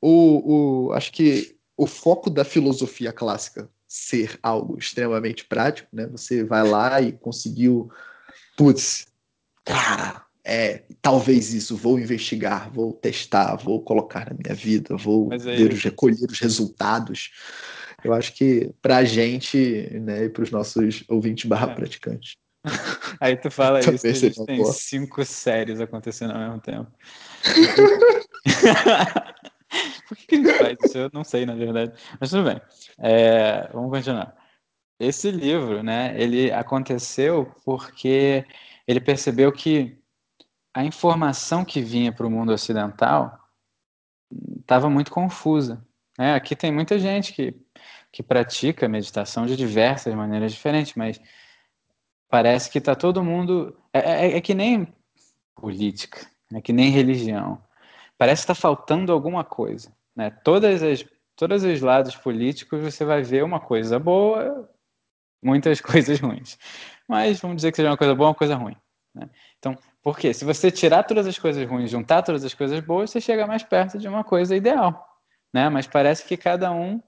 o, 0.00 0.86
o, 0.86 0.92
acho 0.92 1.12
que 1.12 1.56
o 1.76 1.86
foco 1.86 2.30
da 2.30 2.44
filosofia 2.44 3.12
clássica 3.12 3.68
ser 3.86 4.38
algo 4.42 4.78
extremamente 4.78 5.44
prático, 5.44 5.88
né? 5.92 6.06
Você 6.06 6.42
vai 6.42 6.66
lá 6.66 7.00
e 7.02 7.12
conseguiu, 7.12 7.90
putz, 8.56 9.08
cara, 9.62 10.24
é, 10.48 10.84
talvez 11.02 11.52
isso, 11.52 11.76
vou 11.76 11.98
investigar, 11.98 12.70
vou 12.72 12.94
testar, 12.94 13.54
vou 13.56 13.82
colocar 13.82 14.30
na 14.30 14.36
minha 14.42 14.54
vida, 14.54 14.96
vou 14.96 15.28
ver 15.28 15.72
os, 15.72 15.84
recolher 15.84 16.26
os 16.30 16.40
resultados. 16.40 17.30
Eu 18.02 18.14
acho 18.14 18.32
que 18.32 18.70
pra 18.80 19.04
gente, 19.04 19.90
né, 20.00 20.24
e 20.24 20.28
pros 20.30 20.50
nossos 20.50 21.04
ouvintes 21.08 21.44
barra 21.44 21.72
É. 21.72 21.74
praticantes. 21.74 22.36
Aí 23.20 23.36
tu 23.36 23.50
fala 23.50 23.80
isso, 23.80 24.06
a 24.06 24.12
gente 24.12 24.46
tem 24.46 24.58
boa. 24.62 24.72
cinco 24.72 25.24
séries 25.24 25.80
acontecendo 25.80 26.32
ao 26.32 26.38
mesmo 26.40 26.60
tempo. 26.60 26.90
Por 30.08 30.16
que, 30.16 30.26
que 30.26 30.34
a 30.34 30.38
gente 30.38 30.58
faz 30.58 30.76
isso? 30.82 30.98
Eu 30.98 31.10
não 31.12 31.22
sei, 31.22 31.44
na 31.44 31.54
verdade. 31.54 31.92
Mas 32.18 32.30
tudo 32.30 32.44
bem. 32.44 32.60
É, 32.98 33.68
vamos 33.72 33.90
continuar. 33.90 34.34
Esse 34.98 35.30
livro, 35.30 35.82
né, 35.82 36.14
ele 36.18 36.50
aconteceu 36.50 37.52
porque 37.64 38.44
ele 38.86 39.00
percebeu 39.00 39.52
que 39.52 39.98
a 40.78 40.84
informação 40.84 41.64
que 41.64 41.80
vinha 41.80 42.12
para 42.12 42.24
o 42.24 42.30
mundo 42.30 42.52
ocidental 42.52 43.36
estava 44.60 44.88
muito 44.88 45.10
confusa. 45.10 45.84
É, 46.16 46.34
aqui 46.34 46.54
tem 46.54 46.70
muita 46.70 47.00
gente 47.00 47.32
que, 47.32 47.52
que 48.12 48.22
pratica 48.22 48.88
meditação 48.88 49.44
de 49.44 49.56
diversas 49.56 50.14
maneiras 50.14 50.52
diferentes, 50.52 50.94
mas 50.94 51.20
parece 52.28 52.70
que 52.70 52.78
está 52.78 52.94
todo 52.94 53.24
mundo. 53.24 53.76
É, 53.92 53.98
é, 53.98 54.36
é, 54.36 54.40
que 54.40 54.54
nem 54.54 54.86
política, 55.56 56.24
é 56.54 56.60
que 56.60 56.72
nem 56.72 56.92
religião. 56.92 57.60
Parece 58.16 58.42
que 58.42 58.52
está 58.52 58.54
faltando 58.54 59.10
alguma 59.10 59.42
coisa. 59.42 59.92
Né? 60.14 60.30
Todas 60.30 60.80
as, 60.80 61.04
todos 61.34 61.64
os 61.64 61.80
lados 61.80 62.14
políticos 62.14 62.80
você 62.80 63.04
vai 63.04 63.24
ver 63.24 63.42
uma 63.42 63.58
coisa 63.58 63.98
boa, 63.98 64.70
muitas 65.42 65.80
coisas 65.82 66.20
ruins. 66.20 66.56
Mas 67.08 67.40
vamos 67.40 67.56
dizer 67.56 67.72
que 67.72 67.78
seja 67.78 67.90
uma 67.90 67.98
coisa 67.98 68.14
boa, 68.14 68.28
uma 68.28 68.34
coisa 68.36 68.54
ruim. 68.54 68.76
Né? 69.18 69.28
Então, 69.58 69.76
por 70.02 70.18
quê? 70.18 70.32
Se 70.32 70.44
você 70.44 70.70
tirar 70.70 71.02
todas 71.02 71.26
as 71.26 71.38
coisas 71.38 71.68
ruins, 71.68 71.90
juntar 71.90 72.22
todas 72.22 72.44
as 72.44 72.54
coisas 72.54 72.80
boas, 72.80 73.10
você 73.10 73.20
chega 73.20 73.46
mais 73.46 73.62
perto 73.62 73.98
de 73.98 74.08
uma 74.08 74.24
coisa 74.24 74.54
ideal. 74.54 75.06
Né? 75.52 75.68
Mas 75.68 75.86
parece 75.86 76.24
que 76.24 76.36
cada 76.36 76.70
um 76.70 77.02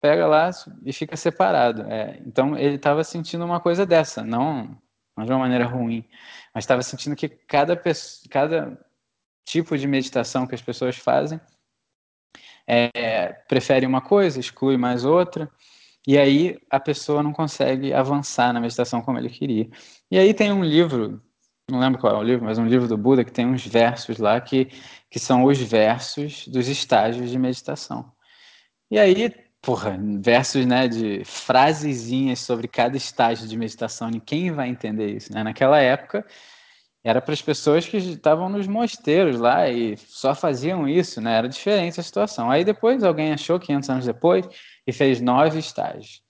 pega 0.00 0.26
lá 0.26 0.50
e 0.84 0.92
fica 0.92 1.16
separado. 1.16 1.82
É, 1.90 2.20
então 2.26 2.56
ele 2.56 2.76
estava 2.76 3.02
sentindo 3.04 3.44
uma 3.44 3.60
coisa 3.60 3.86
dessa, 3.86 4.22
não, 4.22 4.76
não 5.16 5.24
de 5.24 5.32
uma 5.32 5.38
maneira 5.38 5.64
ruim, 5.66 6.06
mas 6.54 6.64
estava 6.64 6.82
sentindo 6.82 7.16
que 7.16 7.28
cada, 7.28 7.80
cada 8.30 8.78
tipo 9.44 9.76
de 9.78 9.86
meditação 9.86 10.46
que 10.46 10.54
as 10.54 10.62
pessoas 10.62 10.96
fazem 10.96 11.40
é, 12.66 13.32
prefere 13.48 13.86
uma 13.86 14.00
coisa, 14.00 14.40
exclui 14.40 14.76
mais 14.76 15.04
outra, 15.04 15.50
e 16.06 16.18
aí 16.18 16.58
a 16.70 16.78
pessoa 16.78 17.22
não 17.22 17.32
consegue 17.32 17.92
avançar 17.92 18.52
na 18.52 18.60
meditação 18.60 19.00
como 19.00 19.18
ele 19.18 19.30
queria. 19.30 19.68
E 20.10 20.18
aí 20.18 20.34
tem 20.34 20.52
um 20.52 20.64
livro, 20.64 21.22
não 21.70 21.78
lembro 21.80 22.00
qual 22.00 22.14
é 22.14 22.18
o 22.18 22.22
livro, 22.22 22.44
mas 22.44 22.58
um 22.58 22.66
livro 22.66 22.86
do 22.86 22.96
Buda 22.96 23.24
que 23.24 23.32
tem 23.32 23.46
uns 23.46 23.66
versos 23.66 24.18
lá 24.18 24.40
que, 24.40 24.66
que 25.10 25.18
são 25.18 25.44
os 25.44 25.58
versos 25.58 26.46
dos 26.48 26.68
estágios 26.68 27.30
de 27.30 27.38
meditação. 27.38 28.12
E 28.90 28.98
aí, 28.98 29.34
porra, 29.62 29.98
versos 30.20 30.66
né, 30.66 30.88
de 30.88 31.24
frasezinhas 31.24 32.40
sobre 32.40 32.68
cada 32.68 32.96
estágio 32.96 33.48
de 33.48 33.56
meditação, 33.56 34.10
ninguém 34.10 34.50
vai 34.52 34.68
entender 34.68 35.16
isso. 35.16 35.32
Né? 35.32 35.42
Naquela 35.42 35.80
época, 35.80 36.26
era 37.04 37.20
para 37.20 37.34
as 37.34 37.42
pessoas 37.42 37.86
que 37.86 37.98
estavam 37.98 38.48
nos 38.48 38.66
mosteiros 38.66 39.38
lá 39.38 39.68
e 39.68 39.96
só 39.96 40.34
faziam 40.34 40.88
isso, 40.88 41.20
né? 41.20 41.36
Era 41.36 41.48
diferente 41.48 42.00
a 42.00 42.02
situação. 42.02 42.50
Aí 42.50 42.64
depois 42.64 43.04
alguém 43.04 43.30
achou, 43.32 43.60
500 43.60 43.90
anos 43.90 44.06
depois, 44.06 44.48
e 44.86 44.92
fez 44.92 45.20
nove 45.20 45.58
estágios. 45.58 46.23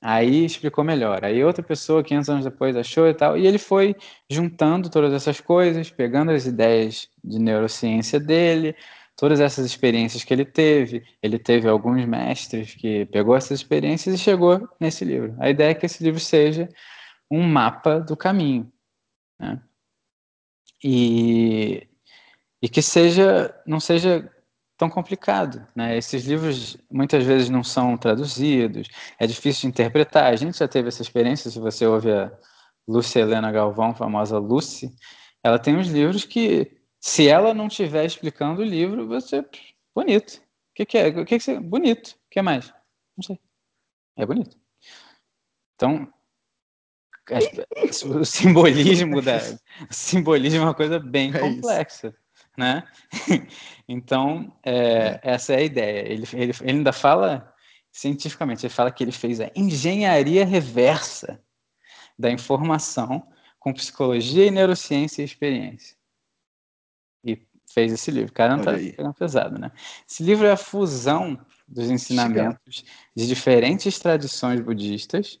Aí 0.00 0.44
explicou 0.44 0.84
melhor. 0.84 1.24
Aí 1.24 1.42
outra 1.44 1.62
pessoa, 1.62 2.04
500 2.04 2.28
anos 2.30 2.44
depois, 2.44 2.76
achou 2.76 3.08
e 3.08 3.14
tal. 3.14 3.36
E 3.36 3.46
ele 3.46 3.58
foi 3.58 3.96
juntando 4.30 4.90
todas 4.90 5.12
essas 5.12 5.40
coisas, 5.40 5.90
pegando 5.90 6.30
as 6.30 6.46
ideias 6.46 7.08
de 7.24 7.38
neurociência 7.38 8.20
dele, 8.20 8.76
todas 9.16 9.40
essas 9.40 9.66
experiências 9.66 10.24
que 10.24 10.32
ele 10.32 10.44
teve. 10.44 11.04
Ele 11.22 11.38
teve 11.38 11.68
alguns 11.68 12.04
mestres 12.06 12.74
que 12.74 13.06
pegou 13.06 13.36
essas 13.36 13.58
experiências 13.60 14.14
e 14.14 14.18
chegou 14.18 14.68
nesse 14.80 15.04
livro. 15.04 15.34
A 15.38 15.50
ideia 15.50 15.70
é 15.70 15.74
que 15.74 15.86
esse 15.86 16.02
livro 16.04 16.20
seja 16.20 16.68
um 17.30 17.42
mapa 17.42 18.00
do 18.00 18.16
caminho. 18.16 18.70
Né? 19.40 19.60
e, 20.82 21.86
e 22.62 22.68
que 22.68 22.82
seja 22.82 23.54
não 23.66 23.80
seja 23.80 24.30
tão 24.78 24.88
complicado, 24.88 25.66
né? 25.74 25.98
Esses 25.98 26.24
livros 26.24 26.78
muitas 26.90 27.24
vezes 27.24 27.50
não 27.50 27.64
são 27.64 27.98
traduzidos, 27.98 28.88
é 29.18 29.26
difícil 29.26 29.62
de 29.62 29.66
interpretar. 29.66 30.32
A 30.32 30.36
gente 30.36 30.56
já 30.56 30.68
teve 30.68 30.88
essa 30.88 31.02
experiência, 31.02 31.50
se 31.50 31.58
você 31.58 31.84
ouve 31.84 32.12
a 32.12 32.32
Lúcia 32.86 33.20
Helena 33.20 33.50
Galvão, 33.50 33.94
famosa 33.94 34.38
Lucy, 34.38 34.94
ela 35.42 35.58
tem 35.58 35.76
uns 35.76 35.88
livros 35.88 36.24
que 36.24 36.80
se 37.00 37.28
ela 37.28 37.52
não 37.52 37.66
estiver 37.66 38.04
explicando 38.04 38.62
o 38.62 38.64
livro, 38.64 39.06
você 39.08 39.44
bonito. 39.94 40.36
O 40.36 40.74
que, 40.76 40.86
que 40.86 40.96
é? 40.96 41.08
O 41.08 41.24
que, 41.24 41.38
que 41.38 41.40
você 41.40 41.58
bonito? 41.58 42.10
O 42.10 42.30
que 42.30 42.40
mais? 42.40 42.72
Não 43.16 43.22
sei. 43.22 43.38
É 44.16 44.24
bonito. 44.24 44.56
Então, 45.74 46.12
o 48.06 48.24
simbolismo 48.24 49.20
da 49.20 49.38
o 49.90 49.92
simbolismo 49.92 50.60
é 50.60 50.64
uma 50.64 50.74
coisa 50.74 50.98
bem 50.98 51.34
é 51.34 51.40
complexa, 51.40 52.08
isso. 52.08 52.16
Né? 52.58 52.82
então 53.88 54.52
é, 54.64 54.74
é. 54.74 55.20
essa 55.22 55.52
é 55.54 55.58
a 55.58 55.62
ideia. 55.62 56.12
Ele, 56.12 56.26
ele, 56.32 56.52
ele 56.60 56.70
ainda 56.70 56.92
fala 56.92 57.54
cientificamente, 57.92 58.66
ele 58.66 58.74
fala 58.74 58.90
que 58.90 59.02
ele 59.02 59.12
fez 59.12 59.40
a 59.40 59.50
engenharia 59.54 60.44
reversa 60.44 61.40
da 62.18 62.30
informação 62.30 63.26
com 63.58 63.72
psicologia 63.72 64.44
e 64.44 64.50
neurociência 64.50 65.22
e 65.22 65.24
experiência. 65.24 65.96
E 67.24 67.40
fez 67.72 67.92
esse 67.92 68.10
livro. 68.10 68.30
O 68.30 68.34
cara 68.34 68.56
não 68.56 68.60
está 68.60 68.72
pegando 68.72 69.14
pesado, 69.14 69.58
né? 69.58 69.70
Esse 70.08 70.22
livro 70.22 70.46
é 70.46 70.52
a 70.52 70.56
fusão 70.56 71.38
dos 71.66 71.90
ensinamentos 71.90 72.84
de 73.14 73.26
diferentes 73.26 73.98
tradições 73.98 74.60
budistas 74.60 75.38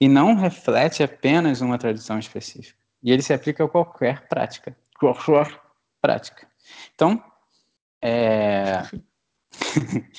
e 0.00 0.08
não 0.08 0.34
reflete 0.34 1.02
apenas 1.02 1.60
uma 1.60 1.78
tradição 1.78 2.18
específica. 2.18 2.78
E 3.02 3.12
ele 3.12 3.22
se 3.22 3.32
aplica 3.32 3.64
a 3.64 3.68
qualquer 3.68 4.28
prática. 4.28 4.76
Qualquer 4.98 5.60
prática. 6.00 6.49
Então, 6.94 7.22
é... 8.02 8.82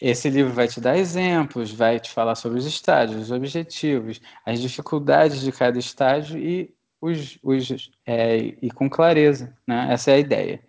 esse 0.00 0.30
livro 0.30 0.52
vai 0.52 0.68
te 0.68 0.80
dar 0.80 0.96
exemplos, 0.96 1.72
vai 1.72 1.98
te 1.98 2.10
falar 2.10 2.34
sobre 2.36 2.58
os 2.58 2.66
estágios, 2.66 3.22
os 3.22 3.30
objetivos, 3.32 4.20
as 4.46 4.60
dificuldades 4.60 5.40
de 5.40 5.50
cada 5.50 5.78
estágio 5.78 6.38
e, 6.38 6.74
os, 7.00 7.38
os 7.42 7.90
é, 8.06 8.36
e 8.36 8.70
com 8.70 8.88
clareza. 8.88 9.56
Né? 9.66 9.92
Essa 9.92 10.12
é 10.12 10.14
a 10.14 10.18
ideia. 10.18 10.64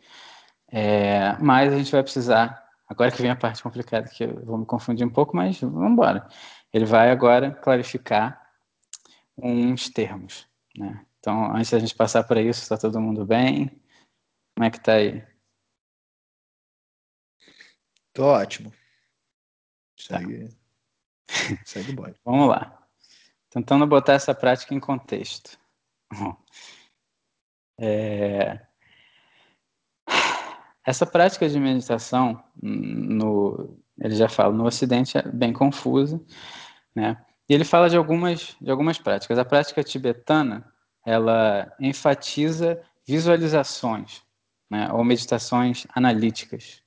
É, 0.71 1.37
mas 1.39 1.73
a 1.73 1.77
gente 1.77 1.91
vai 1.91 2.03
precisar. 2.03 2.63
Agora 2.87 3.11
que 3.11 3.21
vem 3.21 3.29
a 3.29 3.35
parte 3.35 3.61
complicada, 3.61 4.09
que 4.09 4.23
eu 4.23 4.43
vou 4.45 4.57
me 4.57 4.65
confundir 4.65 5.05
um 5.05 5.11
pouco, 5.11 5.35
mas 5.35 5.59
vamos 5.61 5.91
embora. 5.91 6.27
Ele 6.73 6.85
vai 6.85 7.11
agora 7.11 7.51
clarificar 7.51 8.41
uns 9.37 9.89
termos. 9.89 10.47
Né? 10.75 11.01
Então, 11.19 11.55
antes 11.55 11.71
da 11.71 11.79
gente 11.79 11.95
passar 11.95 12.23
por 12.23 12.37
isso, 12.37 12.61
está 12.61 12.77
todo 12.77 12.99
mundo 12.99 13.25
bem? 13.25 13.78
Como 14.59 14.67
é 14.67 14.71
que 14.71 14.77
está 14.77 14.95
aí? 14.95 15.23
Tô 18.11 18.25
ótimo. 18.25 18.73
Segue, 19.97 20.49
tá. 20.49 21.33
segue 21.63 21.93
bom. 21.95 22.13
Vamos 22.25 22.49
lá. 22.49 22.85
Tentando 23.49 23.87
botar 23.87 24.15
essa 24.15 24.35
prática 24.35 24.75
em 24.75 24.79
contexto. 24.81 25.57
É... 27.79 28.59
Essa 30.85 31.05
prática 31.05 31.47
de 31.47 31.57
meditação, 31.57 32.43
no, 32.61 33.79
ele 33.97 34.15
já 34.17 34.27
fala, 34.27 34.53
no 34.53 34.65
Ocidente 34.65 35.17
é 35.17 35.21
bem 35.21 35.53
confusa, 35.53 36.21
né? 36.93 37.25
E 37.47 37.53
ele 37.53 37.63
fala 37.63 37.89
de 37.89 37.95
algumas, 37.95 38.57
de 38.59 38.69
algumas 38.69 38.97
práticas. 38.97 39.39
A 39.39 39.45
prática 39.45 39.81
tibetana, 39.85 40.69
ela 41.05 41.73
enfatiza 41.79 42.83
visualizações, 43.07 44.21
né, 44.69 44.91
ou 44.91 45.03
meditações 45.03 45.85
analíticas. 45.93 46.83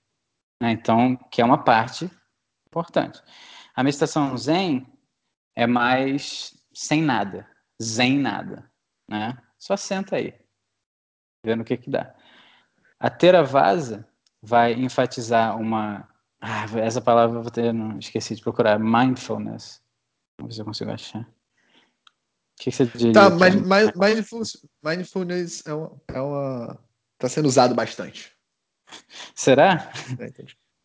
Né? 0.61 0.73
Então, 0.73 1.17
que 1.31 1.41
é 1.41 1.45
uma 1.45 1.63
parte 1.63 2.11
importante. 2.67 3.23
A 3.75 3.83
meditação 3.83 4.37
zen 4.37 4.87
é 5.55 5.67
mais 5.67 6.55
sem 6.73 7.03
nada, 7.03 7.47
zen 7.83 8.19
nada, 8.19 8.71
né? 9.09 9.37
Só 9.59 9.77
senta 9.77 10.17
aí, 10.17 10.35
vendo 11.45 11.61
o 11.61 11.65
que 11.65 11.77
que 11.77 11.91
dá. 11.91 12.15
A 12.99 13.11
Theravada 13.11 14.09
vai 14.43 14.73
enfatizar 14.73 15.57
uma. 15.57 16.09
Ah, 16.41 16.65
essa 16.79 17.01
palavra 17.01 17.39
eu 17.39 17.43
vou 17.43 17.51
ter, 17.51 17.73
não 17.73 17.99
esqueci 17.99 18.35
de 18.35 18.43
procurar. 18.43 18.79
Mindfulness. 18.79 19.81
Vamos 20.39 20.51
ver 20.51 20.55
se 20.55 20.61
eu 20.61 20.65
consigo 20.65 20.91
achar. 20.91 21.21
O 21.21 21.27
que 22.61 22.71
você 22.71 22.87
diria? 22.87 23.13
Tá, 23.13 23.31
mas 23.31 23.55
mindfulness, 23.55 24.67
mindfulness 24.85 25.67
é 25.67 25.75
uma, 25.75 26.01
é 26.09 26.21
uma. 26.21 26.85
Tá 27.23 27.29
sendo 27.29 27.47
usado 27.47 27.73
bastante. 27.73 28.33
Será? 29.33 29.93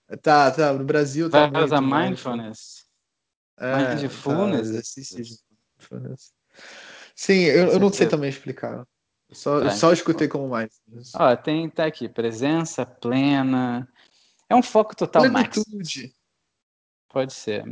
É, 0.08 0.16
tá, 0.16 0.52
tá. 0.52 0.72
No 0.72 0.86
Brasil 0.86 1.32
tá. 1.32 1.48
Vai 1.48 1.64
usar 1.64 1.82
mindfulness? 1.82 2.86
É, 3.58 3.96
mindfulness? 3.96 4.94
Tá, 4.94 5.18
mindfulness. 5.18 6.34
Sim, 7.16 7.40
eu, 7.40 7.70
eu 7.70 7.80
não 7.80 7.92
sei 7.92 8.08
também 8.08 8.30
explicar. 8.30 8.86
Só, 9.32 9.62
tá, 9.62 9.72
só 9.72 9.92
escutei 9.92 10.28
como 10.28 10.48
mais. 10.48 10.80
Ó, 11.16 11.36
tem 11.36 11.68
tá 11.72 11.88
aqui, 11.88 12.08
presença 12.08 12.86
plena. 12.86 13.92
É 14.48 14.56
um 14.56 14.62
foco 14.62 14.96
total 14.96 15.24
Plenitude. 15.24 16.14
Pode 17.10 17.34
ser. 17.34 17.66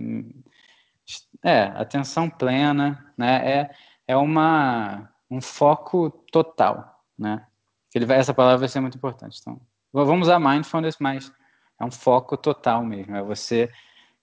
É, 1.43 1.65
atenção 1.65 2.27
plena, 2.27 3.13
né? 3.15 3.59
É, 3.59 3.75
é 4.07 4.17
uma, 4.17 5.13
um 5.29 5.39
foco 5.39 6.09
total, 6.31 7.05
né? 7.15 7.45
Ele 7.95 8.05
vai, 8.05 8.17
essa 8.17 8.33
palavra 8.33 8.57
vai 8.59 8.67
ser 8.67 8.81
muito 8.81 8.97
importante. 8.97 9.39
Então, 9.39 9.59
vamos 9.93 10.27
usar 10.27 10.37
mindfulness, 10.37 10.97
mas 10.99 11.31
é 11.79 11.85
um 11.85 11.91
foco 11.91 12.35
total 12.35 12.83
mesmo. 12.83 13.15
É 13.15 13.23
você 13.23 13.71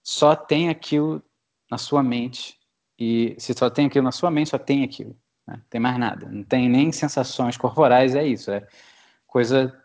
só 0.03 0.35
tem 0.35 0.69
aquilo 0.69 1.23
na 1.71 1.79
sua 1.79 2.03
mente 2.03 2.59
e 2.99 3.35
se 3.39 3.51
só 3.53 3.71
tem 3.71 3.87
aquilo 3.87 4.03
na 4.03 4.11
sua 4.11 4.29
mente, 4.29 4.51
só 4.51 4.59
tem 4.59 4.83
aquilo. 4.83 5.17
Né? 5.47 5.55
Não 5.55 5.65
tem 5.71 5.81
mais 5.81 5.97
nada. 5.97 6.29
Não 6.29 6.43
tem 6.43 6.69
nem 6.69 6.91
sensações 6.91 7.57
corporais, 7.57 8.13
é 8.13 8.23
isso. 8.23 8.51
É 8.51 8.67
coisa 9.25 9.75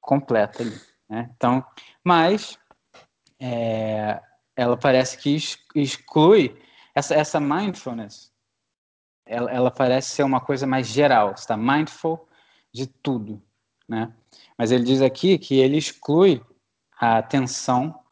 completa 0.00 0.64
ali. 0.64 0.80
Né? 1.08 1.30
Então, 1.36 1.64
mas 2.02 2.58
é, 3.38 4.20
ela 4.56 4.76
parece 4.76 5.18
que 5.18 5.36
exclui 5.76 6.60
essa, 6.92 7.14
essa 7.14 7.38
mindfulness. 7.38 8.32
Ela, 9.24 9.52
ela 9.52 9.70
parece 9.70 10.10
ser 10.10 10.24
uma 10.24 10.40
coisa 10.40 10.66
mais 10.66 10.88
geral. 10.88 11.30
Está 11.30 11.56
mindful 11.56 12.28
de 12.74 12.88
tudo, 12.88 13.40
né? 13.88 14.12
Mas 14.58 14.72
ele 14.72 14.82
diz 14.82 15.00
aqui 15.00 15.38
que 15.38 15.54
ele 15.60 15.78
exclui 15.78 16.44
a 16.98 17.18
atenção 17.18 18.02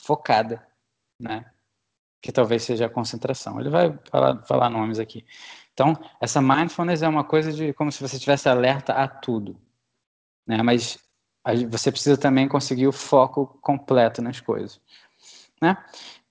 focada, 0.00 0.66
né? 1.20 1.48
Que 2.20 2.32
talvez 2.32 2.64
seja 2.64 2.86
a 2.86 2.90
concentração. 2.90 3.60
Ele 3.60 3.70
vai 3.70 3.96
falar, 4.10 4.42
falar 4.42 4.68
nomes 4.68 4.98
aqui. 4.98 5.24
Então, 5.72 5.96
essa 6.20 6.42
mindfulness 6.42 7.02
é 7.02 7.08
uma 7.08 7.22
coisa 7.22 7.52
de 7.52 7.72
como 7.72 7.92
se 7.92 8.00
você 8.00 8.16
estivesse 8.16 8.48
alerta 8.48 8.94
a 8.94 9.06
tudo, 9.06 9.56
né? 10.44 10.60
Mas 10.60 10.98
você 11.70 11.92
precisa 11.92 12.18
também 12.18 12.48
conseguir 12.48 12.88
o 12.88 12.92
foco 12.92 13.46
completo 13.62 14.20
nas 14.20 14.40
coisas, 14.40 14.80
né? 15.62 15.82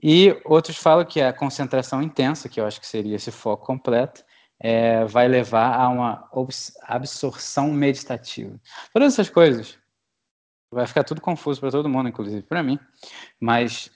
E 0.03 0.39
outros 0.43 0.75
falam 0.75 1.05
que 1.05 1.21
a 1.21 1.31
concentração 1.31 2.03
intensa, 2.03 2.49
que 2.49 2.59
eu 2.59 2.67
acho 2.67 2.81
que 2.81 2.85
seria 2.85 3.15
esse 3.15 3.31
foco 3.31 3.65
completo, 3.65 4.23
é, 4.59 5.05
vai 5.05 5.27
levar 5.27 5.79
a 5.79 5.89
uma 5.89 6.29
absorção 6.83 7.71
meditativa. 7.71 8.59
Todas 8.93 9.13
essas 9.13 9.29
coisas 9.29 9.77
vai 10.71 10.85
ficar 10.85 11.03
tudo 11.03 11.21
confuso 11.21 11.59
para 11.59 11.71
todo 11.71 11.89
mundo, 11.89 12.09
inclusive 12.09 12.41
para 12.41 12.63
mim, 12.63 12.79
mas 13.39 13.91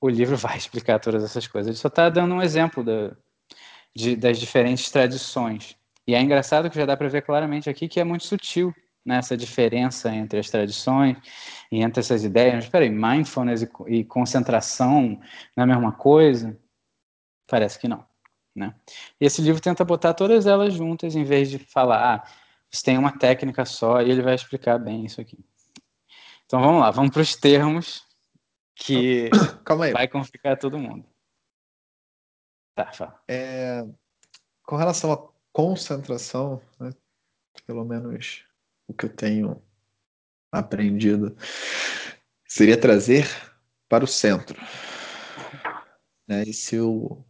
o 0.00 0.08
livro 0.08 0.36
vai 0.38 0.56
explicar 0.56 0.98
todas 0.98 1.22
essas 1.22 1.46
coisas. 1.46 1.68
Ele 1.68 1.78
só 1.78 1.88
está 1.88 2.08
dando 2.08 2.34
um 2.34 2.42
exemplo 2.42 2.82
da, 2.82 3.16
de, 3.94 4.16
das 4.16 4.38
diferentes 4.38 4.90
tradições. 4.90 5.76
E 6.06 6.14
é 6.14 6.20
engraçado 6.20 6.70
que 6.70 6.76
já 6.76 6.86
dá 6.86 6.96
para 6.96 7.08
ver 7.08 7.22
claramente 7.22 7.68
aqui 7.68 7.88
que 7.88 7.98
é 7.98 8.04
muito 8.04 8.24
sutil 8.24 8.74
nessa 9.04 9.34
né, 9.34 9.38
diferença 9.38 10.12
entre 10.12 10.40
as 10.40 10.50
tradições 10.50 11.16
e 11.70 11.80
entre 11.80 12.00
essas 12.00 12.24
ideias. 12.24 12.54
Mas 12.54 12.68
peraí, 12.68 12.90
mindfulness 12.90 13.62
e, 13.62 13.70
e 13.88 14.04
concentração 14.04 15.20
não 15.56 15.62
é 15.62 15.64
a 15.64 15.66
mesma 15.66 15.92
coisa? 15.92 16.58
Parece 17.46 17.78
que 17.78 17.86
não. 17.86 18.04
Né? 18.56 18.74
E 19.20 19.26
esse 19.26 19.42
livro 19.42 19.60
tenta 19.60 19.84
botar 19.84 20.14
todas 20.14 20.46
elas 20.46 20.72
juntas, 20.72 21.14
em 21.14 21.24
vez 21.24 21.50
de 21.50 21.58
falar, 21.58 22.14
ah, 22.14 22.28
você 22.70 22.82
tem 22.82 22.96
uma 22.96 23.16
técnica 23.16 23.66
só, 23.66 24.00
e 24.00 24.10
ele 24.10 24.22
vai 24.22 24.34
explicar 24.34 24.78
bem 24.78 25.04
isso 25.04 25.20
aqui. 25.20 25.38
Então 26.46 26.60
vamos 26.60 26.80
lá, 26.80 26.90
vamos 26.90 27.10
para 27.10 27.20
os 27.20 27.36
termos 27.36 28.06
que 28.74 29.28
vai 29.92 30.08
complicar 30.08 30.58
todo 30.58 30.78
mundo. 30.78 31.06
Tá, 32.74 32.90
fala. 32.92 33.22
É, 33.28 33.86
com 34.62 34.76
relação 34.76 35.12
à 35.12 35.28
concentração, 35.52 36.62
né, 36.80 36.90
pelo 37.66 37.84
menos 37.84 38.44
o 38.88 38.94
que 38.94 39.04
eu 39.04 39.14
tenho 39.14 39.62
aprendido, 40.50 41.36
seria 42.46 42.80
trazer 42.80 43.26
para 43.86 44.04
o 44.04 44.08
centro. 44.08 44.58
Né, 46.26 46.44
e 46.46 46.54
se 46.54 46.76
eu 46.76 47.24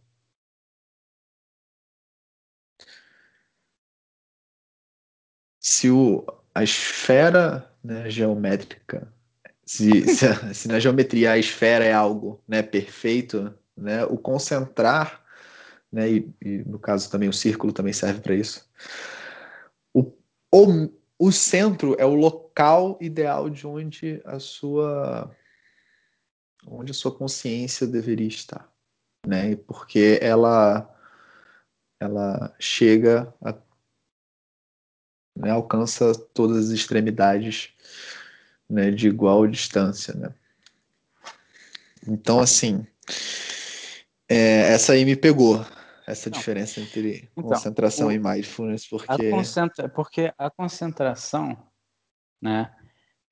se 5.67 5.89
o, 5.89 6.25
a 6.55 6.63
esfera 6.63 7.69
né, 7.83 8.09
geométrica, 8.09 9.13
se, 9.65 10.15
se, 10.15 10.25
a, 10.25 10.53
se, 10.53 10.65
na 10.69 10.79
geometria 10.79 11.33
a 11.33 11.37
esfera 11.37 11.83
é 11.83 11.91
algo 11.91 12.41
né, 12.47 12.63
perfeito, 12.63 13.53
né, 13.75 14.05
o 14.05 14.17
concentrar, 14.17 15.21
né, 15.91 16.09
e, 16.09 16.33
e 16.41 16.57
no 16.59 16.79
caso 16.79 17.11
também 17.11 17.27
o 17.27 17.33
círculo 17.33 17.73
também 17.73 17.91
serve 17.91 18.21
para 18.21 18.33
isso, 18.33 18.65
o, 19.93 20.09
o, 20.49 20.89
o 21.19 21.31
centro 21.33 21.97
é 21.99 22.05
o 22.05 22.15
local 22.15 22.97
ideal 23.01 23.49
de 23.49 23.67
onde 23.67 24.21
a 24.23 24.39
sua 24.39 25.29
onde 26.65 26.91
a 26.91 26.95
sua 26.95 27.13
consciência 27.13 27.85
deveria 27.85 28.27
estar, 28.27 28.71
né? 29.25 29.55
Porque 29.55 30.17
ela 30.21 30.93
ela 31.99 32.55
chega 32.57 33.33
a 33.41 33.53
né, 35.37 35.51
alcança 35.51 36.13
todas 36.33 36.65
as 36.65 36.71
extremidades 36.71 37.69
né, 38.69 38.91
de 38.91 39.07
igual 39.07 39.47
distância. 39.47 40.13
Né? 40.13 40.33
Então, 42.07 42.39
assim, 42.39 42.85
é, 44.29 44.73
essa 44.73 44.93
aí 44.93 45.05
me 45.05 45.15
pegou, 45.15 45.65
essa 46.05 46.29
Não. 46.29 46.37
diferença 46.37 46.79
entre 46.79 47.29
então, 47.31 47.49
concentração 47.49 48.07
o, 48.07 48.11
e 48.11 48.19
mindfulness, 48.19 48.87
porque... 48.87 49.11
A 49.11 49.31
concentra, 49.31 49.89
porque 49.89 50.33
a 50.37 50.49
concentração, 50.49 51.57
né, 52.41 52.73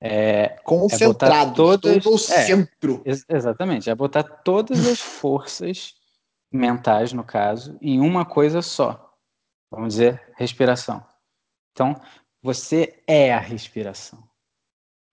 é, 0.00 0.58
concentrado, 0.62 1.52
é 1.52 1.54
todas, 1.54 2.04
todo 2.04 2.12
o 2.12 2.16
é, 2.16 2.18
centro. 2.18 3.02
Ex 3.04 3.24
exatamente, 3.28 3.88
é 3.90 3.94
botar 3.94 4.22
todas 4.22 4.86
as 4.86 5.00
forças 5.00 5.94
mentais, 6.52 7.12
no 7.12 7.24
caso, 7.24 7.76
em 7.80 8.00
uma 8.00 8.24
coisa 8.24 8.62
só. 8.62 9.02
Vamos 9.70 9.94
dizer, 9.94 10.22
respiração. 10.36 11.04
Então, 11.76 12.00
você 12.42 13.02
é 13.06 13.34
a 13.34 13.38
respiração. 13.38 14.26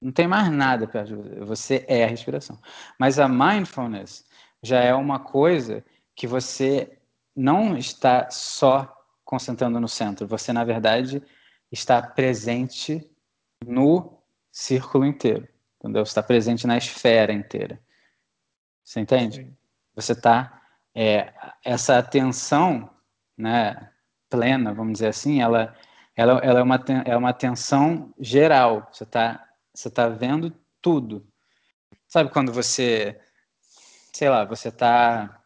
Não 0.02 0.14
tem 0.14 0.30
mais 0.30 0.50
nada 0.50 0.88
perto 0.88 1.14
de 1.22 1.42
você. 1.42 1.84
É 1.90 2.06
a 2.06 2.08
respiração. 2.08 2.58
Mas 2.98 3.20
a 3.20 3.28
mindfulness 3.28 4.26
já 4.62 4.80
é 4.80 4.94
uma 4.94 5.20
coisa 5.20 5.84
que 6.16 6.26
você 6.26 6.98
não 7.36 7.78
está 7.78 8.30
só 8.30 8.98
concentrando 9.26 9.78
no 9.78 9.90
centro. 9.90 10.26
Você, 10.26 10.54
na 10.54 10.64
verdade, 10.64 11.22
está 11.70 12.02
presente 12.02 13.12
no 13.66 14.24
círculo 14.50 15.06
inteiro. 15.06 15.46
Entendeu? 15.80 16.06
Você 16.06 16.12
está 16.12 16.24
presente 16.24 16.66
na 16.66 16.78
esfera 16.78 17.34
inteira. 17.34 17.78
Você 18.86 19.02
entende? 19.02 19.54
Você 19.96 20.14
está. 20.14 20.62
É, 20.96 21.34
essa 21.66 21.98
atenção 21.98 22.90
né, 23.38 23.92
plena, 24.30 24.74
vamos 24.74 24.94
dizer 24.94 25.08
assim, 25.08 25.42
ela 25.42 25.76
ela, 26.16 26.40
ela 26.40 26.60
é, 26.60 26.64
uma, 26.64 26.84
é 27.06 27.18
uma 27.18 27.30
atenção 27.30 28.14
geral. 28.20 28.88
Você 28.92 29.04
está 29.04 29.44
você 29.74 29.90
tá 29.90 30.08
vendo 30.08 30.54
tudo. 30.82 31.28
Sabe 32.08 32.30
quando 32.30 32.54
você, 32.54 33.20
sei 34.14 34.30
lá, 34.30 34.46
você 34.46 34.70
está 34.70 35.44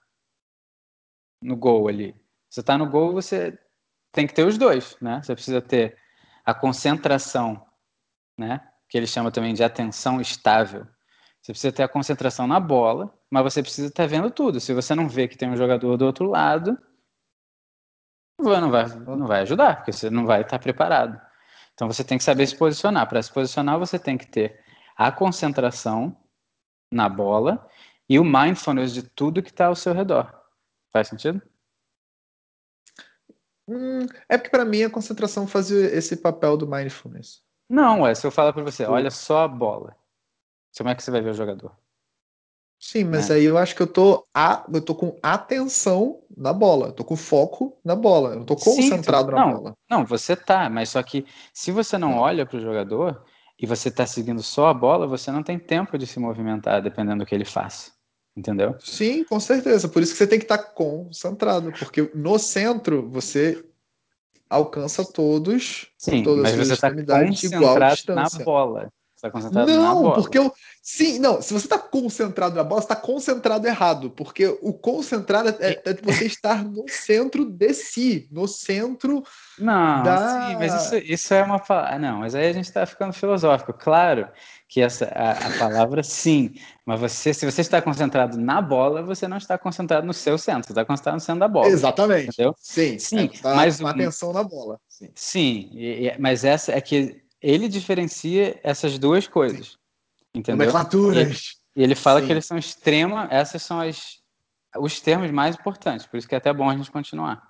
no 1.42 1.56
gol 1.56 1.88
ali. 1.88 2.14
Você 2.50 2.60
está 2.60 2.78
no 2.78 2.90
gol, 2.90 3.14
você 3.14 3.58
tem 4.12 4.28
que 4.28 4.34
ter 4.34 4.46
os 4.46 4.58
dois, 4.58 4.98
né? 5.00 5.22
Você 5.24 5.34
precisa 5.34 5.62
ter 5.62 5.98
a 6.44 6.54
concentração, 6.54 7.66
né? 8.38 8.68
Que 8.90 8.98
ele 8.98 9.08
chama 9.08 9.32
também 9.32 9.54
de 9.54 9.64
atenção 9.64 10.20
estável. 10.20 10.86
Você 11.42 11.54
precisa 11.54 11.72
ter 11.72 11.84
a 11.84 11.88
concentração 11.88 12.48
na 12.48 12.60
bola, 12.60 13.14
mas 13.30 13.44
você 13.44 13.62
precisa 13.62 13.88
estar 13.88 14.08
vendo 14.08 14.30
tudo. 14.30 14.60
Se 14.60 14.74
você 14.74 14.94
não 14.94 15.08
vê 15.08 15.28
que 15.28 15.38
tem 15.38 15.50
um 15.50 15.56
jogador 15.56 15.96
do 15.96 16.06
outro 16.06 16.26
lado, 16.26 16.78
não 18.38 18.72
vai, 18.72 18.86
não 18.88 19.28
vai 19.28 19.42
ajudar, 19.42 19.78
porque 19.78 19.92
você 19.92 20.10
não 20.10 20.26
vai 20.26 20.42
estar 20.42 20.60
preparado. 20.60 21.20
Então 21.74 21.88
você 21.88 22.04
tem 22.04 22.18
que 22.18 22.24
saber 22.24 22.46
se 22.48 22.56
posicionar. 22.56 23.08
Para 23.08 23.22
se 23.22 23.32
posicionar, 23.32 23.80
você 23.80 24.00
tem 24.00 24.18
que 24.18 24.28
ter 24.28 24.64
a 24.96 25.12
concentração 25.12 26.16
na 26.92 27.10
bola 27.10 27.68
e 28.10 28.20
o 28.20 28.24
mindfulness 28.24 28.94
de 28.94 29.04
tudo 29.04 29.44
que 29.44 29.50
está 29.50 29.68
ao 29.68 29.76
seu 29.76 29.94
redor. 29.94 30.34
Faz 30.92 31.08
sentido? 31.08 31.42
Hum, 33.68 34.06
é 34.30 34.38
porque 34.38 34.50
para 34.50 34.64
mim 34.64 34.84
a 34.84 34.90
concentração 34.90 35.46
fazia 35.46 35.94
esse 35.94 36.18
papel 36.18 36.56
do 36.56 36.68
mindfulness. 36.68 37.44
Não, 37.70 38.08
é 38.08 38.16
se 38.16 38.26
eu 38.26 38.32
falar 38.32 38.54
para 38.54 38.64
você, 38.64 38.86
olha 38.86 39.12
só 39.12 39.44
a 39.44 39.48
bola. 39.48 39.96
Como 40.78 40.90
é 40.90 40.96
que 40.96 41.04
você 41.04 41.12
vai 41.12 41.22
ver 41.22 41.32
o 41.32 41.34
jogador? 41.34 41.76
Sim, 42.80 43.06
mas 43.06 43.30
né? 43.30 43.36
aí 43.36 43.46
eu 43.46 43.58
acho 43.58 43.76
que 43.76 43.82
eu 43.82 43.88
tô, 43.88 44.26
a, 44.34 44.66
eu 44.72 44.82
tô 44.82 44.94
com 44.94 45.18
atenção 45.22 46.22
na 46.36 46.54
bola, 46.54 46.88
eu 46.88 46.92
tô 46.94 47.04
com 47.04 47.16
foco 47.16 47.76
na 47.84 47.96
bola, 47.96 48.36
eu 48.36 48.46
tô 48.46 48.56
concentrado 48.56 49.30
Sim, 49.30 49.36
na 49.36 49.46
não, 49.46 49.54
bola. 49.54 49.74
Não, 49.90 50.06
você 50.06 50.36
tá, 50.36 50.70
mas 50.70 50.90
só 50.90 51.02
que 51.02 51.26
se 51.54 51.72
você 51.72 51.98
não 51.98 52.18
olha 52.18 52.46
para 52.46 52.58
o 52.58 52.62
jogador 52.62 53.24
e 53.60 53.66
você 53.66 53.90
tá 53.90 54.06
seguindo 54.06 54.44
só 54.44 54.68
a 54.68 54.74
bola, 54.74 55.08
você 55.08 55.32
não 55.32 55.42
tem 55.42 55.58
tempo 55.58 55.98
de 55.98 56.06
se 56.06 56.20
movimentar, 56.20 56.82
dependendo 56.82 57.24
do 57.24 57.26
que 57.26 57.34
ele 57.34 57.46
faça. 57.46 57.92
Entendeu? 58.36 58.76
Sim, 58.80 59.24
com 59.24 59.40
certeza. 59.40 59.90
Por 59.90 60.04
isso 60.04 60.12
que 60.12 60.20
você 60.20 60.28
tem 60.28 60.38
que 60.38 60.46
estar 60.46 60.60
tá 60.60 60.64
concentrado, 60.64 61.72
porque 61.72 62.12
no 62.14 62.38
centro 62.38 63.10
você 63.10 63.66
alcança 64.48 65.04
todos, 65.04 65.88
Sim, 65.98 66.24
todas 66.24 66.44
mas 66.44 66.60
as 66.60 66.68
você 66.68 66.74
está 66.74 66.92
concentrado 66.92 67.96
na 68.14 68.30
bola. 68.46 68.94
Você 69.18 69.22
tá 69.22 69.32
concentrado 69.32 69.72
não, 69.74 69.82
na 69.82 69.94
bola. 69.96 70.16
porque 70.16 70.38
eu. 70.38 70.54
Sim, 70.80 71.18
não. 71.18 71.42
Se 71.42 71.52
você 71.52 71.66
está 71.66 71.80
concentrado 71.80 72.56
na 72.56 72.64
bola, 72.64 72.82
você 72.82 72.86
está 72.86 72.96
concentrado 72.96 73.66
errado. 73.66 74.12
Porque 74.12 74.46
o 74.62 74.72
concentrado 74.72 75.50
é, 75.60 75.82
é, 75.84 75.94
você 76.04 76.28
estar 76.28 76.64
no 76.64 76.86
centro 76.88 77.44
de 77.44 77.74
si, 77.74 78.28
no 78.32 78.48
centro. 78.48 79.24
Não, 79.58 80.04
da... 80.04 80.50
sim, 80.50 80.56
mas 80.58 80.86
isso, 80.86 80.98
isso 80.98 81.34
é 81.34 81.42
uma. 81.42 81.60
Não, 82.00 82.20
mas 82.20 82.36
aí 82.36 82.48
a 82.48 82.54
gente 82.54 82.66
está 82.66 82.86
ficando 82.86 83.12
filosófico. 83.12 83.74
Claro 83.74 84.30
que 84.68 84.82
essa 84.82 85.06
a, 85.06 85.32
a, 85.32 85.58
palavra 85.58 86.04
sim, 86.04 86.54
mas 86.86 87.00
você, 87.00 87.34
se 87.34 87.44
você 87.44 87.62
está 87.62 87.82
concentrado 87.82 88.38
na 88.38 88.62
bola, 88.62 89.02
você 89.02 89.28
não 89.28 89.38
está 89.38 89.58
concentrado 89.58 90.06
no 90.06 90.14
seu 90.14 90.38
centro, 90.38 90.68
você 90.68 90.74
está 90.74 90.86
concentrado 90.86 91.16
no 91.16 91.22
centro 91.22 91.40
da 91.40 91.48
bola. 91.48 91.70
Exatamente. 91.70 92.30
Entendeu? 92.34 92.54
Sim, 92.60 93.00
sim. 93.00 93.32
É, 93.34 93.42
tá 93.42 93.56
mas 93.56 93.80
com 93.80 93.88
atenção 93.88 94.32
na 94.32 94.44
bola. 94.44 94.80
Sim, 94.88 95.10
sim 95.16 95.70
e, 95.72 96.08
e, 96.08 96.16
mas 96.20 96.44
essa 96.44 96.72
é 96.72 96.80
que 96.80 97.26
ele 97.42 97.68
diferencia 97.68 98.60
essas 98.64 98.98
duas 98.98 99.28
coisas. 99.28 99.68
Sim. 99.68 99.78
Entendeu? 100.36 100.68
Nomenclaturas. 100.68 101.58
E, 101.76 101.84
ele 101.84 101.96
fala 101.96 102.20
sim. 102.20 102.26
que 102.26 102.32
eles 102.32 102.46
são 102.46 102.58
extrema, 102.58 103.28
essas 103.30 103.62
são 103.62 103.80
as, 103.80 104.20
os 104.78 105.00
termos 105.00 105.30
mais 105.32 105.56
importantes, 105.56 106.06
por 106.06 106.18
isso 106.18 106.28
que 106.28 106.36
é 106.36 106.38
até 106.38 106.52
bom 106.52 106.70
a 106.70 106.76
gente 106.76 106.92
continuar. 106.92 107.42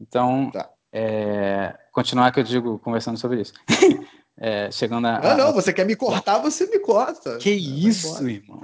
Então, 0.00 0.50
tá. 0.50 0.70
é, 0.92 1.76
continuar 1.92 2.32
que 2.32 2.40
eu 2.40 2.44
digo 2.44 2.78
conversando 2.78 3.18
sobre 3.18 3.40
isso. 3.40 3.52
É, 4.40 4.70
chegando 4.70 5.04
a. 5.08 5.18
Não, 5.20 5.36
não, 5.36 5.52
você 5.52 5.72
quer 5.72 5.84
me 5.84 5.96
cortar, 5.96 6.38
você 6.38 6.64
me 6.66 6.78
corta. 6.78 7.38
Que 7.38 7.50
isso, 7.50 8.24
irmão. 8.28 8.60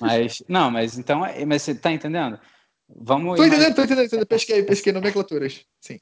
Mas, 0.00 0.42
não, 0.48 0.68
mas 0.68 0.98
então, 0.98 1.24
é, 1.24 1.44
mas 1.44 1.62
você 1.62 1.76
tá 1.76 1.92
entendendo? 1.92 2.40
Vamos. 2.88 3.36
Tô 3.36 3.44
entendendo, 3.44 3.74
tô 3.76 3.82
entendendo. 3.84 4.26
Pesquei, 4.26 4.64
pesquei 4.64 4.92
nomenclaturas. 4.92 5.64
Sim. 5.80 6.00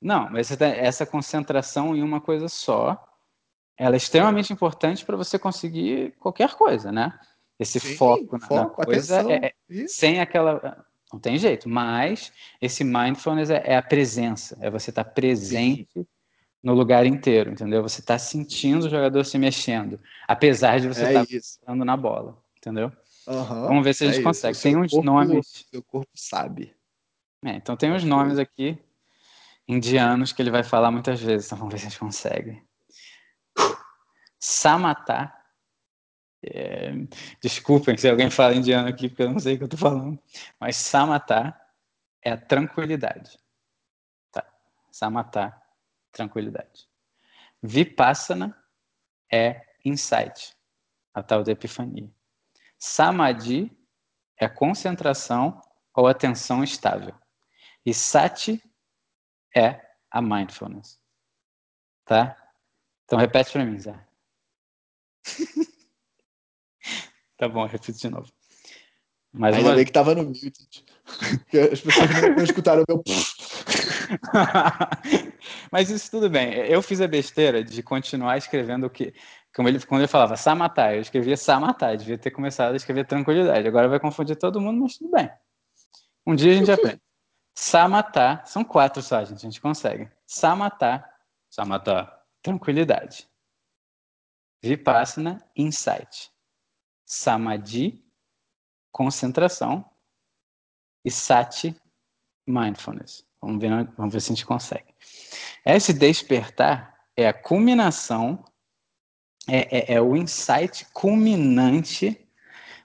Não, 0.00 0.30
mas 0.30 0.54
tá, 0.54 0.66
essa 0.66 1.04
concentração 1.04 1.96
em 1.96 2.02
uma 2.02 2.20
coisa 2.20 2.46
só, 2.46 3.02
ela 3.76 3.94
é 3.94 3.96
extremamente 3.96 4.52
importante 4.52 5.04
para 5.04 5.16
você 5.16 5.38
conseguir 5.38 6.14
qualquer 6.18 6.54
coisa, 6.54 6.92
né? 6.92 7.18
Esse 7.58 7.78
Sim, 7.78 7.96
foco, 7.96 8.38
foco 8.38 8.54
na 8.54 8.66
coisa 8.66 9.22
é, 9.32 9.46
é 9.46 9.86
sem 9.86 10.20
aquela. 10.20 10.84
Não 11.12 11.20
tem 11.20 11.38
jeito, 11.38 11.68
mas 11.68 12.32
esse 12.60 12.82
mindfulness 12.82 13.50
é, 13.50 13.62
é 13.64 13.76
a 13.76 13.82
presença, 13.82 14.58
é 14.60 14.68
você 14.68 14.90
estar 14.90 15.04
tá 15.04 15.10
presente 15.10 15.88
Sim 15.94 16.06
no 16.64 16.72
lugar 16.72 17.04
inteiro, 17.04 17.52
entendeu? 17.52 17.82
Você 17.82 18.00
está 18.00 18.18
sentindo 18.18 18.86
o 18.86 18.88
jogador 18.88 19.22
se 19.24 19.36
mexendo, 19.36 20.00
apesar 20.26 20.80
de 20.80 20.88
você 20.88 21.04
estar 21.04 21.22
é 21.22 21.66
tá 21.66 21.74
na 21.74 21.94
bola, 21.94 22.42
entendeu? 22.56 22.90
Uhum, 23.26 23.66
Vamos 23.68 23.84
ver 23.84 23.94
se 23.94 24.04
a 24.04 24.06
gente 24.06 24.20
é 24.20 24.22
consegue. 24.22 24.58
Tem 24.58 24.74
uns 24.74 24.90
corpo, 24.90 25.04
nomes. 25.04 25.66
Seu 25.70 25.82
corpo 25.82 26.10
sabe. 26.14 26.74
Então 27.44 27.76
tem 27.76 27.92
uns 27.92 28.02
nomes 28.02 28.38
aqui 28.38 28.78
indianos 29.68 30.32
que 30.32 30.40
ele 30.40 30.50
vai 30.50 30.64
falar 30.64 30.90
muitas 30.90 31.20
vezes. 31.20 31.46
Então 31.46 31.58
vamos 31.58 31.74
ver 31.74 31.80
se 31.80 31.86
a 31.86 31.88
gente 31.90 31.98
consegue. 31.98 32.62
Samatá. 34.46 35.42
É, 36.44 36.92
desculpem 37.40 37.96
se 37.96 38.06
alguém 38.06 38.30
fala 38.30 38.54
indiano 38.54 38.86
aqui, 38.86 39.08
porque 39.08 39.22
eu 39.22 39.30
não 39.30 39.38
sei 39.38 39.54
o 39.54 39.56
que 39.56 39.62
eu 39.62 39.68
estou 39.68 39.80
falando. 39.80 40.22
Mas 40.60 40.76
samatá 40.76 41.58
é 42.20 42.32
a 42.32 42.36
tranquilidade. 42.36 43.38
Tá. 44.30 44.46
Samatá 44.90 45.62
tranquilidade. 46.12 46.86
Vipassana 47.62 48.54
é 49.32 49.66
insight, 49.82 50.54
a 51.14 51.22
tal 51.22 51.42
da 51.42 51.52
epifania. 51.52 52.12
Samadhi 52.78 53.74
é 54.36 54.46
concentração 54.46 55.58
ou 55.94 56.06
atenção 56.06 56.62
estável. 56.62 57.14
E 57.86 57.94
sati 57.94 58.62
é 59.56 59.80
a 60.10 60.20
mindfulness. 60.20 61.00
Tá? 62.04 62.36
Então 63.06 63.18
repete 63.18 63.50
para 63.50 63.64
mim, 63.64 63.78
Zé. 63.78 64.03
tá 67.36 67.48
bom, 67.48 67.66
repito 67.66 67.98
de 67.98 68.10
novo. 68.10 68.30
Mais 69.32 69.56
Ainda 69.56 69.70
uma... 69.70 69.76
bem 69.76 69.84
que 69.84 69.92
tava 69.92 70.14
no 70.14 70.22
mute. 70.22 70.52
As 71.72 71.80
pessoas 71.80 72.10
não 72.36 72.44
escutaram 72.44 72.84
o 72.88 72.88
meu. 72.88 73.02
Mas 75.72 75.90
isso 75.90 76.10
tudo 76.10 76.30
bem. 76.30 76.54
Eu 76.54 76.80
fiz 76.80 77.00
a 77.00 77.08
besteira 77.08 77.64
de 77.64 77.82
continuar 77.82 78.38
escrevendo 78.38 78.86
o 78.86 78.90
que. 78.90 79.12
Como 79.54 79.68
ele, 79.68 79.84
quando 79.84 80.02
ele 80.02 80.08
falava 80.08 80.36
Samatá, 80.36 80.94
eu 80.94 81.00
escrevia 81.00 81.36
Samatá, 81.36 81.94
devia 81.94 82.18
ter 82.18 82.30
começado 82.30 82.74
a 82.74 82.76
escrever 82.76 83.06
tranquilidade. 83.06 83.66
Agora 83.66 83.88
vai 83.88 84.00
confundir 84.00 84.36
todo 84.36 84.60
mundo, 84.60 84.82
mas 84.82 84.98
tudo 84.98 85.10
bem. 85.10 85.30
Um 86.26 86.34
dia 86.34 86.52
a 86.52 86.56
gente 86.56 86.70
aprende. 86.70 87.00
Samatá, 87.56 88.42
são 88.44 88.64
quatro 88.64 89.02
só, 89.02 89.24
gente, 89.24 89.38
a 89.38 89.50
gente 89.50 89.60
consegue. 89.60 90.08
Samatá, 90.26 91.08
Samatá, 91.50 92.20
tranquilidade. 92.42 93.28
Vipassana, 94.64 95.44
insight. 95.54 96.32
Samadhi, 97.04 98.02
concentração. 98.90 99.84
E 101.04 101.10
Sati, 101.10 101.76
mindfulness. 102.46 103.26
Vamos 103.42 103.60
ver, 103.60 103.92
vamos 103.94 104.14
ver 104.14 104.20
se 104.20 104.32
a 104.32 104.34
gente 104.34 104.46
consegue. 104.46 104.94
Esse 105.66 105.92
despertar 105.92 106.98
é 107.14 107.28
a 107.28 107.34
culminação, 107.34 108.42
é, 109.46 109.92
é, 109.92 109.94
é 109.96 110.00
o 110.00 110.16
insight 110.16 110.86
culminante 110.94 112.26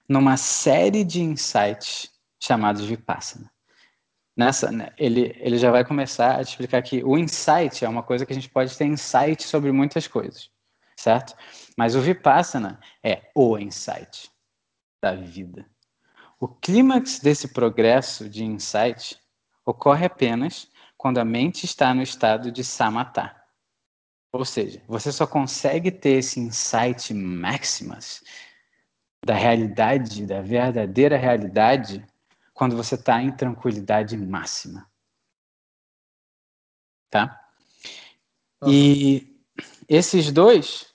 numa 0.08 0.36
série 0.36 1.06
de 1.06 1.22
insights 1.22 2.12
chamados 2.42 2.84
Vipassana. 2.84 3.50
Nessa, 4.36 4.70
né, 4.70 4.94
ele, 4.98 5.34
ele 5.40 5.58
já 5.58 5.72
vai 5.72 5.86
começar 5.86 6.40
a 6.40 6.42
explicar 6.42 6.82
que 6.82 7.02
o 7.06 7.18
insight 7.18 7.86
é 7.86 7.90
uma 7.90 8.04
coisa 8.04 8.26
que 8.26 8.34
a 8.34 8.36
gente 8.36 8.50
pode 8.50 8.78
ter 8.78 8.86
insight 8.86 9.44
sobre 9.44 9.72
muitas 9.72 10.08
coisas, 10.08 10.50
certo? 11.00 11.36
Mas 11.78 11.96
o 11.96 12.02
Vipassana 12.02 12.80
é 13.02 13.32
o 13.34 13.58
insight 13.58 14.30
da 15.02 15.16
vida. 15.16 15.66
O 16.40 16.48
clímax 16.48 17.20
desse 17.20 17.48
progresso 17.48 18.30
de 18.30 18.44
insight 18.44 19.20
ocorre 19.66 20.06
apenas 20.06 20.70
quando 20.98 21.18
a 21.18 21.26
mente 21.26 21.66
está 21.66 21.94
no 21.94 22.02
estado 22.02 22.52
de 22.52 22.64
samatá. 22.64 23.46
Ou 24.32 24.44
seja, 24.44 24.84
você 24.88 25.12
só 25.12 25.26
consegue 25.26 25.90
ter 25.90 26.20
esse 26.20 26.40
insight 26.40 27.14
maximus 27.14 28.22
da 29.26 29.34
realidade, 29.34 30.26
da 30.26 30.42
verdadeira 30.42 31.18
realidade, 31.18 32.06
quando 32.54 32.76
você 32.76 32.96
está 32.96 33.22
em 33.22 33.32
tranquilidade 33.32 34.18
máxima. 34.18 34.90
Tá? 37.10 37.50
E 38.68 39.42
esses 39.88 40.32
dois, 40.32 40.89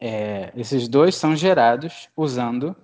é, 0.00 0.50
esses 0.56 0.88
dois 0.88 1.14
são 1.14 1.36
gerados 1.36 2.08
usando 2.16 2.74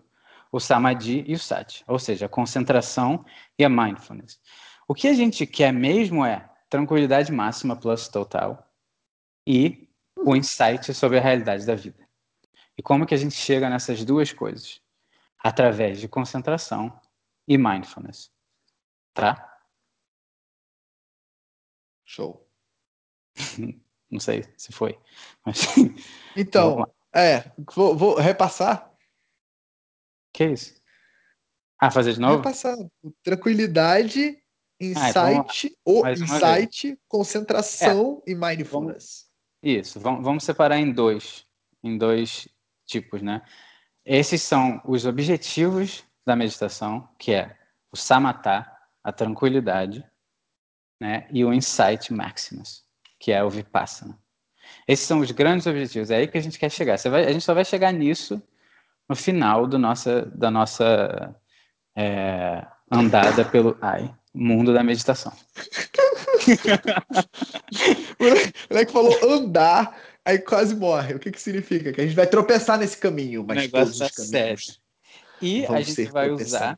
o 0.53 0.61
samadhi 0.61 1.25
e 1.27 1.35
o 1.35 1.39
sati, 1.39 1.83
ou 1.89 1.99
seja, 1.99 2.27
a 2.27 2.29
concentração 2.29 3.25
e 3.59 3.65
a 3.65 3.69
mindfulness. 3.69 4.39
O 4.87 4.95
que 4.95 5.09
a 5.09 5.15
gente 5.15 5.47
quer 5.47 5.73
mesmo 5.73 6.25
é 6.25 6.49
tranquilidade 6.69 7.33
máxima 7.33 7.75
plus 7.75 8.07
total 8.09 8.71
e 9.47 9.89
o 10.17 10.37
insight 10.37 10.93
sobre 10.93 11.19
a 11.19 11.23
realidade 11.23 11.65
da 11.65 11.75
vida. 11.75 12.07
E 12.77 12.83
como 12.83 13.07
que 13.07 13.15
a 13.15 13.19
gente 13.19 13.35
chega 13.35 13.71
nessas 13.71 14.05
duas 14.05 14.33
coisas? 14.33 14.83
Através 15.39 16.01
de 16.01 16.09
concentração 16.09 17.01
e 17.49 17.57
mindfulness. 17.57 18.31
Tá? 19.15 19.59
Show. 22.05 22.47
Não 24.11 24.21
sei 24.21 24.45
se 24.57 24.73
foi. 24.73 24.99
Mas... 25.45 25.67
Então, 26.37 26.87
é, 27.17 27.53
vou, 27.75 27.97
vou 27.97 28.17
repassar 28.17 28.87
que 30.37 30.45
é 30.45 30.53
isso? 30.53 30.75
Ah, 31.81 31.91
fazer 31.91 32.13
de 32.13 32.21
novo? 32.21 32.43
Passar. 32.43 32.77
Tranquilidade, 33.23 34.39
insight, 34.79 35.19
ah, 35.19 35.31
então, 35.31 35.47
o 35.87 36.07
insight, 36.09 36.99
concentração 37.09 38.23
é. 38.27 38.33
e 38.33 38.35
mindfulness. 38.35 39.31
Isso, 39.63 39.99
vamos, 39.99 40.23
vamos 40.23 40.45
separar 40.45 40.79
em 40.79 40.93
dois, 40.93 41.47
em 41.83 41.97
dois 41.97 42.47
tipos, 42.85 43.23
né? 43.23 43.43
Esses 44.05 44.43
são 44.43 44.81
os 44.85 45.07
objetivos 45.07 46.05
da 46.27 46.37
meditação, 46.37 47.09
que 47.19 47.33
é 47.33 47.59
o 47.91 47.97
samatha, 47.97 48.71
a 49.03 49.13
tranquilidade, 49.13 50.05
né? 51.01 51.27
E 51.33 51.45
o 51.45 51.53
insight 51.53 52.13
maximus, 52.13 52.85
que 53.19 53.33
é 53.33 53.43
o 53.43 53.49
vipassana. 53.49 54.19
Esses 54.87 55.07
são 55.07 55.21
os 55.21 55.31
grandes 55.31 55.67
objetivos, 55.67 56.11
é 56.11 56.17
aí 56.17 56.29
que 56.29 56.39
a 56.39 56.41
gente 56.41 56.59
quer 56.59 56.71
chegar. 56.71 56.99
Vai, 56.99 57.25
a 57.25 57.33
gente 57.33 57.45
só 57.45 57.55
vai 57.55 57.65
chegar 57.65 57.93
nisso 57.93 58.43
no 59.09 59.17
final 59.17 59.67
do 59.67 59.79
nossa, 59.79 60.27
da 60.35 60.51
nossa 60.51 61.35
é, 61.97 62.67
andada 62.91 63.45
pelo 63.45 63.77
ai, 63.81 64.13
mundo 64.35 64.73
da 64.73 64.83
meditação. 64.83 65.33
o 68.21 68.25
moleque 68.71 68.93
falou 68.93 69.33
andar, 69.33 69.97
aí 70.25 70.39
quase 70.39 70.75
morre. 70.75 71.15
O 71.15 71.19
que, 71.19 71.31
que 71.31 71.41
significa? 71.41 71.93
Que 71.93 72.01
a 72.01 72.05
gente 72.05 72.17
vai 72.17 72.27
tropeçar 72.27 72.79
nesse 72.79 72.99
caminho, 72.99 73.45
mas 73.47 73.59
o 73.59 73.61
negócio 73.61 73.99
tá 73.99 74.09
sério. 74.09 74.63
E 75.41 75.67
a 75.67 75.81
gente 75.81 76.05
vai 76.07 76.31
usar 76.31 76.77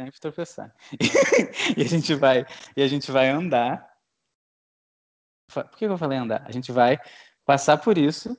sempre 0.00 0.20
tropeçar. 0.20 0.74
e 1.76 1.82
a 1.82 1.88
gente 1.88 2.14
vai 2.14 2.46
e 2.76 2.82
a 2.82 2.88
gente 2.88 3.10
vai 3.10 3.28
andar. 3.28 3.95
Por 5.52 5.70
que 5.70 5.84
eu 5.84 5.98
falei 5.98 6.18
andar? 6.18 6.42
A 6.46 6.52
gente 6.52 6.72
vai 6.72 6.98
passar 7.44 7.78
por 7.78 7.96
isso 7.96 8.36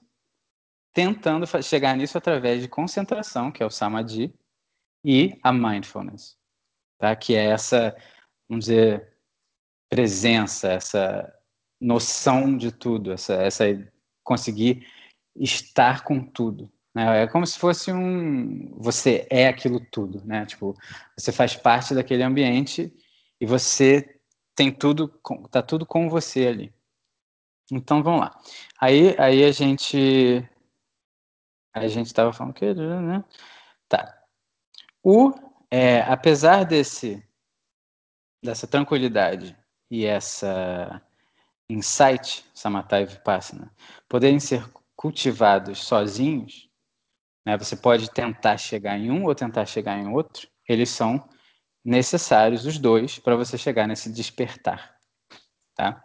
tentando 0.93 1.45
chegar 1.61 1.95
nisso 1.95 2.17
através 2.17 2.61
de 2.61 2.67
concentração, 2.67 3.51
que 3.51 3.61
é 3.61 3.65
o 3.65 3.69
samadhi, 3.69 4.33
e 5.05 5.39
a 5.43 5.53
mindfulness, 5.53 6.35
tá? 6.97 7.15
que 7.15 7.35
é 7.35 7.45
essa, 7.45 7.95
vamos 8.49 8.65
dizer, 8.65 9.15
presença, 9.89 10.69
essa 10.69 11.33
noção 11.79 12.57
de 12.57 12.71
tudo, 12.71 13.11
essa, 13.11 13.35
essa 13.35 13.65
conseguir 14.23 14.85
estar 15.35 16.03
com 16.03 16.19
tudo. 16.19 16.69
Né? 16.93 17.23
É 17.23 17.27
como 17.27 17.45
se 17.45 17.57
fosse 17.59 17.91
um. 17.91 18.75
Você 18.79 19.27
é 19.29 19.47
aquilo 19.47 19.79
tudo, 19.79 20.25
né? 20.25 20.45
Tipo, 20.45 20.75
você 21.15 21.31
faz 21.31 21.55
parte 21.55 21.93
daquele 21.93 22.23
ambiente 22.23 22.91
e 23.39 23.45
você 23.45 24.19
tem 24.55 24.71
tudo, 24.71 25.07
tá 25.51 25.61
tudo 25.61 25.85
com 25.85 26.09
você 26.09 26.47
ali. 26.47 26.73
Então 27.71 28.01
vamos 28.01 28.21
lá. 28.21 28.39
Aí, 28.79 29.15
aí 29.19 29.43
a 29.43 29.51
gente. 29.51 30.47
A 31.73 31.87
gente 31.87 32.07
estava 32.07 32.31
falando 32.33 32.53
que. 32.53 32.73
Né? 32.73 33.23
Tá. 33.87 34.17
O, 35.03 35.33
é, 35.69 36.01
apesar 36.01 36.63
desse, 36.65 37.23
dessa 38.43 38.67
tranquilidade 38.67 39.57
e 39.89 40.05
essa 40.05 41.01
insight, 41.69 42.45
Samatha 42.53 43.01
e 43.01 43.05
Vipassana, 43.05 43.73
poderem 44.07 44.39
ser 44.39 44.69
cultivados 44.95 45.79
sozinhos, 45.79 46.69
né, 47.45 47.57
você 47.57 47.75
pode 47.75 48.09
tentar 48.11 48.57
chegar 48.57 48.97
em 48.97 49.11
um 49.11 49.25
ou 49.25 49.35
tentar 49.35 49.65
chegar 49.65 49.97
em 49.97 50.07
outro, 50.07 50.49
eles 50.67 50.89
são 50.89 51.29
necessários, 51.83 52.65
os 52.65 52.77
dois, 52.77 53.19
para 53.19 53.35
você 53.35 53.57
chegar 53.57 53.87
nesse 53.87 54.11
despertar. 54.11 54.97
Tá? 55.75 56.03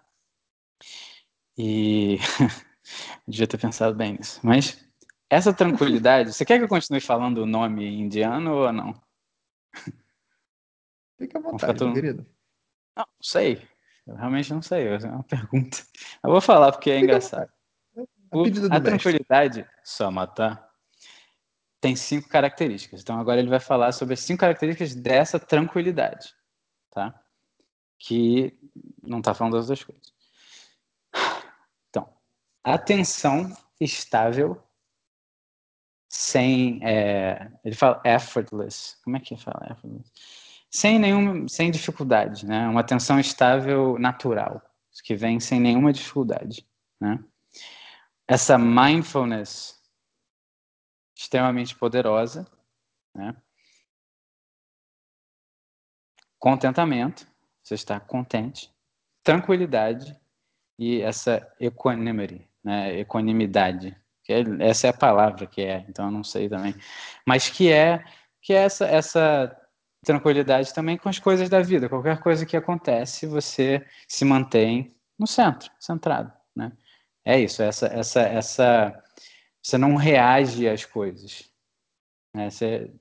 E 1.57 2.19
devia 3.27 3.47
ter 3.47 3.59
pensado 3.59 3.95
bem 3.95 4.15
nisso. 4.15 4.41
Mas 4.43 4.83
essa 5.29 5.53
tranquilidade, 5.53 6.33
você 6.33 6.45
quer 6.45 6.59
que 6.59 6.65
eu 6.65 6.69
continue 6.69 7.01
falando 7.01 7.39
o 7.39 7.47
nome 7.47 7.87
indiano 7.87 8.55
ou 8.55 8.73
não? 8.73 8.95
Fica 11.19 11.39
à 11.39 11.43
vontade, 11.43 11.79
todo... 11.79 11.95
querido. 11.95 12.27
Não, 12.97 13.05
não 13.05 13.23
sei. 13.23 13.67
Eu 14.07 14.15
realmente 14.15 14.53
não 14.53 14.61
sei. 14.61 14.89
É 14.89 14.99
uma 14.99 15.23
pergunta. 15.23 15.79
Eu 16.23 16.31
vou 16.31 16.41
falar 16.41 16.73
porque 16.73 16.91
é 16.91 16.95
Fica 16.95 17.05
engraçado. 17.05 17.51
O, 18.31 18.45
a 18.71 18.81
tranquilidade, 18.81 19.67
Samata, 19.85 20.63
tem 21.81 21.97
cinco 21.97 22.29
características. 22.29 23.03
Então 23.03 23.19
agora 23.19 23.41
ele 23.41 23.49
vai 23.49 23.61
falar 23.61 23.93
sobre 23.93 24.15
as 24.15 24.21
cinco 24.21 24.41
características 24.41 24.95
dessa 24.95 25.39
tranquilidade, 25.39 26.35
tá? 26.91 27.15
Que 27.99 28.59
não 29.03 29.19
está 29.19 29.35
falando 29.35 29.55
das 29.55 29.69
outras 29.69 29.85
coisas. 29.85 30.12
Atenção 32.65 33.55
estável 33.81 34.63
sem, 36.09 36.81
é, 36.85 37.51
ele 37.65 37.75
fala 37.75 38.01
effortless. 38.05 38.97
Como 39.03 39.17
é 39.17 39.21
que 39.21 39.37
fala 39.37 39.67
effortless? 39.71 40.13
Sem 40.71 40.99
nenhum, 40.99 41.49
sem 41.49 41.71
dificuldade, 41.71 42.47
né? 42.47 42.69
Uma 42.69 42.81
atenção 42.81 43.19
estável 43.19 43.99
natural, 43.99 44.63
que 45.05 45.15
vem 45.15 45.41
sem 45.41 45.61
nenhuma 45.61 45.93
dificuldade, 45.93 46.67
né? 47.01 47.23
essa 48.27 48.57
mindfulness 48.57 49.79
extremamente 51.15 51.77
poderosa, 51.77 52.47
né? 53.15 53.37
contentamento, 56.39 57.27
você 57.63 57.75
está 57.75 58.01
contente, 58.01 58.75
tranquilidade 59.23 60.19
e 60.79 61.01
essa 61.01 61.47
equanimity, 61.61 62.49
né? 62.65 63.01
equanimidade, 63.01 63.97
é, 64.29 64.43
essa 64.61 64.87
é 64.87 64.91
a 64.91 64.95
palavra 64.95 65.47
que 65.47 65.63
é, 65.63 65.85
então 65.89 66.07
eu 66.07 66.11
não 66.11 66.25
sei 66.25 66.49
também, 66.49 66.75
mas 67.27 67.49
que 67.49 67.71
é 67.71 68.05
que 68.41 68.53
é 68.53 68.65
essa 68.65 68.87
essa 68.87 69.57
tranquilidade 70.05 70.75
também 70.75 70.97
com 70.97 71.09
as 71.09 71.19
coisas 71.19 71.49
da 71.49 71.63
vida, 71.63 71.89
qualquer 71.89 72.21
coisa 72.21 72.45
que 72.45 72.57
acontece, 72.57 73.27
você 73.27 73.87
se 74.09 74.25
mantém 74.25 74.95
no 75.19 75.27
centro, 75.27 75.71
centrado, 75.79 76.33
né? 76.57 76.73
É 77.25 77.39
isso, 77.39 77.63
essa, 77.63 77.87
essa, 77.87 78.21
essa, 78.23 79.05
você 79.63 79.79
não 79.79 79.95
reage 79.95 80.69
às 80.69 80.85
coisas. 80.85 81.49
Né? 82.35 82.51
Você 82.51 82.93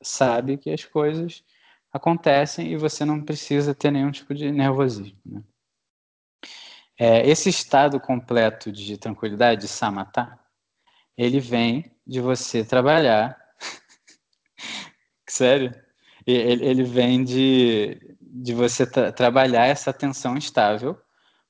sabe 0.00 0.56
que 0.56 0.70
as 0.70 0.84
coisas 0.84 1.44
acontecem 1.92 2.72
e 2.72 2.76
você 2.76 3.04
não 3.04 3.24
precisa 3.24 3.74
ter 3.74 3.90
nenhum 3.90 4.12
tipo 4.12 4.34
de 4.34 4.50
nervosismo. 4.52 5.18
Né? 5.26 5.42
É, 7.04 7.28
esse 7.28 7.48
estado 7.48 7.98
completo 7.98 8.70
de 8.70 8.96
tranquilidade, 8.96 9.62
de 9.62 9.66
samatha, 9.66 10.38
ele 11.18 11.40
vem 11.40 11.92
de 12.06 12.20
você 12.20 12.64
trabalhar. 12.64 13.36
Sério? 15.28 15.74
Ele, 16.24 16.64
ele 16.64 16.84
vem 16.84 17.24
de, 17.24 18.16
de 18.20 18.54
você 18.54 18.86
tra 18.86 19.10
trabalhar 19.10 19.66
essa 19.66 19.90
atenção 19.90 20.36
estável 20.36 20.96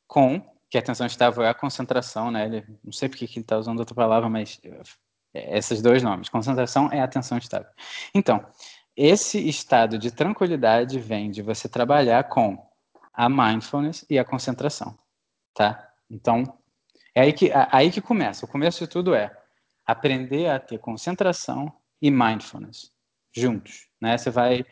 com 0.07 0.41
que 0.71 0.79
a 0.79 0.81
atenção 0.81 1.07
estável 1.07 1.45
é 1.45 1.51
a 1.51 1.55
concentração, 1.55 2.31
né? 2.31 2.47
Ele, 2.47 2.65
não 2.83 2.91
sei 2.91 3.11
porque 3.11 3.27
que 3.27 3.39
ele 3.39 3.45
está 3.45 3.59
usando 3.59 3.81
outra 3.81 3.95
palavra, 3.95 4.31
mas 4.31 4.59
é, 5.35 5.59
esses 5.59 5.83
dois 5.83 6.03
nomes. 6.03 6.31
Concentração 6.31 6.89
é 6.91 7.03
atenção 7.03 7.37
estável. 7.37 7.69
Então, 8.15 8.43
esse 8.97 9.47
estado 9.47 9.99
de 9.99 10.11
tranquilidade 10.13 10.99
vem 10.99 11.31
de 11.31 11.43
você 11.43 11.69
trabalhar 11.69 12.31
com 12.31 12.57
a 13.13 13.29
mindfulness 13.29 14.03
e 14.09 14.19
a 14.19 14.25
concentração, 14.25 14.97
tá? 15.55 15.91
Então, 16.11 16.59
é 17.15 17.23
aí 17.23 17.33
que, 17.33 17.51
aí 17.71 17.91
que 17.91 18.01
começa. 18.01 18.45
O 18.45 18.49
começo 18.49 18.81
de 18.81 18.89
tudo 18.89 19.15
é 19.15 19.31
aprender 19.87 20.49
a 20.49 20.59
ter 20.59 20.79
concentração 20.79 21.73
e 22.01 22.11
mindfulness 22.11 22.93
juntos, 23.35 23.89
né? 24.01 24.17
Você 24.17 24.31
vai, 24.31 24.65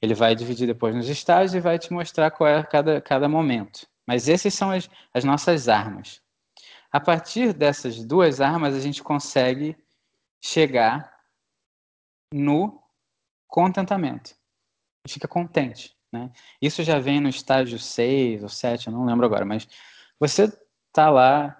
ele 0.00 0.14
vai 0.14 0.34
dividir 0.34 0.66
depois 0.66 0.94
nos 0.94 1.08
estágios 1.08 1.54
e 1.54 1.60
vai 1.60 1.78
te 1.78 1.92
mostrar 1.92 2.30
qual 2.30 2.48
é 2.48 2.62
cada, 2.62 3.00
cada 3.00 3.28
momento. 3.28 3.86
Mas 4.06 4.28
essas 4.28 4.54
são 4.54 4.70
as, 4.70 4.88
as 5.12 5.24
nossas 5.24 5.68
armas. 5.68 6.22
A 6.90 7.00
partir 7.00 7.52
dessas 7.52 8.04
duas 8.04 8.40
armas, 8.40 8.74
a 8.74 8.80
gente 8.80 9.02
consegue 9.02 9.76
chegar 10.42 11.12
no 12.32 12.82
contentamento. 13.46 14.34
Fica 15.08 15.28
contente. 15.28 15.96
Né? 16.12 16.30
Isso 16.60 16.82
já 16.82 16.98
vem 16.98 17.20
no 17.20 17.28
estágio 17.28 17.78
6 17.78 18.42
ou 18.42 18.48
7, 18.48 18.86
eu 18.86 18.92
não 18.92 19.04
lembro 19.04 19.26
agora, 19.26 19.44
mas 19.44 19.68
você 20.18 20.44
está 20.88 21.10
lá, 21.10 21.56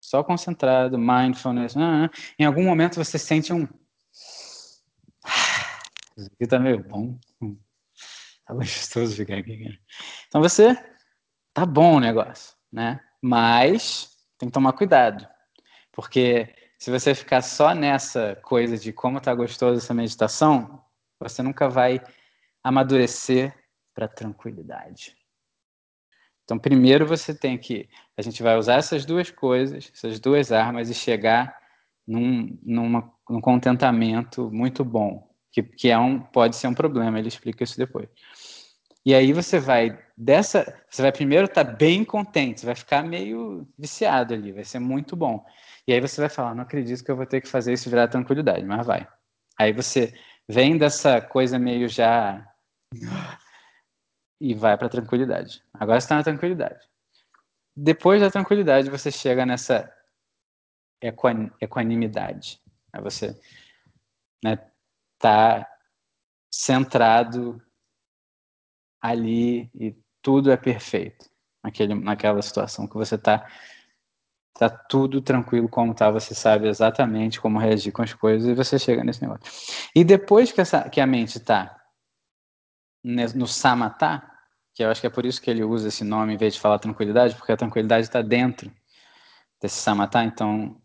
só 0.00 0.22
concentrado, 0.22 0.98
mindfulness, 0.98 1.76
ah, 1.76 2.10
em 2.38 2.44
algum 2.44 2.64
momento 2.64 2.96
você 2.96 3.18
sente 3.18 3.52
um. 3.52 3.66
Isso 6.16 6.30
aqui 6.32 6.46
tá 6.46 6.58
meio 6.58 6.82
bom. 6.82 7.18
Tá 8.46 8.54
gostoso 8.54 9.16
ficar 9.16 9.38
aqui. 9.38 9.78
Então 10.28 10.40
você 10.40 10.74
tá 11.52 11.66
bom 11.66 11.96
o 11.96 12.00
negócio, 12.00 12.56
né? 12.72 13.00
Mas 13.20 14.16
tem 14.38 14.48
que 14.48 14.52
tomar 14.52 14.72
cuidado, 14.72 15.26
porque 15.92 16.54
se 16.78 16.90
você 16.90 17.14
ficar 17.14 17.42
só 17.42 17.74
nessa 17.74 18.36
coisa 18.36 18.78
de 18.78 18.92
como 18.92 19.20
tá 19.20 19.34
gostoso 19.34 19.78
essa 19.78 19.94
meditação, 19.94 20.84
você 21.18 21.42
nunca 21.42 21.68
vai 21.68 22.00
amadurecer 22.62 23.52
para 23.94 24.06
tranquilidade. 24.06 25.16
Então, 26.46 26.60
primeiro 26.60 27.04
você 27.04 27.34
tem 27.34 27.58
que, 27.58 27.88
a 28.16 28.22
gente 28.22 28.40
vai 28.40 28.56
usar 28.56 28.76
essas 28.76 29.04
duas 29.04 29.30
coisas, 29.30 29.90
essas 29.92 30.20
duas 30.20 30.52
armas 30.52 30.88
e 30.88 30.94
chegar 30.94 31.58
num, 32.06 32.56
numa, 32.62 33.12
num 33.28 33.40
contentamento 33.40 34.48
muito 34.52 34.84
bom, 34.84 35.28
que, 35.50 35.60
que 35.60 35.90
é 35.90 35.98
um, 35.98 36.20
pode 36.20 36.54
ser 36.54 36.68
um 36.68 36.74
problema. 36.74 37.18
Ele 37.18 37.26
explica 37.26 37.64
isso 37.64 37.76
depois. 37.76 38.08
E 39.04 39.12
aí 39.12 39.32
você 39.32 39.58
vai 39.58 39.98
dessa, 40.16 40.72
você 40.88 41.02
vai 41.02 41.10
primeiro 41.10 41.46
estar 41.46 41.64
tá 41.64 41.72
bem 41.72 42.04
contente, 42.04 42.60
você 42.60 42.66
vai 42.66 42.76
ficar 42.76 43.02
meio 43.02 43.66
viciado 43.76 44.32
ali, 44.32 44.52
vai 44.52 44.64
ser 44.64 44.78
muito 44.78 45.16
bom. 45.16 45.44
E 45.86 45.92
aí 45.92 46.00
você 46.00 46.20
vai 46.20 46.30
falar, 46.30 46.54
não 46.54 46.62
acredito 46.62 47.04
que 47.04 47.10
eu 47.10 47.16
vou 47.16 47.26
ter 47.26 47.40
que 47.40 47.48
fazer 47.48 47.72
isso 47.72 47.90
virar 47.90 48.06
tranquilidade, 48.06 48.64
mas 48.64 48.86
vai. 48.86 49.04
Aí 49.58 49.72
você 49.72 50.14
vem 50.48 50.78
dessa 50.78 51.20
coisa 51.20 51.58
meio 51.58 51.88
já 51.88 52.46
e 54.40 54.54
vai 54.54 54.76
para 54.76 54.88
tranquilidade. 54.88 55.62
Agora 55.74 55.98
está 55.98 56.16
na 56.16 56.22
tranquilidade. 56.22 56.88
Depois 57.74 58.20
da 58.20 58.30
tranquilidade 58.30 58.90
você 58.90 59.10
chega 59.10 59.44
nessa 59.44 59.92
equan 61.00 61.50
equanimidade. 61.60 62.60
Aí 62.92 63.02
você 63.02 63.38
né, 64.42 64.58
tá 65.18 65.66
centrado 66.50 67.62
ali 69.00 69.70
e 69.74 69.94
tudo 70.22 70.50
é 70.50 70.56
perfeito 70.56 71.28
naquele, 71.62 71.94
naquela 71.94 72.40
situação 72.40 72.86
que 72.86 72.94
você 72.94 73.16
está 73.16 73.46
tá 74.58 74.70
tudo 74.70 75.20
tranquilo 75.20 75.68
como 75.68 75.94
tá, 75.94 76.10
você 76.10 76.34
sabe 76.34 76.66
exatamente 76.66 77.40
como 77.40 77.58
reagir 77.58 77.92
com 77.92 78.02
as 78.02 78.14
coisas 78.14 78.48
e 78.48 78.54
você 78.54 78.78
chega 78.78 79.04
nesse 79.04 79.20
negócio. 79.20 79.44
E 79.94 80.02
depois 80.02 80.50
que, 80.50 80.60
essa, 80.60 80.88
que 80.88 81.00
a 81.00 81.06
mente 81.06 81.36
está 81.36 81.75
no 83.06 83.46
samatá, 83.46 84.36
que 84.74 84.82
eu 84.82 84.90
acho 84.90 85.00
que 85.00 85.06
é 85.06 85.10
por 85.10 85.24
isso 85.24 85.40
que 85.40 85.48
ele 85.48 85.62
usa 85.62 85.88
esse 85.88 86.02
nome 86.02 86.34
em 86.34 86.36
vez 86.36 86.54
de 86.54 86.60
falar 86.60 86.78
tranquilidade, 86.78 87.36
porque 87.36 87.52
a 87.52 87.56
tranquilidade 87.56 88.06
está 88.06 88.20
dentro 88.20 88.70
desse 89.60 89.76
samatá, 89.76 90.24
então 90.24 90.80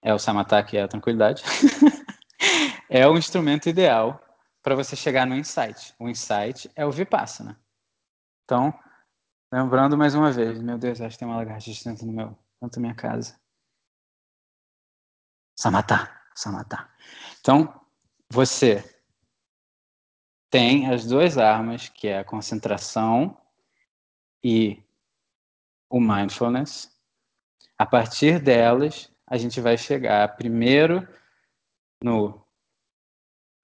é 0.00 0.14
o 0.14 0.18
samatá 0.18 0.62
que 0.62 0.76
é 0.76 0.82
a 0.82 0.88
tranquilidade. 0.88 1.42
é 2.88 3.06
o 3.08 3.18
instrumento 3.18 3.68
ideal 3.68 4.22
para 4.62 4.76
você 4.76 4.94
chegar 4.94 5.26
no 5.26 5.34
insight. 5.34 5.94
O 5.98 6.08
insight 6.08 6.70
é 6.76 6.86
o 6.86 6.92
vipassana. 6.92 7.60
Então, 8.44 8.72
lembrando 9.52 9.98
mais 9.98 10.14
uma 10.14 10.30
vez, 10.30 10.60
meu 10.62 10.78
Deus, 10.78 11.00
acho 11.00 11.16
que 11.16 11.18
tem 11.18 11.28
uma 11.28 11.36
lagartixa 11.36 11.90
dentro, 11.90 12.06
no 12.06 12.12
meu, 12.12 12.28
dentro 12.62 12.76
da 12.76 12.80
minha 12.80 12.94
casa. 12.94 13.38
Samatá, 15.58 16.22
samatá. 16.34 16.88
Então, 17.40 17.80
você 18.30 18.93
tem 20.54 20.86
as 20.86 21.04
duas 21.04 21.36
armas, 21.36 21.88
que 21.88 22.06
é 22.06 22.20
a 22.20 22.24
concentração 22.24 23.36
e 24.40 24.80
o 25.90 25.98
mindfulness. 25.98 26.92
A 27.76 27.84
partir 27.84 28.38
delas, 28.38 29.10
a 29.26 29.36
gente 29.36 29.60
vai 29.60 29.76
chegar 29.76 30.36
primeiro 30.36 31.04
no 32.00 32.40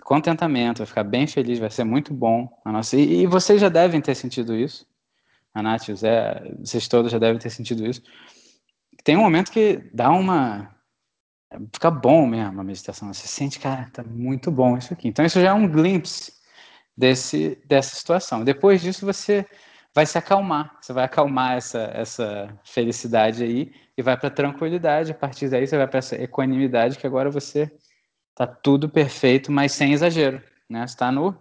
contentamento, 0.03 0.79
vai 0.79 0.87
ficar 0.89 1.05
bem 1.05 1.29
feliz, 1.29 1.61
vai 1.61 1.71
ser 1.71 1.85
muito 1.85 2.13
bom. 2.13 2.61
A 2.65 2.73
nossa... 2.73 2.97
e, 2.97 3.21
e 3.23 3.27
vocês 3.29 3.61
já 3.61 3.69
devem 3.69 4.01
ter 4.01 4.17
sentido 4.17 4.57
isso. 4.57 4.85
A 5.55 5.63
Nath, 5.63 5.91
o 5.91 5.97
Zé, 5.97 6.43
vocês 6.59 6.89
todos 6.89 7.13
já 7.13 7.21
devem 7.21 7.39
ter 7.39 7.51
sentido 7.51 7.87
isso. 7.87 8.03
Tem 9.05 9.17
um 9.17 9.21
momento 9.21 9.53
que 9.53 9.77
dá 9.95 10.11
uma. 10.11 10.75
Fica 11.73 11.89
bom 11.89 12.27
mesmo 12.27 12.61
a 12.61 12.65
meditação. 12.65 13.15
Você 13.15 13.29
sente, 13.29 13.61
cara, 13.61 13.89
tá 13.93 14.03
muito 14.03 14.51
bom 14.51 14.77
isso 14.77 14.93
aqui. 14.93 15.07
Então, 15.07 15.25
isso 15.25 15.41
já 15.41 15.51
é 15.51 15.53
um 15.53 15.69
glimpse 15.69 16.40
desse, 17.01 17.59
dessa 17.65 17.97
situação. 17.97 18.45
Depois 18.45 18.83
disso, 18.83 19.07
você 19.07 19.47
vai 19.95 20.05
se 20.05 20.19
acalmar. 20.19 20.77
Você 20.81 20.93
vai 20.93 21.05
acalmar 21.05 21.57
essa, 21.57 21.91
essa 21.95 22.61
felicidade 22.63 23.43
aí 23.43 23.73
e 23.97 24.03
vai 24.03 24.19
para 24.19 24.31
tranquilidade. 24.31 25.11
A 25.11 25.15
partir 25.15 25.49
daí, 25.49 25.67
você 25.67 25.79
vai 25.79 25.89
para 25.89 25.99
essa 25.99 26.15
equanimidade 26.23 26.99
que 26.99 27.07
agora 27.07 27.31
você 27.31 27.75
tá 28.35 28.47
tudo 28.47 28.89
perfeito, 28.89 29.51
mas 29.51 29.73
sem 29.73 29.93
exagero, 29.95 30.43
né? 30.69 30.85
Está 30.85 31.11
no 31.11 31.35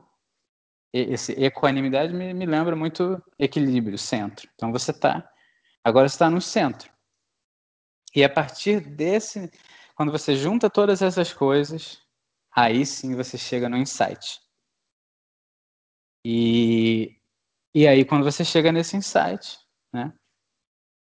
esse 0.92 1.34
equanimidade 1.34 2.12
me, 2.12 2.34
me 2.34 2.48
lembra 2.48 2.76
muito 2.76 3.22
equilíbrio, 3.38 3.96
centro. 3.96 4.50
Então 4.56 4.72
você 4.72 4.90
está 4.90 5.30
agora 5.84 6.08
está 6.08 6.32
no 6.32 6.42
centro. 6.42 6.90
E 8.16 8.24
a 8.24 8.30
partir 8.30 8.80
desse, 8.80 9.52
quando 9.96 10.12
você 10.12 10.36
junta 10.36 10.68
todas 10.68 11.04
essas 11.04 11.32
coisas, 11.32 12.02
aí 12.56 12.84
sim 12.88 13.16
você 13.16 13.38
chega 13.38 13.70
no 13.70 13.78
insight. 13.78 14.40
E 16.24 17.16
e 17.74 17.88
aí 17.88 18.04
quando 18.06 18.24
você 18.24 18.44
chega 18.44 18.72
nesse 18.72 18.98
insight, 18.98 19.60
né? 19.94 20.14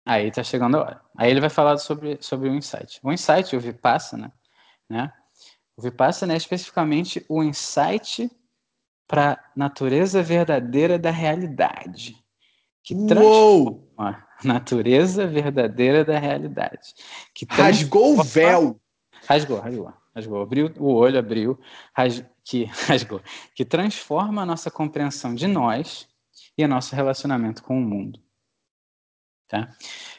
Aí 0.04 0.28
está 0.28 0.42
chegando 0.42 0.76
a 0.76 0.80
hora. 0.80 1.02
Aí 1.16 1.30
ele 1.30 1.40
vai 1.40 1.50
falar 1.50 1.78
sobre 1.78 2.18
sobre 2.20 2.48
o 2.48 2.54
insight. 2.54 3.00
O 3.02 3.12
insight, 3.12 3.54
o 3.56 3.60
vipassana, 3.60 4.32
né? 4.88 5.12
O 5.76 5.82
Vipassana 5.82 6.32
é 6.32 6.36
especificamente 6.36 7.24
o 7.28 7.42
insight 7.42 8.30
para 9.06 9.32
a 9.32 9.38
natureza 9.54 10.22
verdadeira 10.22 10.98
da 10.98 11.10
realidade. 11.10 12.16
Que 12.82 12.94
transforma 13.06 14.26
a 14.38 14.46
natureza 14.46 15.26
verdadeira 15.26 16.02
da 16.02 16.18
realidade. 16.18 16.94
Que 17.34 17.46
rasgou 17.50 18.18
o 18.18 18.22
véu. 18.22 18.80
Rasgou, 19.28 19.60
rasgou. 19.60 19.92
Rasgou, 20.16 20.40
abriu 20.40 20.72
o 20.78 20.94
olho, 20.94 21.18
abriu, 21.18 21.60
ras... 21.94 22.24
que 22.42 22.64
rasgou, 22.88 23.20
que 23.54 23.66
transforma 23.66 24.40
a 24.40 24.46
nossa 24.46 24.70
compreensão 24.70 25.34
de 25.34 25.46
nós 25.46 26.08
e 26.56 26.64
o 26.64 26.68
nosso 26.68 26.96
relacionamento 26.96 27.62
com 27.62 27.78
o 27.78 27.82
mundo. 27.82 28.18
Tá? 29.46 29.68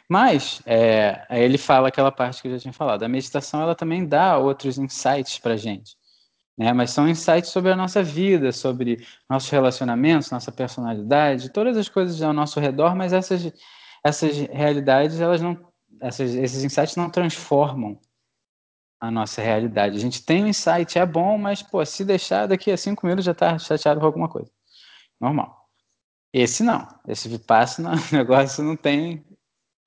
Mas 0.08 0.62
é, 0.68 1.26
ele 1.32 1.58
fala 1.58 1.88
aquela 1.88 2.12
parte 2.12 2.44
que 2.44 2.48
eu 2.48 2.52
já 2.52 2.60
tinha 2.60 2.74
falado. 2.74 3.02
A 3.02 3.10
meditação 3.10 3.60
ela 3.60 3.74
também 3.74 4.08
dá 4.08 4.38
outros 4.38 4.78
insights 4.78 5.40
para 5.40 5.58
gente, 5.58 5.98
né? 6.56 6.72
Mas 6.72 6.92
são 6.92 7.10
insights 7.10 7.50
sobre 7.50 7.72
a 7.72 7.76
nossa 7.76 8.02
vida, 8.04 8.52
sobre 8.52 9.06
nossos 9.28 9.50
relacionamentos, 9.50 10.32
nossa 10.32 10.52
personalidade, 10.52 11.50
todas 11.50 11.76
as 11.76 11.90
coisas 11.90 12.22
ao 12.22 12.32
nosso 12.32 12.60
redor. 12.60 12.96
Mas 12.96 13.14
essas 13.14 13.52
essas 14.04 14.38
realidades 14.38 15.20
elas 15.20 15.42
não, 15.42 15.60
essas, 16.00 16.36
esses 16.36 16.64
insights 16.64 16.96
não 16.96 17.10
transformam 17.10 18.00
a 19.00 19.12
nossa 19.12 19.42
realidade. 19.42 19.98
A 19.98 20.00
gente 20.00 20.24
tem 20.24 20.44
um 20.44 20.48
insight, 20.48 20.98
é 20.98 21.06
bom, 21.06 21.38
mas 21.38 21.62
pô, 21.62 21.86
se 21.86 22.04
deixar 22.04 22.48
daqui 22.48 22.72
a 22.72 22.78
cinco 22.78 23.06
minutos 23.06 23.26
já 23.26 23.32
está 23.32 23.58
chateado 23.58 24.00
com 24.00 24.06
alguma 24.06 24.28
coisa. 24.28 24.52
Normal. 25.20 25.70
Esse 26.34 26.64
não. 26.64 26.88
Esse 27.08 27.30
Vipassana, 27.30 27.94
o 28.12 28.16
negócio 28.16 28.64
não 28.64 28.76
tem 28.76 29.26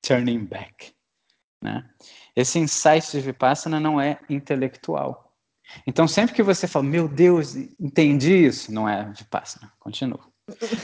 turning 0.02 0.44
back. 0.44 0.92
Né? 1.62 1.88
Esse 2.34 2.58
insight 2.58 3.10
de 3.10 3.20
Vipassana 3.20 3.78
não 3.78 4.00
é 4.00 4.18
intelectual. 4.28 5.34
Então, 5.86 6.08
sempre 6.08 6.34
que 6.34 6.42
você 6.42 6.66
fala, 6.66 6.84
meu 6.84 7.06
Deus, 7.08 7.54
entendi 7.78 8.46
isso, 8.46 8.72
não 8.72 8.88
é 8.88 9.12
Vipassana. 9.12 9.72
Continua. 9.78 10.20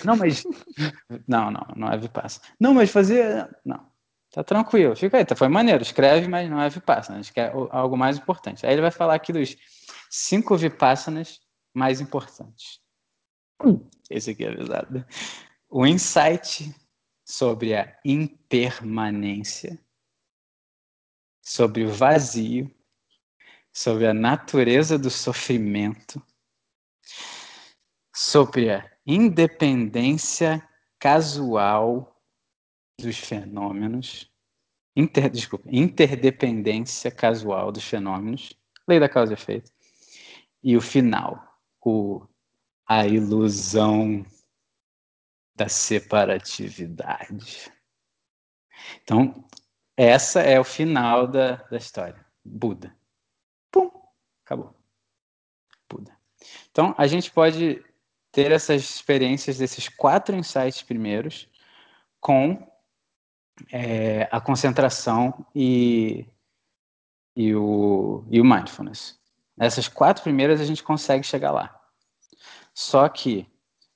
Não, 0.05 0.17
mas. 0.17 0.45
Não, 1.27 1.51
não, 1.51 1.67
não 1.75 1.89
é 1.91 1.99
Vipassana. 1.99 2.47
Não, 2.61 2.73
mas 2.73 2.91
fazer. 2.91 3.49
Não. 3.65 3.85
Tá 4.37 4.45
tranquilo, 4.45 4.95
fica 4.95 5.17
aí, 5.17 5.25
tá, 5.25 5.35
foi 5.35 5.49
maneiro. 5.49 5.83
Escreve, 5.83 6.29
mas 6.29 6.51
não 6.51 6.61
é 6.61 6.69
Vipassana. 6.69 7.19
A 7.19 7.23
gente 7.23 7.33
quer 7.33 7.51
algo 7.71 7.97
mais 7.97 8.19
importante. 8.19 8.67
Aí 8.67 8.75
ele 8.75 8.83
vai 8.83 8.91
falar 8.91 9.15
aqui 9.15 9.33
dos 9.33 9.57
cinco 10.11 10.55
Vipassanas 10.59 11.41
mais 11.73 12.03
importantes. 12.03 12.79
Esse 14.11 14.33
aqui 14.33 14.45
é 14.45 14.51
avisado. 14.51 15.07
O 15.71 15.87
insight 15.87 16.71
sobre 17.25 17.75
a 17.75 17.99
impermanência, 18.05 19.83
sobre 21.43 21.85
o 21.85 21.91
vazio, 21.91 22.71
sobre 23.73 24.07
a 24.07 24.13
natureza 24.13 24.99
do 24.99 25.09
sofrimento, 25.09 26.23
sobre 28.15 28.71
a 28.71 28.87
independência 29.07 30.63
casual 30.99 32.13
dos 32.99 33.19
fenômenos, 33.19 34.31
inter, 34.95 35.31
desculpa, 35.31 35.69
interdependência 35.71 37.11
casual 37.11 37.71
dos 37.71 37.85
fenômenos, 37.85 38.55
lei 38.89 38.99
da 38.99 39.09
causa 39.09 39.33
e 39.33 39.35
efeito, 39.35 39.71
e 40.63 40.77
o 40.77 40.81
final, 40.81 41.61
o, 41.85 42.27
a 42.87 43.07
ilusão 43.07 44.25
da 45.55 45.69
separatividade. 45.69 47.71
Então, 49.03 49.45
essa 49.97 50.41
é 50.41 50.59
o 50.59 50.65
final 50.65 51.27
da, 51.27 51.57
da 51.57 51.77
história. 51.77 52.25
Buda. 52.45 52.95
Pum, 53.71 53.91
acabou. 54.45 54.75
Buda. 55.89 56.17
Então, 56.71 56.95
a 56.99 57.07
gente 57.07 57.31
pode 57.31 57.83
ter 58.31 58.53
essas 58.53 58.83
experiências 58.83 59.59
desses 59.59 59.89
quatro 59.89 60.37
insights 60.37 60.83
primeiros 60.83 61.49
com 62.21 62.76
é, 63.73 64.29
a 64.31 64.41
concentração 64.41 65.47
e, 65.55 66.27
e, 67.35 67.55
o, 67.55 68.25
e 68.31 68.41
o 68.41 68.45
mindfulness. 68.45 69.19
Essas 69.59 69.89
quatro 69.89 70.23
primeiras 70.23 70.61
a 70.61 70.65
gente 70.65 70.83
consegue 70.83 71.25
chegar 71.25 71.51
lá. 71.51 71.81
Só 72.75 73.09
que 73.09 73.47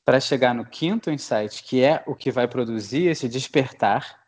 para 0.05 0.19
chegar 0.19 0.55
no 0.55 0.65
quinto 0.65 1.11
insight, 1.11 1.63
que 1.63 1.83
é 1.85 2.03
o 2.07 2.15
que 2.15 2.31
vai 2.31 2.49
produzir 2.49 3.07
esse 3.07 3.29
despertar, 3.29 4.21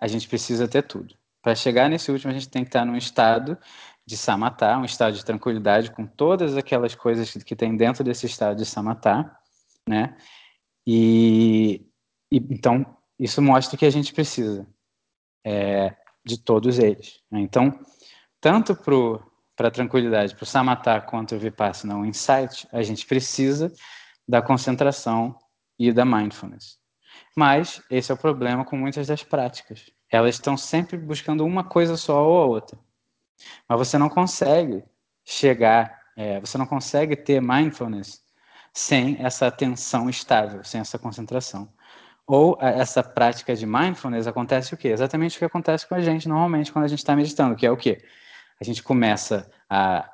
a 0.00 0.06
gente 0.06 0.28
precisa 0.28 0.68
ter 0.68 0.82
tudo. 0.82 1.14
Para 1.42 1.54
chegar 1.54 1.88
nesse 1.90 2.10
último, 2.10 2.30
a 2.30 2.34
gente 2.34 2.48
tem 2.48 2.62
que 2.62 2.68
estar 2.68 2.84
num 2.84 2.96
estado 2.96 3.58
de 4.06 4.16
samatá, 4.16 4.78
um 4.78 4.84
estado 4.84 5.14
de 5.14 5.24
tranquilidade 5.24 5.90
com 5.90 6.06
todas 6.06 6.56
aquelas 6.56 6.94
coisas 6.94 7.30
que 7.42 7.56
tem 7.56 7.76
dentro 7.76 8.04
desse 8.04 8.26
estado 8.26 8.56
de 8.56 8.64
samatá, 8.64 9.38
né? 9.88 10.16
E, 10.86 11.86
e 12.30 12.36
então 12.36 12.96
isso 13.18 13.40
mostra 13.40 13.76
que 13.76 13.86
a 13.86 13.90
gente 13.90 14.12
precisa 14.12 14.66
é, 15.44 15.94
de 16.24 16.38
todos 16.38 16.78
eles. 16.78 17.20
Né? 17.30 17.40
Então, 17.40 17.78
tanto 18.40 18.74
para 18.74 19.68
a 19.68 19.70
tranquilidade, 19.70 20.34
para 20.34 20.42
o 20.42 20.46
samatá 20.46 21.00
quanto 21.00 21.34
o 21.34 21.38
vipassana, 21.38 21.96
o 21.96 22.04
insight, 22.04 22.66
a 22.72 22.82
gente 22.82 23.06
precisa 23.06 23.72
da 24.26 24.42
concentração 24.42 25.38
e 25.78 25.92
da 25.92 26.04
mindfulness. 26.04 26.78
Mas 27.36 27.82
esse 27.90 28.10
é 28.10 28.14
o 28.14 28.18
problema 28.18 28.64
com 28.64 28.76
muitas 28.76 29.06
das 29.06 29.22
práticas. 29.22 29.90
Elas 30.10 30.36
estão 30.36 30.56
sempre 30.56 30.96
buscando 30.96 31.44
uma 31.44 31.64
coisa 31.64 31.96
só 31.96 32.24
ou 32.26 32.42
a 32.42 32.46
outra. 32.46 32.78
Mas 33.68 33.78
você 33.78 33.98
não 33.98 34.08
consegue 34.08 34.84
chegar, 35.24 36.00
é, 36.16 36.40
você 36.40 36.56
não 36.56 36.66
consegue 36.66 37.16
ter 37.16 37.40
mindfulness 37.40 38.22
sem 38.72 39.16
essa 39.20 39.46
atenção 39.46 40.08
estável, 40.10 40.64
sem 40.64 40.80
essa 40.80 40.98
concentração. 40.98 41.72
Ou 42.26 42.56
essa 42.60 43.02
prática 43.02 43.54
de 43.54 43.66
mindfulness 43.66 44.26
acontece 44.26 44.72
o 44.72 44.76
quê? 44.76 44.88
Exatamente 44.88 45.36
o 45.36 45.38
que 45.38 45.44
acontece 45.44 45.86
com 45.86 45.94
a 45.94 46.00
gente 46.00 46.28
normalmente 46.28 46.72
quando 46.72 46.86
a 46.86 46.88
gente 46.88 47.00
está 47.00 47.14
meditando, 47.14 47.54
que 47.54 47.66
é 47.66 47.70
o 47.70 47.76
quê? 47.76 48.02
A 48.58 48.64
gente 48.64 48.82
começa 48.82 49.50
a 49.68 50.10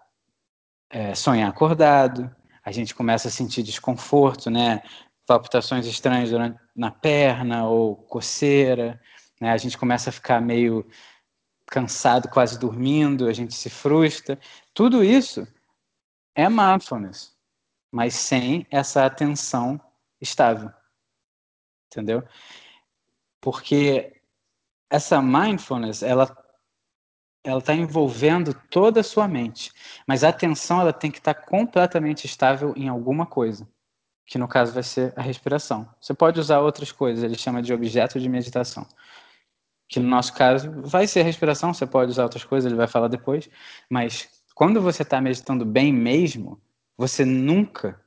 é, 0.90 1.14
sonhar 1.14 1.48
acordado, 1.48 2.34
a 2.64 2.72
gente 2.72 2.94
começa 2.94 3.28
a 3.28 3.30
sentir 3.30 3.62
desconforto, 3.62 4.50
né? 4.50 4.82
Palpitações 5.24 5.86
estranhas 5.86 6.30
durante, 6.30 6.58
na 6.74 6.90
perna 6.90 7.66
ou 7.66 7.94
coceira, 7.94 9.00
né? 9.40 9.52
A 9.52 9.56
gente 9.56 9.78
começa 9.78 10.10
a 10.10 10.12
ficar 10.12 10.40
meio 10.40 10.84
cansado, 11.66 12.28
quase 12.28 12.58
dormindo, 12.58 13.28
a 13.28 13.32
gente 13.32 13.54
se 13.54 13.70
frustra. 13.70 14.36
Tudo 14.74 15.04
isso 15.04 15.46
é 16.34 16.48
mindfulness, 16.48 17.36
mas 17.92 18.14
sem 18.14 18.66
essa 18.70 19.06
atenção 19.06 19.80
estável. 20.20 20.72
Entendeu? 21.90 22.22
Porque 23.40 24.20
essa 24.88 25.20
mindfulness, 25.20 26.02
ela 26.02 26.36
ela 27.42 27.58
está 27.58 27.74
envolvendo 27.74 28.52
toda 28.70 29.00
a 29.00 29.02
sua 29.02 29.26
mente, 29.26 29.72
mas 30.06 30.22
a 30.22 30.28
atenção 30.28 30.80
ela 30.80 30.92
tem 30.92 31.10
que 31.10 31.18
estar 31.18 31.32
tá 31.32 31.40
completamente 31.40 32.26
estável 32.26 32.74
em 32.76 32.86
alguma 32.86 33.24
coisa, 33.24 33.66
que 34.26 34.36
no 34.36 34.46
caso 34.46 34.74
vai 34.74 34.82
ser 34.82 35.14
a 35.16 35.22
respiração. 35.22 35.88
Você 35.98 36.12
pode 36.12 36.38
usar 36.38 36.60
outras 36.60 36.92
coisas, 36.92 37.24
ele 37.24 37.38
chama 37.38 37.62
de 37.62 37.72
objeto 37.72 38.20
de 38.20 38.28
meditação, 38.28 38.86
que 39.88 39.98
no 39.98 40.06
nosso 40.06 40.34
caso 40.34 40.70
vai 40.82 41.06
ser 41.06 41.20
a 41.20 41.24
respiração. 41.24 41.72
Você 41.72 41.86
pode 41.86 42.10
usar 42.10 42.24
outras 42.24 42.44
coisas, 42.44 42.70
ele 42.70 42.76
vai 42.76 42.86
falar 42.86 43.08
depois, 43.08 43.48
mas 43.88 44.28
quando 44.54 44.80
você 44.82 45.02
está 45.02 45.18
meditando 45.18 45.64
bem 45.64 45.92
mesmo, 45.94 46.60
você 46.94 47.24
nunca 47.24 47.98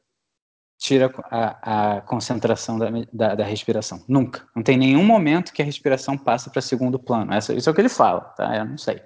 tira 0.83 1.09
a, 1.31 1.95
a 1.95 2.01
concentração 2.01 2.77
da, 2.77 2.87
da, 3.13 3.35
da, 3.35 3.43
respiração. 3.45 4.03
Nunca. 4.05 4.45
Não 4.53 4.61
tem 4.61 4.77
nenhum 4.77 5.01
momento 5.01 5.53
que 5.53 5.61
a 5.61 5.65
respiração 5.65 6.17
passa 6.17 6.49
para 6.49 6.61
segundo 6.61 6.99
plano. 6.99 7.33
Essa, 7.33 7.53
isso 7.53 7.69
é 7.69 7.71
o 7.71 7.73
que 7.73 7.79
ele 7.79 7.87
fala, 7.87 8.19
tá? 8.19 8.53
Eu 8.53 8.65
não 8.65 8.77
sei. 8.77 9.01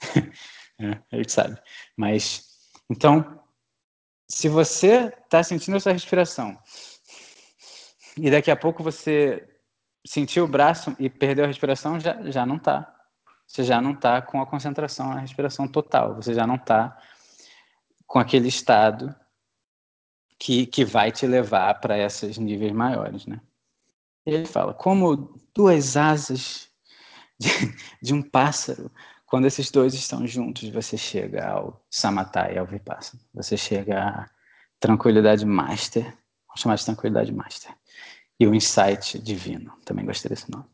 é, 0.80 0.98
ele 1.12 1.28
sabe. 1.28 1.56
Mas, 1.96 2.48
então, 2.90 3.40
se 4.26 4.48
você 4.48 5.14
está 5.22 5.40
sentindo 5.44 5.76
essa 5.76 5.92
respiração 5.92 6.58
e 8.16 8.28
daqui 8.28 8.50
a 8.50 8.56
pouco 8.56 8.82
você 8.82 9.48
sentiu 10.04 10.46
o 10.46 10.48
braço 10.48 10.96
e 10.98 11.08
perdeu 11.08 11.44
a 11.44 11.48
respiração, 11.48 12.00
já, 12.00 12.20
já 12.24 12.44
não 12.44 12.56
está. 12.56 12.92
Você 13.46 13.62
já 13.62 13.80
não 13.80 13.92
está 13.92 14.20
com 14.20 14.42
a 14.42 14.46
concentração 14.46 15.10
na 15.10 15.20
respiração 15.20 15.68
total. 15.68 16.16
Você 16.16 16.34
já 16.34 16.44
não 16.44 16.56
está 16.56 17.00
com 18.04 18.18
aquele 18.18 18.48
estado 18.48 19.14
que, 20.40 20.64
que 20.64 20.86
vai 20.86 21.12
te 21.12 21.26
levar 21.26 21.74
para 21.80 21.98
esses 21.98 22.38
níveis 22.38 22.72
maiores, 22.72 23.26
né? 23.26 23.38
Ele 24.24 24.46
fala, 24.46 24.72
como 24.72 25.38
duas 25.54 25.98
asas 25.98 26.70
de, 27.38 27.50
de, 28.02 28.14
um 28.14 28.22
pássaro, 28.22 28.90
quando 29.26 29.46
esses 29.46 29.70
dois 29.70 29.92
estão 29.92 30.26
juntos, 30.26 30.70
você 30.70 30.96
chega 30.96 31.46
ao 31.46 31.84
samatha 31.90 32.50
e 32.50 32.58
ao 32.58 32.64
vipassana. 32.64 33.22
Você 33.34 33.56
chega 33.56 34.02
à 34.02 34.30
tranquilidade 34.80 35.44
master, 35.44 36.04
vamos 36.48 36.60
chamar 36.60 36.76
de 36.76 36.86
tranquilidade 36.86 37.32
master, 37.32 37.72
e 38.38 38.46
o 38.46 38.54
insight 38.54 39.18
divino. 39.18 39.74
Também 39.84 40.06
gostei 40.06 40.30
desse 40.30 40.50
nome. 40.50 40.64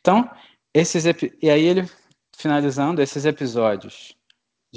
Então, 0.00 0.28
esses 0.74 1.04
e 1.40 1.48
aí 1.48 1.64
ele 1.64 1.88
finalizando 2.36 3.00
esses 3.00 3.24
episódios 3.24 4.15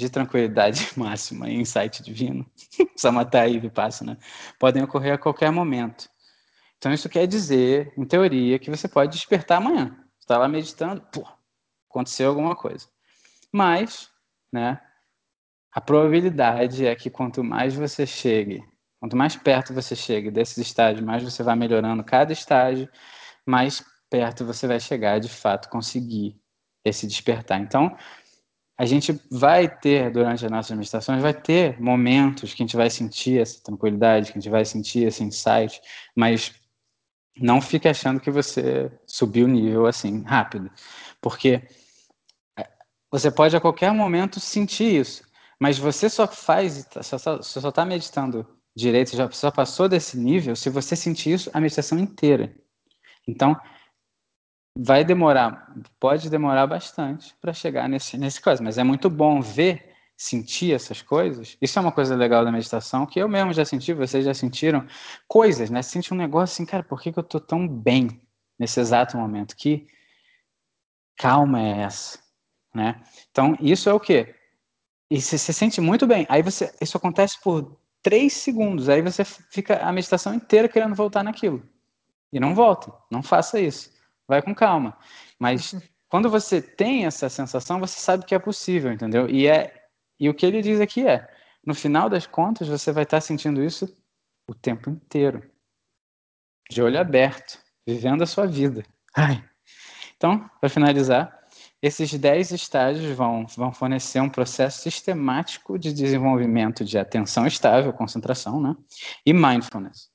de 0.00 0.10
tranquilidade 0.10 0.88
máxima 0.96 1.48
e 1.48 1.54
insight 1.54 2.02
divino, 2.02 2.44
samatha 2.96 3.46
e 3.46 3.58
vipassana, 3.58 4.18
podem 4.58 4.82
ocorrer 4.82 5.14
a 5.14 5.18
qualquer 5.18 5.52
momento. 5.52 6.08
Então 6.78 6.92
isso 6.92 7.08
quer 7.08 7.26
dizer, 7.26 7.92
em 7.96 8.04
teoria, 8.04 8.58
que 8.58 8.70
você 8.70 8.88
pode 8.88 9.12
despertar 9.12 9.58
amanhã. 9.58 9.96
Está 10.18 10.38
lá 10.38 10.48
meditando, 10.48 11.02
pô, 11.12 11.26
aconteceu 11.88 12.28
alguma 12.28 12.56
coisa. 12.56 12.88
Mas, 13.52 14.10
né, 14.52 14.80
a 15.72 15.80
probabilidade 15.80 16.86
é 16.86 16.94
que 16.96 17.10
quanto 17.10 17.44
mais 17.44 17.74
você 17.74 18.06
chegue, 18.06 18.64
quanto 18.98 19.16
mais 19.16 19.36
perto 19.36 19.74
você 19.74 19.94
chegue 19.94 20.30
desses 20.30 20.58
estágios, 20.58 21.04
mais 21.04 21.22
você 21.22 21.42
vai 21.42 21.54
melhorando 21.54 22.02
cada 22.02 22.32
estágio, 22.32 22.88
mais 23.46 23.84
perto 24.08 24.44
você 24.44 24.66
vai 24.66 24.80
chegar 24.80 25.20
de 25.20 25.28
fato 25.28 25.68
conseguir 25.68 26.40
esse 26.84 27.06
despertar. 27.06 27.60
Então, 27.60 27.96
a 28.80 28.86
gente 28.86 29.20
vai 29.30 29.68
ter, 29.68 30.10
durante 30.10 30.42
as 30.42 30.50
nossas 30.50 30.74
meditações, 30.74 31.20
vai 31.20 31.34
ter 31.34 31.78
momentos 31.78 32.54
que 32.54 32.62
a 32.62 32.66
gente 32.66 32.78
vai 32.78 32.88
sentir 32.88 33.38
essa 33.38 33.62
tranquilidade, 33.62 34.32
que 34.32 34.38
a 34.38 34.40
gente 34.40 34.48
vai 34.48 34.64
sentir 34.64 35.06
esse 35.06 35.22
insight, 35.22 35.82
mas 36.16 36.54
não 37.38 37.60
fique 37.60 37.86
achando 37.86 38.18
que 38.18 38.30
você 38.30 38.90
subiu 39.06 39.44
o 39.44 39.50
nível 39.50 39.84
assim, 39.84 40.22
rápido. 40.22 40.70
Porque 41.20 41.62
é, 42.58 42.66
você 43.10 43.30
pode 43.30 43.54
a 43.54 43.60
qualquer 43.60 43.92
momento 43.92 44.40
sentir 44.40 44.98
isso, 44.98 45.24
mas 45.60 45.76
você 45.76 46.08
só 46.08 46.26
faz, 46.26 46.88
você 46.94 47.18
só 47.18 47.68
está 47.68 47.84
meditando 47.84 48.46
direito, 48.74 49.14
já 49.14 49.52
passou 49.52 49.90
desse 49.90 50.16
nível 50.16 50.56
se 50.56 50.70
você 50.70 50.96
sentir 50.96 51.34
isso 51.34 51.50
a 51.52 51.60
meditação 51.60 51.98
inteira. 51.98 52.56
Então, 53.28 53.54
vai 54.76 55.04
demorar, 55.04 55.72
pode 55.98 56.30
demorar 56.30 56.66
bastante 56.66 57.34
para 57.40 57.52
chegar 57.52 57.88
nesse, 57.88 58.16
nesse 58.16 58.40
caso, 58.40 58.62
mas 58.62 58.78
é 58.78 58.84
muito 58.84 59.10
bom 59.10 59.40
ver, 59.40 59.90
sentir 60.16 60.74
essas 60.74 61.00
coisas. 61.00 61.56
Isso 61.62 61.78
é 61.78 61.82
uma 61.82 61.92
coisa 61.92 62.14
legal 62.14 62.44
da 62.44 62.52
meditação, 62.52 63.06
que 63.06 63.18
eu 63.18 63.28
mesmo 63.28 63.54
já 63.54 63.64
senti, 63.64 63.94
vocês 63.94 64.24
já 64.24 64.34
sentiram, 64.34 64.86
coisas, 65.26 65.70
né? 65.70 65.80
Sente 65.80 66.12
um 66.12 66.16
negócio 66.16 66.54
assim, 66.54 66.66
cara, 66.66 66.82
por 66.82 67.00
que, 67.00 67.10
que 67.10 67.18
eu 67.18 67.22
tô 67.22 67.40
tão 67.40 67.66
bem 67.66 68.20
nesse 68.58 68.78
exato 68.80 69.16
momento? 69.16 69.56
Que 69.56 69.86
calma 71.16 71.60
é 71.60 71.80
essa, 71.80 72.18
né? 72.74 73.02
Então, 73.30 73.56
isso 73.60 73.88
é 73.88 73.94
o 73.94 74.00
quê? 74.00 74.34
E 75.10 75.20
você 75.20 75.38
se 75.38 75.54
sente 75.54 75.80
muito 75.80 76.06
bem. 76.06 76.26
Aí 76.28 76.42
você, 76.42 76.72
isso 76.80 76.98
acontece 76.98 77.40
por 77.40 77.78
três 78.02 78.34
segundos, 78.34 78.90
aí 78.90 79.00
você 79.00 79.24
fica 79.24 79.78
a 79.78 79.90
meditação 79.90 80.34
inteira 80.34 80.68
querendo 80.68 80.94
voltar 80.94 81.24
naquilo. 81.24 81.66
E 82.30 82.38
não 82.38 82.54
volta, 82.54 82.92
não 83.10 83.22
faça 83.22 83.58
isso 83.58 83.90
vai 84.30 84.40
com 84.40 84.54
calma. 84.54 84.96
Mas 85.38 85.74
uhum. 85.74 85.82
quando 86.08 86.30
você 86.30 86.62
tem 86.62 87.04
essa 87.04 87.28
sensação, 87.28 87.78
você 87.78 87.98
sabe 87.98 88.24
que 88.24 88.34
é 88.34 88.38
possível, 88.38 88.90
entendeu? 88.90 89.28
E 89.28 89.46
é 89.46 89.76
e 90.18 90.28
o 90.28 90.34
que 90.34 90.44
ele 90.44 90.60
diz 90.60 90.80
aqui 90.80 91.06
é, 91.06 91.26
no 91.66 91.74
final 91.74 92.08
das 92.10 92.26
contas, 92.26 92.68
você 92.68 92.92
vai 92.92 93.04
estar 93.04 93.20
sentindo 93.22 93.64
isso 93.64 93.88
o 94.46 94.54
tempo 94.54 94.90
inteiro, 94.90 95.42
de 96.70 96.82
olho 96.82 97.00
aberto, 97.00 97.58
vivendo 97.86 98.22
a 98.22 98.26
sua 98.26 98.46
vida. 98.46 98.84
Ai. 99.16 99.42
Então, 100.14 100.48
para 100.60 100.68
finalizar, 100.68 101.40
esses 101.80 102.12
10 102.12 102.50
estágios 102.50 103.16
vão, 103.16 103.46
vão 103.46 103.72
fornecer 103.72 104.20
um 104.20 104.28
processo 104.28 104.82
sistemático 104.82 105.78
de 105.78 105.92
desenvolvimento 105.92 106.84
de 106.84 106.98
atenção 106.98 107.46
estável, 107.46 107.92
concentração, 107.94 108.60
né? 108.60 108.76
E 109.24 109.32
mindfulness. 109.32 110.10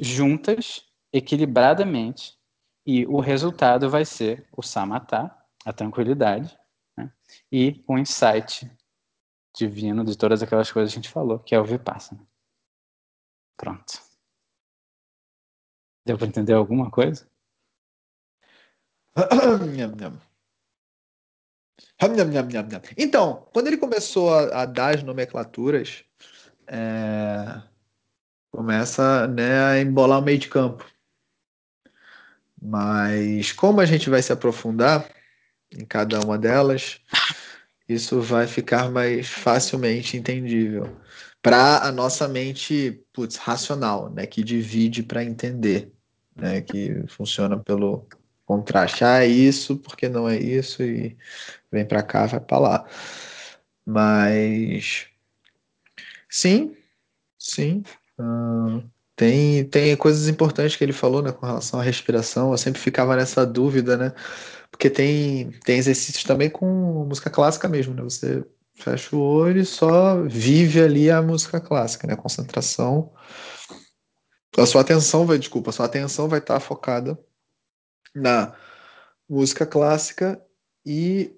Juntas, 0.00 0.82
equilibradamente, 1.12 2.38
e 2.84 3.06
o 3.06 3.20
resultado 3.20 3.88
vai 3.88 4.04
ser 4.04 4.46
o 4.56 4.62
samatá, 4.62 5.46
a 5.64 5.72
tranquilidade, 5.72 6.58
né? 6.96 7.12
e 7.50 7.82
o 7.86 7.98
insight 7.98 8.70
divino 9.54 10.04
de 10.04 10.16
todas 10.16 10.42
aquelas 10.42 10.70
coisas 10.70 10.92
que 10.92 10.98
a 10.98 11.02
gente 11.02 11.12
falou, 11.12 11.38
que 11.38 11.54
é 11.54 11.60
o 11.60 11.64
vipassana. 11.64 12.26
Pronto. 13.56 14.00
Deu 16.04 16.18
para 16.18 16.26
entender 16.26 16.54
alguma 16.54 16.90
coisa? 16.90 17.30
Então, 22.96 23.46
quando 23.52 23.68
ele 23.68 23.76
começou 23.76 24.32
a, 24.34 24.62
a 24.62 24.66
dar 24.66 24.94
as 24.94 25.02
nomenclaturas, 25.02 26.04
é, 26.66 27.62
começa 28.50 29.28
né, 29.28 29.64
a 29.64 29.80
embolar 29.80 30.18
o 30.18 30.22
meio 30.22 30.38
de 30.38 30.48
campo. 30.48 30.84
Mas 32.62 33.50
como 33.50 33.80
a 33.80 33.84
gente 33.86 34.08
vai 34.08 34.22
se 34.22 34.32
aprofundar 34.32 35.08
em 35.76 35.84
cada 35.84 36.20
uma 36.20 36.38
delas, 36.38 37.00
isso 37.88 38.20
vai 38.20 38.46
ficar 38.46 38.88
mais 38.90 39.28
facilmente 39.28 40.16
entendível 40.16 40.96
para 41.42 41.78
a 41.82 41.90
nossa 41.90 42.28
mente 42.28 43.02
putz, 43.12 43.36
racional, 43.36 44.08
né, 44.10 44.26
que 44.26 44.44
divide 44.44 45.02
para 45.02 45.24
entender, 45.24 45.92
né, 46.36 46.60
que 46.60 47.04
funciona 47.08 47.58
pelo 47.58 48.06
contraste. 48.46 49.04
Ah, 49.04 49.24
é 49.24 49.26
isso 49.26 49.76
porque 49.78 50.08
não 50.08 50.28
é 50.28 50.38
isso 50.38 50.84
e 50.84 51.16
vem 51.70 51.84
para 51.84 52.02
cá, 52.02 52.26
vai 52.26 52.40
para 52.40 52.58
lá. 52.58 52.86
Mas 53.84 55.08
sim, 56.30 56.76
sim. 57.36 57.82
Uh, 58.16 58.88
tem, 59.22 59.64
tem 59.66 59.96
coisas 59.96 60.26
importantes 60.26 60.74
que 60.74 60.82
ele 60.82 60.92
falou, 60.92 61.22
né, 61.22 61.30
com 61.30 61.46
relação 61.46 61.78
à 61.78 61.82
respiração. 61.82 62.50
Eu 62.50 62.58
sempre 62.58 62.80
ficava 62.80 63.14
nessa 63.14 63.46
dúvida, 63.46 63.96
né? 63.96 64.12
Porque 64.68 64.90
tem, 64.90 65.52
tem 65.64 65.78
exercícios 65.78 66.24
também 66.24 66.50
com 66.50 67.04
música 67.08 67.30
clássica 67.30 67.68
mesmo, 67.68 67.94
né? 67.94 68.02
Você 68.02 68.44
fecha 68.74 69.14
o 69.14 69.20
olho 69.20 69.60
e 69.60 69.64
só 69.64 70.20
vive 70.22 70.82
ali 70.82 71.08
a 71.08 71.22
música 71.22 71.60
clássica, 71.60 72.04
né? 72.08 72.16
Concentração. 72.16 73.12
A 74.58 74.66
sua 74.66 74.80
atenção 74.80 75.24
vai, 75.24 75.38
desculpa, 75.38 75.70
a 75.70 75.72
sua 75.72 75.86
atenção 75.86 76.28
vai 76.28 76.40
estar 76.40 76.58
focada 76.58 77.16
na 78.12 78.56
música 79.28 79.64
clássica 79.64 80.44
e 80.84 81.32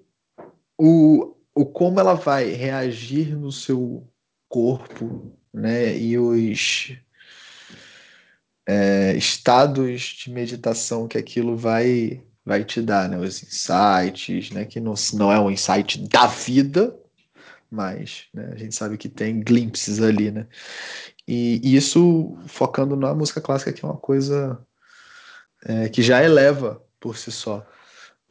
o, 0.75 1.35
o 1.53 1.65
como 1.67 1.99
ela 1.99 2.15
vai 2.15 2.49
reagir 2.49 3.37
no 3.37 3.51
seu 3.51 4.11
corpo, 4.49 5.37
né? 5.53 5.95
E 5.95 6.17
os 6.17 7.04
é, 8.67 9.15
estados 9.15 10.01
de 10.01 10.31
meditação 10.31 11.07
que 11.07 11.17
aquilo 11.17 11.55
vai 11.55 12.21
vai 12.45 12.63
te 12.63 12.79
dar, 12.81 13.09
né? 13.09 13.17
Os 13.17 13.41
insights, 13.41 14.51
né? 14.51 14.65
Que 14.65 14.79
não, 14.79 14.93
não 15.13 15.31
é 15.31 15.39
um 15.39 15.49
insight 15.49 15.99
da 16.07 16.27
vida, 16.27 16.95
mas 17.71 18.25
né, 18.33 18.51
a 18.53 18.55
gente 18.55 18.75
sabe 18.75 18.97
que 18.97 19.09
tem 19.09 19.41
glimpses 19.41 19.99
ali, 19.99 20.29
né? 20.31 20.47
E, 21.27 21.59
e 21.63 21.75
isso 21.75 22.37
focando 22.45 22.95
na 22.95 23.15
música 23.15 23.41
clássica, 23.41 23.73
que 23.73 23.83
é 23.83 23.87
uma 23.87 23.97
coisa 23.97 24.59
é, 25.65 25.89
que 25.89 26.03
já 26.03 26.23
eleva 26.23 26.81
por 26.99 27.17
si 27.17 27.31
só. 27.31 27.65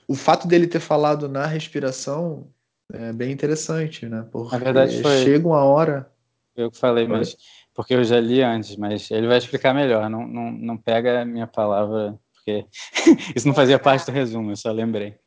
O 0.07 0.15
fato 0.15 0.47
dele 0.47 0.67
ter 0.67 0.81
falado 0.81 1.29
na 1.29 1.47
respiração 1.47 2.47
é 2.93 3.13
bem 3.13 3.33
interessante, 3.33 4.07
né? 4.07 4.27
Porque 4.31 4.55
Na 4.57 4.63
verdade, 4.63 5.03
foi- 5.03 5.25
chega 5.25 5.47
uma 5.49 5.65
hora. 5.65 6.11
Eu 6.55 6.71
que 6.71 6.79
falei, 6.79 7.09
mas 7.09 7.37
porque 7.75 7.95
eu 7.95 8.05
já 8.05 8.21
li 8.21 8.41
antes, 8.43 8.77
mas 8.77 9.11
ele 9.11 9.27
vai 9.27 9.39
explicar 9.39 9.75
melhor. 9.75 10.09
Não, 10.09 10.27
não, 10.27 10.51
não 10.53 10.77
pega 10.77 11.23
a 11.23 11.25
minha 11.25 11.47
palavra, 11.47 12.19
porque 12.33 12.67
isso 13.35 13.47
não 13.47 13.55
fazia 13.55 13.79
parte 13.79 14.07
do 14.07 14.13
resumo, 14.13 14.53
eu 14.53 14.57
só 14.57 14.71
lembrei. 14.71 15.19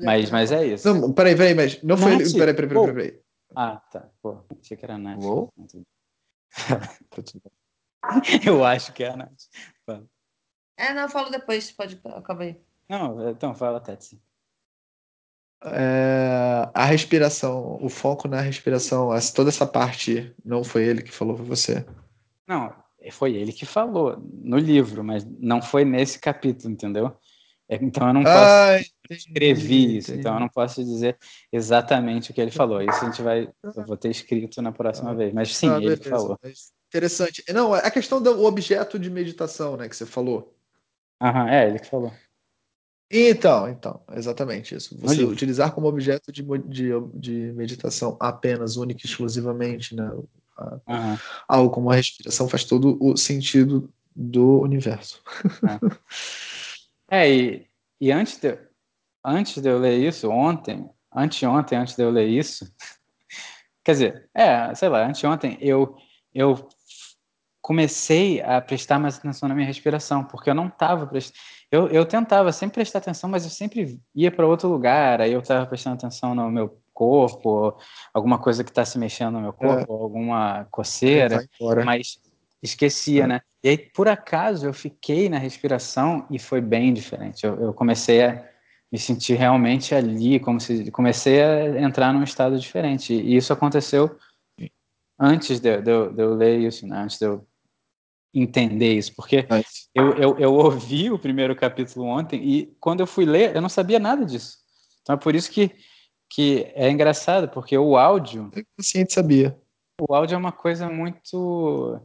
Mas, 0.00 0.30
mas 0.30 0.50
é 0.50 0.66
isso. 0.66 0.92
Não, 0.92 1.12
peraí, 1.12 1.36
peraí, 1.36 1.54
mas 1.54 1.82
não 1.82 1.96
foi. 1.96 2.16
Nath, 2.16 2.32
Peraí, 2.32 2.54
peraí, 2.54 2.68
peraí, 2.68 2.94
peraí. 2.94 3.20
Ah, 3.54 3.76
tá. 3.90 4.08
Pô, 4.20 4.42
achei 4.60 4.76
que 4.76 4.84
era 4.84 4.94
a 4.94 4.98
Nath. 4.98 5.22
Uou. 5.22 5.52
Eu 8.44 8.64
acho 8.64 8.92
que 8.92 9.04
é 9.04 9.10
a 9.10 9.16
Nath. 9.16 9.42
Fala. 9.86 10.04
É, 10.76 10.92
não, 10.92 11.02
eu 11.02 11.08
falo 11.08 11.30
depois, 11.30 11.70
pode 11.70 12.00
acabar 12.04 12.44
aí. 12.44 12.60
Não, 12.88 13.30
então 13.30 13.54
fala, 13.54 13.80
Tetsi. 13.80 14.20
É, 15.66 16.68
a 16.74 16.84
respiração, 16.84 17.78
o 17.80 17.88
foco 17.88 18.28
na 18.28 18.40
respiração, 18.40 19.08
toda 19.34 19.48
essa 19.48 19.66
parte 19.66 20.34
não 20.44 20.62
foi 20.62 20.84
ele 20.84 21.02
que 21.02 21.10
falou, 21.10 21.36
foi 21.36 21.46
você. 21.46 21.86
Não, 22.46 22.74
foi 23.12 23.34
ele 23.34 23.52
que 23.52 23.64
falou 23.64 24.16
no 24.42 24.58
livro, 24.58 25.02
mas 25.02 25.24
não 25.38 25.62
foi 25.62 25.84
nesse 25.84 26.18
capítulo, 26.18 26.72
entendeu? 26.72 27.16
É, 27.68 27.76
Então 27.76 28.06
eu 28.08 28.12
não 28.12 28.22
posso 28.22 28.36
Ah, 28.36 28.78
escrever 29.10 29.74
isso, 29.74 30.12
então 30.12 30.34
eu 30.34 30.40
não 30.40 30.48
posso 30.48 30.84
dizer 30.84 31.16
exatamente 31.50 32.30
o 32.30 32.34
que 32.34 32.40
ele 32.40 32.50
falou. 32.50 32.82
Isso 32.82 33.02
a 33.02 33.10
gente 33.10 33.22
vai, 33.22 33.48
eu 33.62 33.86
vou 33.86 33.96
ter 33.96 34.10
escrito 34.10 34.60
na 34.60 34.72
próxima 34.72 35.12
Ah. 35.12 35.14
vez. 35.14 35.32
Mas 35.32 35.56
sim, 35.56 35.70
Ah, 35.70 35.76
ele 35.78 35.96
que 35.96 36.04
beleza, 36.04 36.10
falou. 36.10 36.38
Interessante. 36.88 37.42
Não, 37.52 37.72
a 37.74 37.90
questão 37.90 38.22
do 38.22 38.44
objeto 38.44 38.98
de 38.98 39.10
meditação, 39.10 39.76
né, 39.76 39.88
que 39.88 39.96
você 39.96 40.06
falou. 40.06 40.54
Aham, 41.20 41.48
é 41.48 41.68
ele 41.68 41.78
que 41.78 41.86
falou. 41.86 42.12
Então, 43.16 43.68
então, 43.68 44.00
exatamente 44.12 44.74
isso. 44.74 44.98
Você 44.98 45.22
utilizar 45.22 45.70
como 45.70 45.86
objeto 45.86 46.32
de, 46.32 46.42
de, 46.66 46.90
de 47.14 47.52
meditação 47.52 48.16
apenas, 48.18 48.76
única 48.76 49.06
e 49.06 49.08
exclusivamente, 49.08 49.94
né, 49.94 50.10
Aham. 50.88 51.20
algo 51.46 51.70
como 51.70 51.90
a 51.90 51.94
respiração 51.94 52.48
faz 52.48 52.64
todo 52.64 52.98
o 53.00 53.16
sentido 53.16 53.88
do 54.16 54.60
universo. 54.60 55.22
É, 57.08 57.30
e, 57.30 57.66
e 58.00 58.10
antes, 58.10 58.36
de, 58.38 58.58
antes 59.24 59.62
de 59.62 59.68
eu 59.68 59.78
ler 59.78 59.96
isso, 59.96 60.28
ontem, 60.28 60.90
anteontem, 61.14 61.78
antes 61.78 61.94
de 61.94 62.02
eu 62.02 62.10
ler 62.10 62.26
isso, 62.26 62.68
quer 63.84 63.92
dizer, 63.92 64.30
é, 64.34 64.74
sei 64.74 64.88
lá, 64.88 65.06
anteontem, 65.06 65.56
eu, 65.60 65.96
eu 66.34 66.68
comecei 67.62 68.42
a 68.42 68.60
prestar 68.60 68.98
mais 68.98 69.18
atenção 69.18 69.48
na 69.48 69.54
minha 69.54 69.66
respiração, 69.66 70.24
porque 70.24 70.50
eu 70.50 70.54
não 70.54 70.66
estava 70.66 71.06
prestando. 71.06 71.38
Eu, 71.74 71.88
eu 71.88 72.06
tentava 72.06 72.52
sempre 72.52 72.74
prestar 72.76 73.00
atenção, 73.00 73.28
mas 73.28 73.42
eu 73.42 73.50
sempre 73.50 74.00
ia 74.14 74.30
para 74.30 74.46
outro 74.46 74.68
lugar, 74.68 75.20
aí 75.20 75.32
eu 75.32 75.40
estava 75.40 75.66
prestando 75.66 75.96
atenção 75.96 76.32
no 76.32 76.48
meu 76.48 76.78
corpo, 76.92 77.76
alguma 78.12 78.38
coisa 78.38 78.62
que 78.62 78.70
está 78.70 78.84
se 78.84 78.96
mexendo 78.96 79.32
no 79.32 79.40
meu 79.40 79.52
corpo, 79.52 79.92
alguma 79.92 80.68
coceira 80.70 81.38
mas 81.84 82.20
esquecia, 82.62 83.24
É. 83.24 83.26
né? 83.26 83.40
E 83.64 83.70
aí, 83.70 83.76
por 83.78 84.06
acaso, 84.06 84.66
eu 84.66 84.72
fiquei 84.72 85.28
na 85.28 85.36
respiração 85.38 86.24
e 86.30 86.38
foi 86.38 86.60
bem 86.60 86.94
diferente. 86.94 87.44
Eu, 87.44 87.60
eu 87.60 87.74
comecei 87.74 88.22
a 88.24 88.48
me 88.92 88.98
sentir 88.98 89.34
realmente 89.34 89.96
ali, 89.96 90.38
como 90.38 90.60
se 90.60 90.88
comecei 90.92 91.42
a 91.42 91.80
entrar 91.82 92.12
num 92.12 92.22
estado 92.22 92.56
diferente. 92.56 93.12
E 93.12 93.36
isso 93.36 93.52
aconteceu 93.52 94.16
antes 95.18 95.58
de, 95.58 95.80
de 95.82 95.90
eu- 95.90 96.12
de 96.12 96.22
eu 96.22 96.34
ler 96.34 96.60
isso, 96.60 96.86
né? 96.86 96.98
Antes 96.98 97.18
de 97.18 97.24
eu 97.26 97.44
entender 98.34 98.94
isso, 98.94 99.14
porque 99.14 99.46
Mas- 99.48 99.88
eu, 99.94 100.12
eu, 100.14 100.38
eu 100.38 100.54
ouvi 100.54 101.10
o 101.10 101.18
primeiro 101.18 101.54
capítulo 101.54 102.06
ontem 102.06 102.42
e 102.42 102.66
quando 102.80 103.00
eu 103.00 103.06
fui 103.06 103.24
ler, 103.24 103.54
eu 103.54 103.62
não 103.62 103.68
sabia 103.68 103.98
nada 103.98 104.24
disso. 104.24 104.58
Então 105.02 105.14
é 105.14 105.18
por 105.18 105.34
isso 105.34 105.50
que, 105.50 105.70
que 106.28 106.66
é 106.74 106.90
engraçado, 106.90 107.48
porque 107.48 107.76
o 107.78 107.96
áudio 107.96 108.50
O 108.56 108.62
consciente 108.76 109.12
sabia. 109.14 109.56
o 110.00 110.14
áudio 110.14 110.34
é 110.34 110.38
uma 110.38 110.52
coisa 110.52 110.88
muito. 110.88 112.00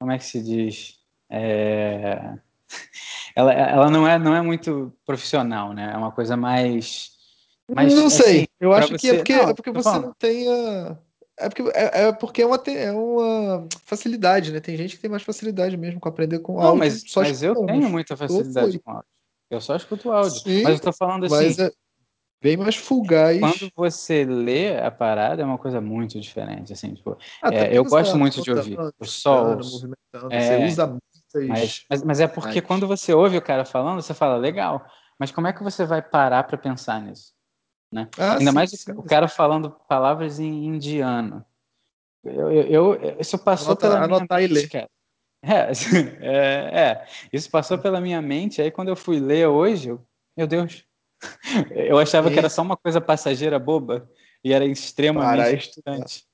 Como 0.00 0.10
é 0.12 0.18
que 0.18 0.24
se 0.24 0.42
diz? 0.42 0.94
É, 1.30 2.34
Ela, 3.36 3.52
ela 3.52 3.90
não, 3.90 4.06
é, 4.08 4.18
não 4.18 4.34
é 4.34 4.42
muito 4.42 4.92
profissional, 5.06 5.72
né? 5.72 5.92
É 5.94 5.96
uma 5.96 6.10
coisa 6.10 6.36
mais. 6.36 7.10
mais 7.70 7.94
não 7.94 8.10
sei. 8.10 8.38
assim, 8.40 8.46
eu 8.58 8.72
acho 8.72 8.88
que 8.96 9.08
é 9.08 9.10
você- 9.12 9.16
porque, 9.18 9.36
não, 9.36 9.48
é 9.50 9.54
porque 9.54 9.70
você 9.70 9.82
falando. 9.84 10.04
não 10.06 10.12
tem 10.14 10.48
a. 10.48 10.98
É 11.38 11.48
porque 11.48 11.62
é, 11.74 12.02
é 12.08 12.12
porque 12.12 12.42
é 12.42 12.46
uma, 12.46 12.56
é 12.66 12.92
uma 12.92 13.68
facilidade, 13.84 14.52
né? 14.52 14.60
Tem 14.60 14.76
gente 14.76 14.96
que 14.96 15.02
tem 15.02 15.10
mais 15.10 15.22
facilidade 15.22 15.76
mesmo 15.76 16.00
com 16.00 16.08
aprender 16.08 16.40
com 16.40 16.54
Não, 16.54 16.62
áudio. 16.62 16.78
mas, 16.78 17.04
só 17.06 17.20
mas 17.20 17.42
eu 17.42 17.54
tenho 17.64 17.88
muita 17.88 18.16
facilidade 18.16 18.72
foi. 18.72 18.78
com 18.80 18.90
áudio. 18.90 19.08
Eu 19.50 19.60
só 19.60 19.76
escuto 19.76 20.10
áudio. 20.10 20.40
Sim, 20.40 20.62
mas 20.62 20.74
eu 20.74 20.80
tô 20.80 20.92
falando 20.92 21.24
assim. 21.24 21.62
É 21.62 21.70
bem 22.42 22.56
mais 22.56 22.76
fugaz. 22.76 23.40
Quando 23.40 23.72
você 23.74 24.24
lê 24.24 24.78
a 24.78 24.90
parada, 24.90 25.42
é 25.42 25.44
uma 25.44 25.58
coisa 25.58 25.80
muito 25.80 26.20
diferente, 26.20 26.72
assim, 26.72 26.94
tipo, 26.94 27.16
Até 27.42 27.56
é, 27.56 27.64
porque 27.64 27.78
eu 27.78 27.84
você 27.84 27.90
gosto 27.90 28.12
tá 28.12 28.18
muito 28.18 28.42
de 28.42 28.50
ouvir. 28.52 28.76
Botando, 28.76 29.56
ouço. 29.56 29.72
movimentando, 29.72 30.34
É, 30.34 30.40
Você 30.40 30.66
usa 30.66 30.86
muitas. 30.86 31.48
Mas, 31.48 31.84
mas, 31.90 32.02
mas 32.02 32.20
é 32.20 32.26
porque 32.26 32.60
Mas- 32.60 32.66
quando 32.66 32.86
você 32.86 33.12
ouve 33.12 33.36
o 33.36 33.42
cara 33.42 33.64
falando, 33.64 34.00
você 34.02 34.14
fala, 34.14 34.36
legal, 34.36 34.84
mas 35.18 35.30
como 35.30 35.46
é 35.46 35.52
que 35.52 35.62
você 35.62 35.84
vai 35.84 36.00
parar 36.02 36.42
para 36.44 36.56
pensar 36.56 37.00
nisso? 37.02 37.32
Né? 37.92 38.08
Ah, 38.18 38.36
Ainda 38.38 38.50
sim, 38.50 38.54
mais 38.54 38.70
sim. 38.70 38.92
o 38.92 39.02
cara 39.02 39.28
falando 39.28 39.70
palavras 39.88 40.38
em 40.38 40.66
indiano. 40.66 41.44
Eu, 42.22 42.50
eu, 42.52 42.94
eu- 42.94 43.20
isso 43.20 43.38
passou 43.38 43.68
Anota- 43.68 43.80
pela 43.88 44.06
minha 44.06 44.18
anotar 44.18 44.38
e 44.40 44.48
mente, 44.48 44.54
ler. 44.54 44.68
cara. 44.68 44.90
É, 45.42 45.70
é, 46.20 46.80
é, 46.80 47.06
isso 47.32 47.50
passou 47.50 47.78
pela 47.78 48.00
minha 48.00 48.20
mente, 48.20 48.60
aí 48.60 48.70
quando 48.70 48.88
eu 48.88 48.96
fui 48.96 49.20
ler 49.20 49.46
hoje, 49.46 49.88
eu, 49.90 50.04
meu 50.36 50.46
Deus, 50.46 50.84
eu 51.74 51.98
achava 51.98 52.30
que 52.30 52.38
era 52.38 52.50
só 52.50 52.60
uma 52.62 52.76
coisa 52.76 53.00
passageira 53.00 53.58
boba 53.58 54.10
e 54.44 54.52
era 54.52 54.64
extremamente 54.64 55.68
importante. 55.68 56.26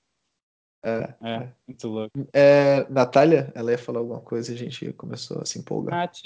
É. 0.82 1.14
É, 1.22 1.48
muito 1.66 1.88
louco. 1.88 2.28
É, 2.32 2.86
Natália, 2.90 3.50
ela 3.55 3.70
ia 3.70 3.78
falar 3.78 4.00
alguma 4.00 4.20
coisa 4.20 4.52
e 4.52 4.55
a 4.55 4.59
gente 4.59 4.92
começou 4.94 5.40
a 5.40 5.46
se 5.46 5.59
empolgar. 5.59 5.94
Nath, 5.98 6.20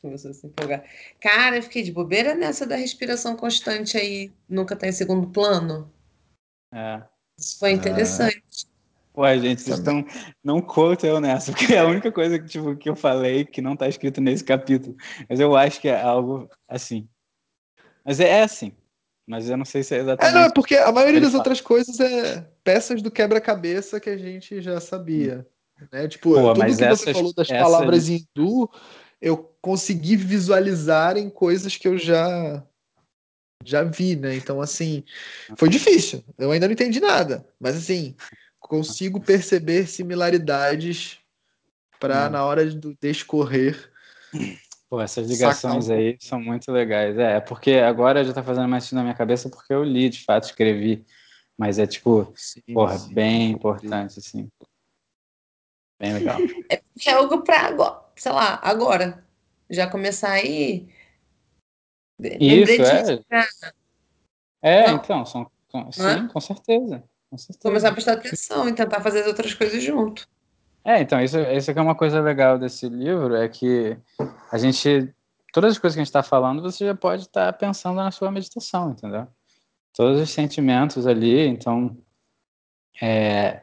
Começou 0.00 0.30
a 0.30 0.34
se 0.34 0.46
empolgar. 0.46 0.84
Cara, 1.20 1.56
eu 1.56 1.62
fiquei 1.62 1.82
de 1.82 1.90
bobeira 1.92 2.34
nessa 2.34 2.66
da 2.66 2.76
respiração 2.76 3.36
constante 3.36 3.96
aí, 3.96 4.30
nunca 4.48 4.76
tá 4.76 4.86
em 4.86 4.92
segundo 4.92 5.28
plano. 5.28 5.92
é. 6.72 7.02
Isso 7.38 7.56
foi 7.58 7.70
interessante. 7.70 8.42
Ué, 9.16 9.38
gente, 9.38 9.62
vocês 9.62 9.78
estão. 9.78 10.04
Não 10.42 10.60
conta 10.60 11.06
eu 11.06 11.20
nessa, 11.20 11.52
porque 11.52 11.72
é 11.74 11.78
a 11.78 11.86
única 11.86 12.10
coisa 12.10 12.36
que, 12.38 12.46
tipo, 12.48 12.76
que 12.76 12.88
eu 12.88 12.96
falei 12.96 13.44
que 13.44 13.60
não 13.62 13.76
tá 13.76 13.88
escrito 13.88 14.20
nesse 14.20 14.42
capítulo. 14.44 14.96
Mas 15.28 15.38
eu 15.38 15.56
acho 15.56 15.80
que 15.80 15.88
é 15.88 16.00
algo 16.00 16.48
assim. 16.68 17.08
Mas 18.04 18.18
é, 18.20 18.28
é 18.28 18.42
assim. 18.42 18.72
Mas 19.26 19.48
eu 19.48 19.56
não 19.56 19.64
sei 19.64 19.82
se 19.84 19.94
é 19.94 19.98
É, 19.98 20.00
exatamente. 20.00 20.34
não, 20.34 20.42
é 20.42 20.52
porque 20.52 20.74
a 20.76 20.90
maioria 20.90 21.20
das 21.20 21.30
fala. 21.30 21.40
outras 21.40 21.60
coisas 21.60 22.00
é 22.00 22.40
peças 22.64 23.02
do 23.02 23.10
quebra-cabeça 23.10 24.00
que 24.00 24.10
a 24.10 24.16
gente 24.16 24.60
já 24.60 24.80
sabia. 24.80 25.46
Né? 25.92 26.08
Tipo, 26.08 26.30
Pô, 26.34 26.48
tudo 26.48 26.58
mas 26.58 26.76
que 26.76 26.82
você 26.82 26.84
essas- 27.10 27.12
falou 27.16 27.32
das 27.34 27.48
essa- 27.50 27.62
palavras 27.62 28.08
em 28.08 28.26
hindu, 28.36 28.68
eu 29.20 29.36
consegui 29.68 30.16
visualizar 30.16 31.18
em 31.18 31.28
coisas 31.28 31.76
que 31.76 31.86
eu 31.86 31.98
já 31.98 32.64
já 33.62 33.84
vi, 33.84 34.16
né? 34.16 34.34
Então, 34.34 34.62
assim, 34.62 35.04
foi 35.58 35.68
difícil. 35.68 36.24
Eu 36.38 36.50
ainda 36.50 36.66
não 36.66 36.72
entendi 36.72 37.00
nada, 37.00 37.46
mas 37.60 37.76
assim, 37.76 38.16
consigo 38.58 39.20
perceber 39.20 39.86
similaridades 39.86 41.18
para 42.00 42.28
Hum. 42.28 42.30
na 42.30 42.46
hora 42.46 42.64
do 42.64 42.96
descorrer. 42.98 43.92
Pô, 44.88 45.02
essas 45.02 45.28
ligações 45.28 45.90
aí 45.90 46.16
são 46.18 46.40
muito 46.40 46.72
legais. 46.72 47.18
É, 47.18 47.38
porque 47.38 47.72
agora 47.72 48.24
já 48.24 48.32
tá 48.32 48.42
fazendo 48.42 48.68
mais 48.68 48.84
sentido 48.84 48.96
na 48.96 49.02
minha 49.02 49.14
cabeça 49.14 49.50
porque 49.50 49.74
eu 49.74 49.84
li, 49.84 50.08
de 50.08 50.24
fato, 50.24 50.44
escrevi. 50.44 51.04
Mas 51.58 51.78
é, 51.78 51.86
tipo, 51.86 52.32
porra, 52.72 52.96
Sim, 52.96 53.12
bem 53.12 53.50
importante, 53.50 54.18
assim. 54.18 54.48
Bem 56.00 56.14
legal. 56.14 56.38
Que 56.98 57.10
é 57.10 57.12
algo 57.12 57.42
pra 57.42 57.66
agora, 57.66 58.00
sei 58.16 58.32
lá, 58.32 58.58
agora. 58.62 59.27
Já 59.70 59.86
começar 59.88 60.32
aí. 60.32 60.88
Isso, 62.20 62.82
é. 62.82 63.44
É, 64.60 64.86
Não. 64.88 64.96
então, 64.96 65.24
são, 65.24 65.50
são- 65.70 65.92
sim, 65.92 66.02
é? 66.02 66.28
com 66.32 66.40
certeza. 66.40 67.04
Com 67.30 67.38
certeza. 67.38 67.58
Começar 67.62 67.88
a 67.88 67.92
prestar 67.92 68.12
atenção 68.14 68.68
e 68.68 68.72
tentar 68.74 69.00
fazer 69.00 69.20
as 69.20 69.26
outras 69.28 69.54
coisas 69.54 69.82
junto. 69.82 70.26
É, 70.84 71.00
então, 71.00 71.20
isso, 71.22 71.38
isso 71.38 71.72
que 71.72 71.78
é 71.78 71.82
uma 71.82 71.94
coisa 71.94 72.20
legal 72.20 72.58
desse 72.58 72.88
livro, 72.88 73.36
é 73.36 73.48
que 73.48 73.96
a 74.50 74.56
gente, 74.58 75.12
todas 75.52 75.72
as 75.72 75.78
coisas 75.78 75.94
que 75.94 76.00
a 76.00 76.02
gente 76.04 76.08
está 76.08 76.22
falando, 76.22 76.62
você 76.62 76.86
já 76.86 76.94
pode 76.94 77.22
estar 77.22 77.52
pensando 77.52 77.96
na 77.96 78.10
sua 78.10 78.30
meditação, 78.32 78.92
entendeu? 78.92 79.28
Todos 79.92 80.20
os 80.20 80.30
sentimentos 80.30 81.06
ali, 81.06 81.46
então, 81.46 81.96
é, 83.00 83.62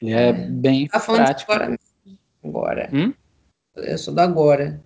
ele 0.00 0.12
é, 0.12 0.28
É. 0.28 0.32
bem 0.32 0.88
Tá 0.88 0.98
prático. 1.00 1.52
agora. 1.52 1.78
Agora. 2.42 2.90
Hum? 2.92 3.12
Eu 3.76 3.98
sou 3.98 4.14
do 4.14 4.20
agora. 4.20 4.82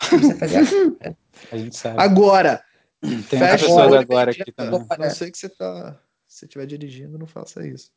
Fazer 0.00 0.62
A 1.52 1.56
gente 1.56 1.76
sabe. 1.76 2.00
Agora, 2.00 2.64
Tem 3.00 3.22
fecha 3.22 3.42
outra 3.42 3.54
o 3.54 3.58
pessoa 3.58 3.86
olho 3.86 3.98
agora 3.98 4.30
aqui 4.30 4.52
também. 4.52 4.86
A 4.90 4.96
não 4.96 5.10
ser 5.10 5.30
que 5.30 5.38
você 5.38 5.48
tá. 5.48 6.00
Se 6.26 6.40
você 6.40 6.44
estiver 6.46 6.66
dirigindo, 6.66 7.18
não 7.18 7.26
faça 7.26 7.66
isso. 7.66 7.90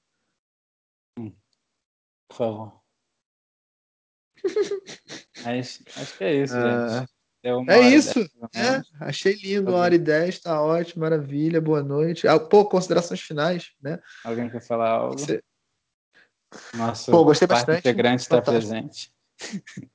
Por 1.16 2.36
favor. 2.36 2.82
Mas 5.44 5.84
acho 5.98 6.18
que 6.18 6.24
é 6.24 6.36
isso, 6.36 6.56
Ah, 6.56 7.06
gente. 7.44 7.70
é 7.70 7.90
isso. 7.90 8.20
É, 8.56 8.82
achei 9.02 9.34
lindo, 9.34 9.72
uma 9.72 9.80
hora 9.80 9.94
e 9.94 10.00
dez, 10.00 10.40
tá 10.40 10.62
ótimo, 10.62 11.02
maravilha, 11.02 11.60
boa 11.60 11.84
noite. 11.84 12.28
Ah, 12.28 12.40
pô, 12.40 12.66
considerações 12.66 13.20
finais, 13.22 13.74
né? 13.82 14.00
Alguém 14.24 14.50
quer 14.50 14.62
falar 14.62 14.90
algo? 14.90 15.20
Você... 15.20 15.44
Nosso 16.76 17.12
pô, 17.12 17.24
gostei 17.24 17.48
bastante. 17.48 17.80
integrante 17.80 18.24
está 18.24 18.42
presente. 18.42 19.14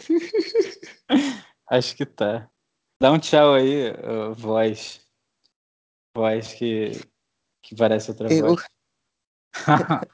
Acho 1.70 1.96
que 1.96 2.06
tá. 2.06 2.50
Dá 3.00 3.12
um 3.12 3.18
tchau 3.18 3.54
aí, 3.54 3.92
uh, 3.92 4.34
voz. 4.34 5.06
Voz 6.16 6.52
que, 6.54 6.92
que 7.62 7.76
parece 7.76 8.10
outra 8.10 8.32
Eu... 8.32 8.48
voz. 8.48 8.64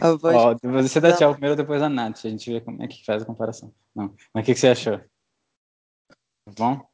a 0.00 0.12
voz... 0.16 0.36
Ó, 0.36 0.56
você 0.62 1.00
dá 1.00 1.16
tchau 1.16 1.32
primeiro, 1.32 1.56
depois 1.56 1.82
a 1.82 1.88
Nath. 1.88 2.24
A 2.24 2.28
gente 2.28 2.50
vê 2.50 2.60
como 2.60 2.82
é 2.82 2.88
que 2.88 3.04
faz 3.04 3.22
a 3.22 3.26
comparação. 3.26 3.74
Não. 3.94 4.14
Mas 4.32 4.42
o 4.42 4.46
que, 4.46 4.54
que 4.54 4.60
você 4.60 4.68
achou? 4.68 4.98
Tá 4.98 6.52
bom? 6.56 6.88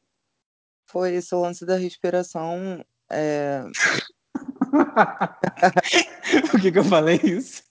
Foi 0.90 1.14
esse 1.14 1.34
o 1.34 1.40
lance 1.40 1.64
da 1.66 1.76
respiração. 1.76 2.84
É... 3.10 3.62
Por 6.50 6.60
que, 6.60 6.72
que 6.72 6.78
eu 6.78 6.84
falei 6.84 7.20
isso? 7.22 7.62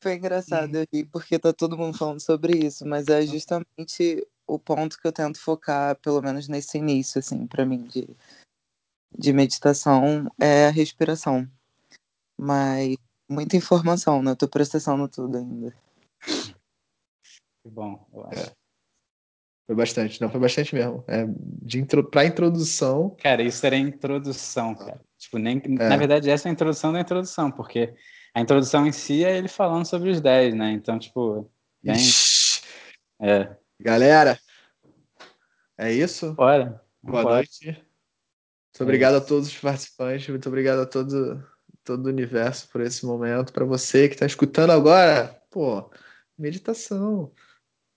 Foi 0.00 0.14
engraçado 0.14 0.76
eu 0.76 0.86
ri 0.92 1.04
porque 1.04 1.38
tá 1.38 1.52
todo 1.52 1.76
mundo 1.76 1.96
falando 1.96 2.20
sobre 2.20 2.56
isso, 2.56 2.86
mas 2.86 3.08
é 3.08 3.22
justamente 3.22 4.26
o 4.46 4.58
ponto 4.58 4.98
que 4.98 5.06
eu 5.06 5.12
tento 5.12 5.40
focar, 5.40 5.96
pelo 5.96 6.22
menos 6.22 6.48
nesse 6.48 6.78
início, 6.78 7.18
assim, 7.18 7.46
para 7.46 7.66
mim, 7.66 7.84
de, 7.84 8.08
de 9.16 9.32
meditação, 9.32 10.30
é 10.40 10.66
a 10.66 10.70
respiração. 10.70 11.48
Mas 12.38 12.96
muita 13.28 13.56
informação, 13.56 14.22
né? 14.22 14.30
Eu 14.30 14.36
tô 14.36 14.48
processando 14.48 15.08
tudo 15.08 15.36
ainda. 15.36 15.76
Que 16.24 17.70
bom, 17.70 18.08
eu 18.12 18.26
acho. 18.26 18.50
É. 18.50 18.52
Foi 19.66 19.76
bastante, 19.76 20.18
não, 20.20 20.30
foi 20.30 20.40
bastante 20.40 20.74
mesmo. 20.74 21.04
É, 21.06 21.26
de 21.28 21.78
intro, 21.78 22.08
pra 22.08 22.24
introdução. 22.24 23.14
Cara, 23.20 23.42
isso 23.42 23.66
era 23.66 23.76
introdução, 23.76 24.74
cara. 24.74 24.98
Tipo, 25.18 25.36
nem, 25.36 25.58
é. 25.58 25.88
Na 25.88 25.96
verdade, 25.98 26.30
essa 26.30 26.48
é 26.48 26.50
a 26.50 26.52
introdução 26.52 26.90
da 26.90 27.00
introdução, 27.00 27.50
porque 27.50 27.94
a 28.38 28.40
introdução 28.40 28.86
em 28.86 28.92
si 28.92 29.24
é 29.24 29.36
ele 29.36 29.48
falando 29.48 29.84
sobre 29.84 30.10
os 30.10 30.20
10, 30.20 30.54
né? 30.54 30.70
Então, 30.70 30.96
tipo. 30.96 31.50
Bem... 31.82 31.96
É. 33.20 33.56
Galera, 33.80 34.38
é 35.76 35.92
isso? 35.92 36.34
Bora. 36.34 36.80
Boa 37.02 37.22
Bora. 37.22 37.34
noite. 37.36 37.66
Muito 37.66 37.82
é 38.78 38.82
obrigado 38.82 39.16
a 39.16 39.20
todos 39.20 39.48
os 39.48 39.58
participantes, 39.58 40.28
muito 40.28 40.48
obrigado 40.48 40.80
a 40.80 40.86
todo, 40.86 41.44
todo 41.82 42.06
o 42.06 42.08
universo 42.08 42.68
por 42.68 42.80
esse 42.80 43.04
momento. 43.04 43.52
Para 43.52 43.64
você 43.64 44.08
que 44.08 44.14
está 44.14 44.26
escutando 44.26 44.70
agora, 44.70 45.42
pô, 45.50 45.90
meditação 46.38 47.32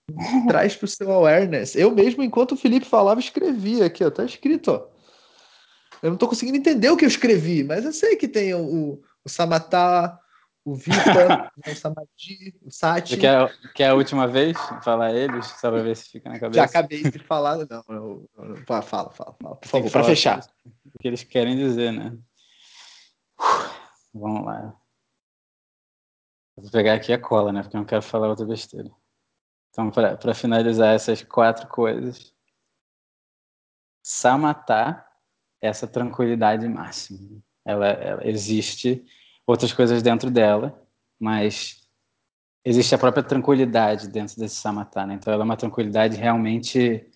traz 0.48 0.74
para 0.74 0.86
o 0.86 0.88
seu 0.88 1.12
awareness. 1.12 1.76
Eu 1.76 1.92
mesmo, 1.92 2.20
enquanto 2.20 2.52
o 2.52 2.56
Felipe 2.56 2.86
falava, 2.86 3.20
escrevi 3.20 3.80
aqui, 3.80 4.04
ó, 4.04 4.10
tá 4.10 4.24
escrito, 4.24 4.72
ó. 4.72 4.90
Eu 6.02 6.08
não 6.08 6.14
estou 6.14 6.28
conseguindo 6.28 6.58
entender 6.58 6.90
o 6.90 6.96
que 6.96 7.04
eu 7.04 7.08
escrevi, 7.08 7.62
mas 7.62 7.84
eu 7.84 7.92
sei 7.92 8.16
que 8.16 8.26
tem 8.26 8.52
o, 8.54 9.00
o 9.24 9.28
Samatá, 9.28 10.18
o 10.64 10.74
Vita, 10.74 11.52
o 11.66 11.74
Samadhi, 11.74 12.54
o 12.62 12.70
Sati. 12.70 13.16
Quer, 13.16 13.52
quer 13.74 13.88
a 13.88 13.94
última 13.94 14.26
vez 14.26 14.56
falar 14.82 15.12
eles, 15.12 15.46
só 15.46 15.70
para 15.70 15.82
ver 15.82 15.96
se 15.96 16.10
fica 16.10 16.28
na 16.28 16.38
cabeça? 16.38 16.60
Já 16.60 16.64
acabei 16.64 17.02
de 17.02 17.18
falar, 17.18 17.56
não. 17.68 17.84
Eu, 17.88 18.30
eu, 18.38 18.56
fala, 18.64 18.82
fala, 18.82 19.10
fala, 19.10 19.56
por 19.56 19.68
favor, 19.68 19.90
para 19.90 20.04
fechar. 20.04 20.46
O 20.94 20.98
que 20.98 21.08
eles 21.08 21.24
querem 21.24 21.56
dizer, 21.56 21.92
né? 21.92 22.16
Vamos 24.14 24.44
lá. 24.44 24.74
Vou 26.56 26.70
pegar 26.70 26.94
aqui 26.94 27.12
a 27.12 27.18
cola, 27.18 27.52
né? 27.52 27.62
Porque 27.62 27.76
eu 27.76 27.80
não 27.80 27.86
quero 27.86 28.02
falar 28.02 28.28
outra 28.28 28.46
besteira. 28.46 28.90
Então, 29.70 29.90
para 29.90 30.34
finalizar 30.34 30.94
essas 30.94 31.22
quatro 31.22 31.66
coisas, 31.66 32.32
samatá 34.02 35.08
essa 35.60 35.86
tranquilidade 35.86 36.68
máxima. 36.68 37.42
Ela, 37.64 37.86
ela, 37.88 38.26
existe 38.26 39.04
outras 39.46 39.72
coisas 39.72 40.02
dentro 40.02 40.30
dela, 40.30 40.80
mas 41.18 41.88
existe 42.64 42.94
a 42.94 42.98
própria 42.98 43.22
tranquilidade 43.22 44.08
dentro 44.08 44.36
desse 44.38 44.56
samatá. 44.56 45.06
Né? 45.06 45.14
Então, 45.14 45.32
ela 45.32 45.42
é 45.42 45.44
uma 45.44 45.56
tranquilidade 45.56 46.16
realmente 46.16 47.06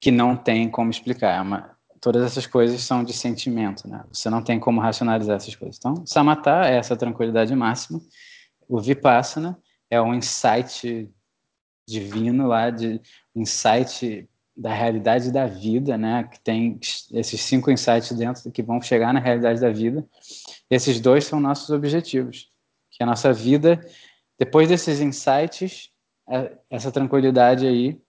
que 0.00 0.10
não 0.10 0.36
tem 0.36 0.70
como 0.70 0.90
explicar. 0.90 1.38
É 1.38 1.40
uma, 1.40 1.76
todas 2.00 2.22
essas 2.22 2.46
coisas 2.46 2.80
são 2.82 3.02
de 3.02 3.12
sentimento. 3.12 3.88
Né? 3.88 4.04
Você 4.12 4.28
não 4.28 4.42
tem 4.42 4.60
como 4.60 4.80
racionalizar 4.80 5.36
essas 5.36 5.54
coisas. 5.54 5.76
Então, 5.78 6.04
samatá 6.06 6.66
é 6.66 6.76
essa 6.76 6.96
tranquilidade 6.96 7.54
máxima. 7.54 8.00
O 8.68 8.80
vipassana 8.80 9.58
é 9.90 10.00
um 10.00 10.14
insight 10.14 11.10
divino 11.88 12.48
lá, 12.48 12.70
de 12.70 13.00
insight 13.34 14.28
da 14.56 14.72
realidade 14.72 15.30
da 15.30 15.46
vida, 15.46 15.98
né? 15.98 16.24
Que 16.24 16.40
tem 16.40 16.78
esses 17.12 17.40
cinco 17.42 17.70
insights 17.70 18.12
dentro 18.12 18.50
que 18.50 18.62
vão 18.62 18.80
chegar 18.80 19.12
na 19.12 19.20
realidade 19.20 19.60
da 19.60 19.70
vida. 19.70 20.08
Esses 20.70 20.98
dois 20.98 21.26
são 21.26 21.38
nossos 21.38 21.68
objetivos. 21.70 22.50
Que 22.90 23.02
a 23.02 23.06
nossa 23.06 23.32
vida, 23.32 23.78
depois 24.38 24.68
desses 24.68 25.00
insights, 25.00 25.90
é, 26.28 26.56
essa 26.70 26.90
tranquilidade 26.90 27.66
aí 27.66 28.00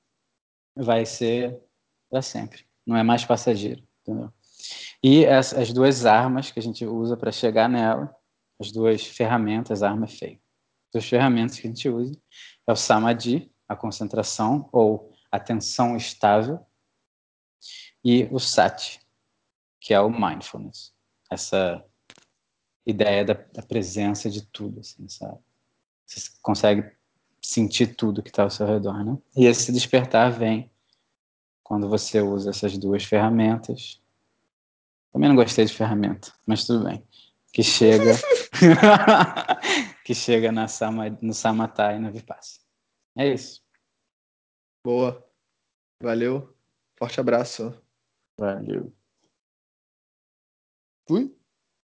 vai 0.75 1.05
ser 1.05 1.59
para 2.09 2.21
sempre. 2.21 2.65
Não 2.85 2.95
é 2.95 3.03
mais 3.03 3.25
passageiro, 3.25 3.83
entendeu? 4.01 4.31
E 5.03 5.25
as, 5.25 5.53
as 5.53 5.73
duas 5.73 6.05
armas 6.05 6.49
que 6.49 6.59
a 6.59 6.63
gente 6.63 6.85
usa 6.85 7.17
para 7.17 7.31
chegar 7.31 7.67
nela, 7.67 8.15
as 8.59 8.71
duas 8.71 9.05
ferramentas, 9.05 9.83
arma 9.83 10.07
feio. 10.07 10.39
As 10.87 10.93
duas 10.93 11.09
ferramentas 11.09 11.59
que 11.59 11.67
a 11.67 11.69
gente 11.69 11.89
usa 11.89 12.17
é 12.65 12.71
o 12.71 12.75
samadhi, 12.75 13.51
a 13.67 13.75
concentração 13.75 14.69
ou 14.71 15.11
atenção 15.37 15.95
estável, 15.95 16.59
e 18.03 18.27
o 18.31 18.39
sati, 18.39 18.99
que 19.79 19.93
é 19.93 19.99
o 19.99 20.09
mindfulness, 20.09 20.93
essa 21.29 21.83
ideia 22.85 23.25
da, 23.25 23.33
da 23.33 23.61
presença 23.61 24.29
de 24.29 24.45
tudo, 24.45 24.79
assim, 24.79 25.07
sabe? 25.09 25.39
Você 26.05 26.31
consegue 26.41 26.89
sentir 27.41 27.95
tudo 27.95 28.23
que 28.23 28.29
está 28.29 28.43
ao 28.43 28.49
seu 28.49 28.65
redor, 28.65 29.03
né? 29.03 29.17
E 29.35 29.45
esse 29.45 29.71
despertar 29.71 30.31
vem 30.31 30.71
quando 31.61 31.89
você 31.89 32.21
usa 32.21 32.51
essas 32.51 32.77
duas 32.77 33.03
ferramentas. 33.03 34.01
Também 35.11 35.27
não 35.27 35.35
gostei 35.35 35.65
de 35.65 35.73
ferramenta, 35.73 36.31
mas 36.45 36.65
tudo 36.65 36.85
bem. 36.85 37.03
Que 37.51 37.61
chega, 37.61 38.13
que 40.05 40.13
chega 40.13 40.51
na 40.51 40.69
sama, 40.69 41.09
no 41.21 41.33
samatha 41.33 41.93
e 41.93 41.99
no 41.99 42.11
vipassana. 42.11 42.65
É 43.17 43.33
isso. 43.33 43.61
Boa. 44.83 45.26
Valeu. 46.01 46.55
Forte 46.97 47.19
abraço. 47.19 47.73
Valeu. 48.39 48.93
Fui. 51.07 51.36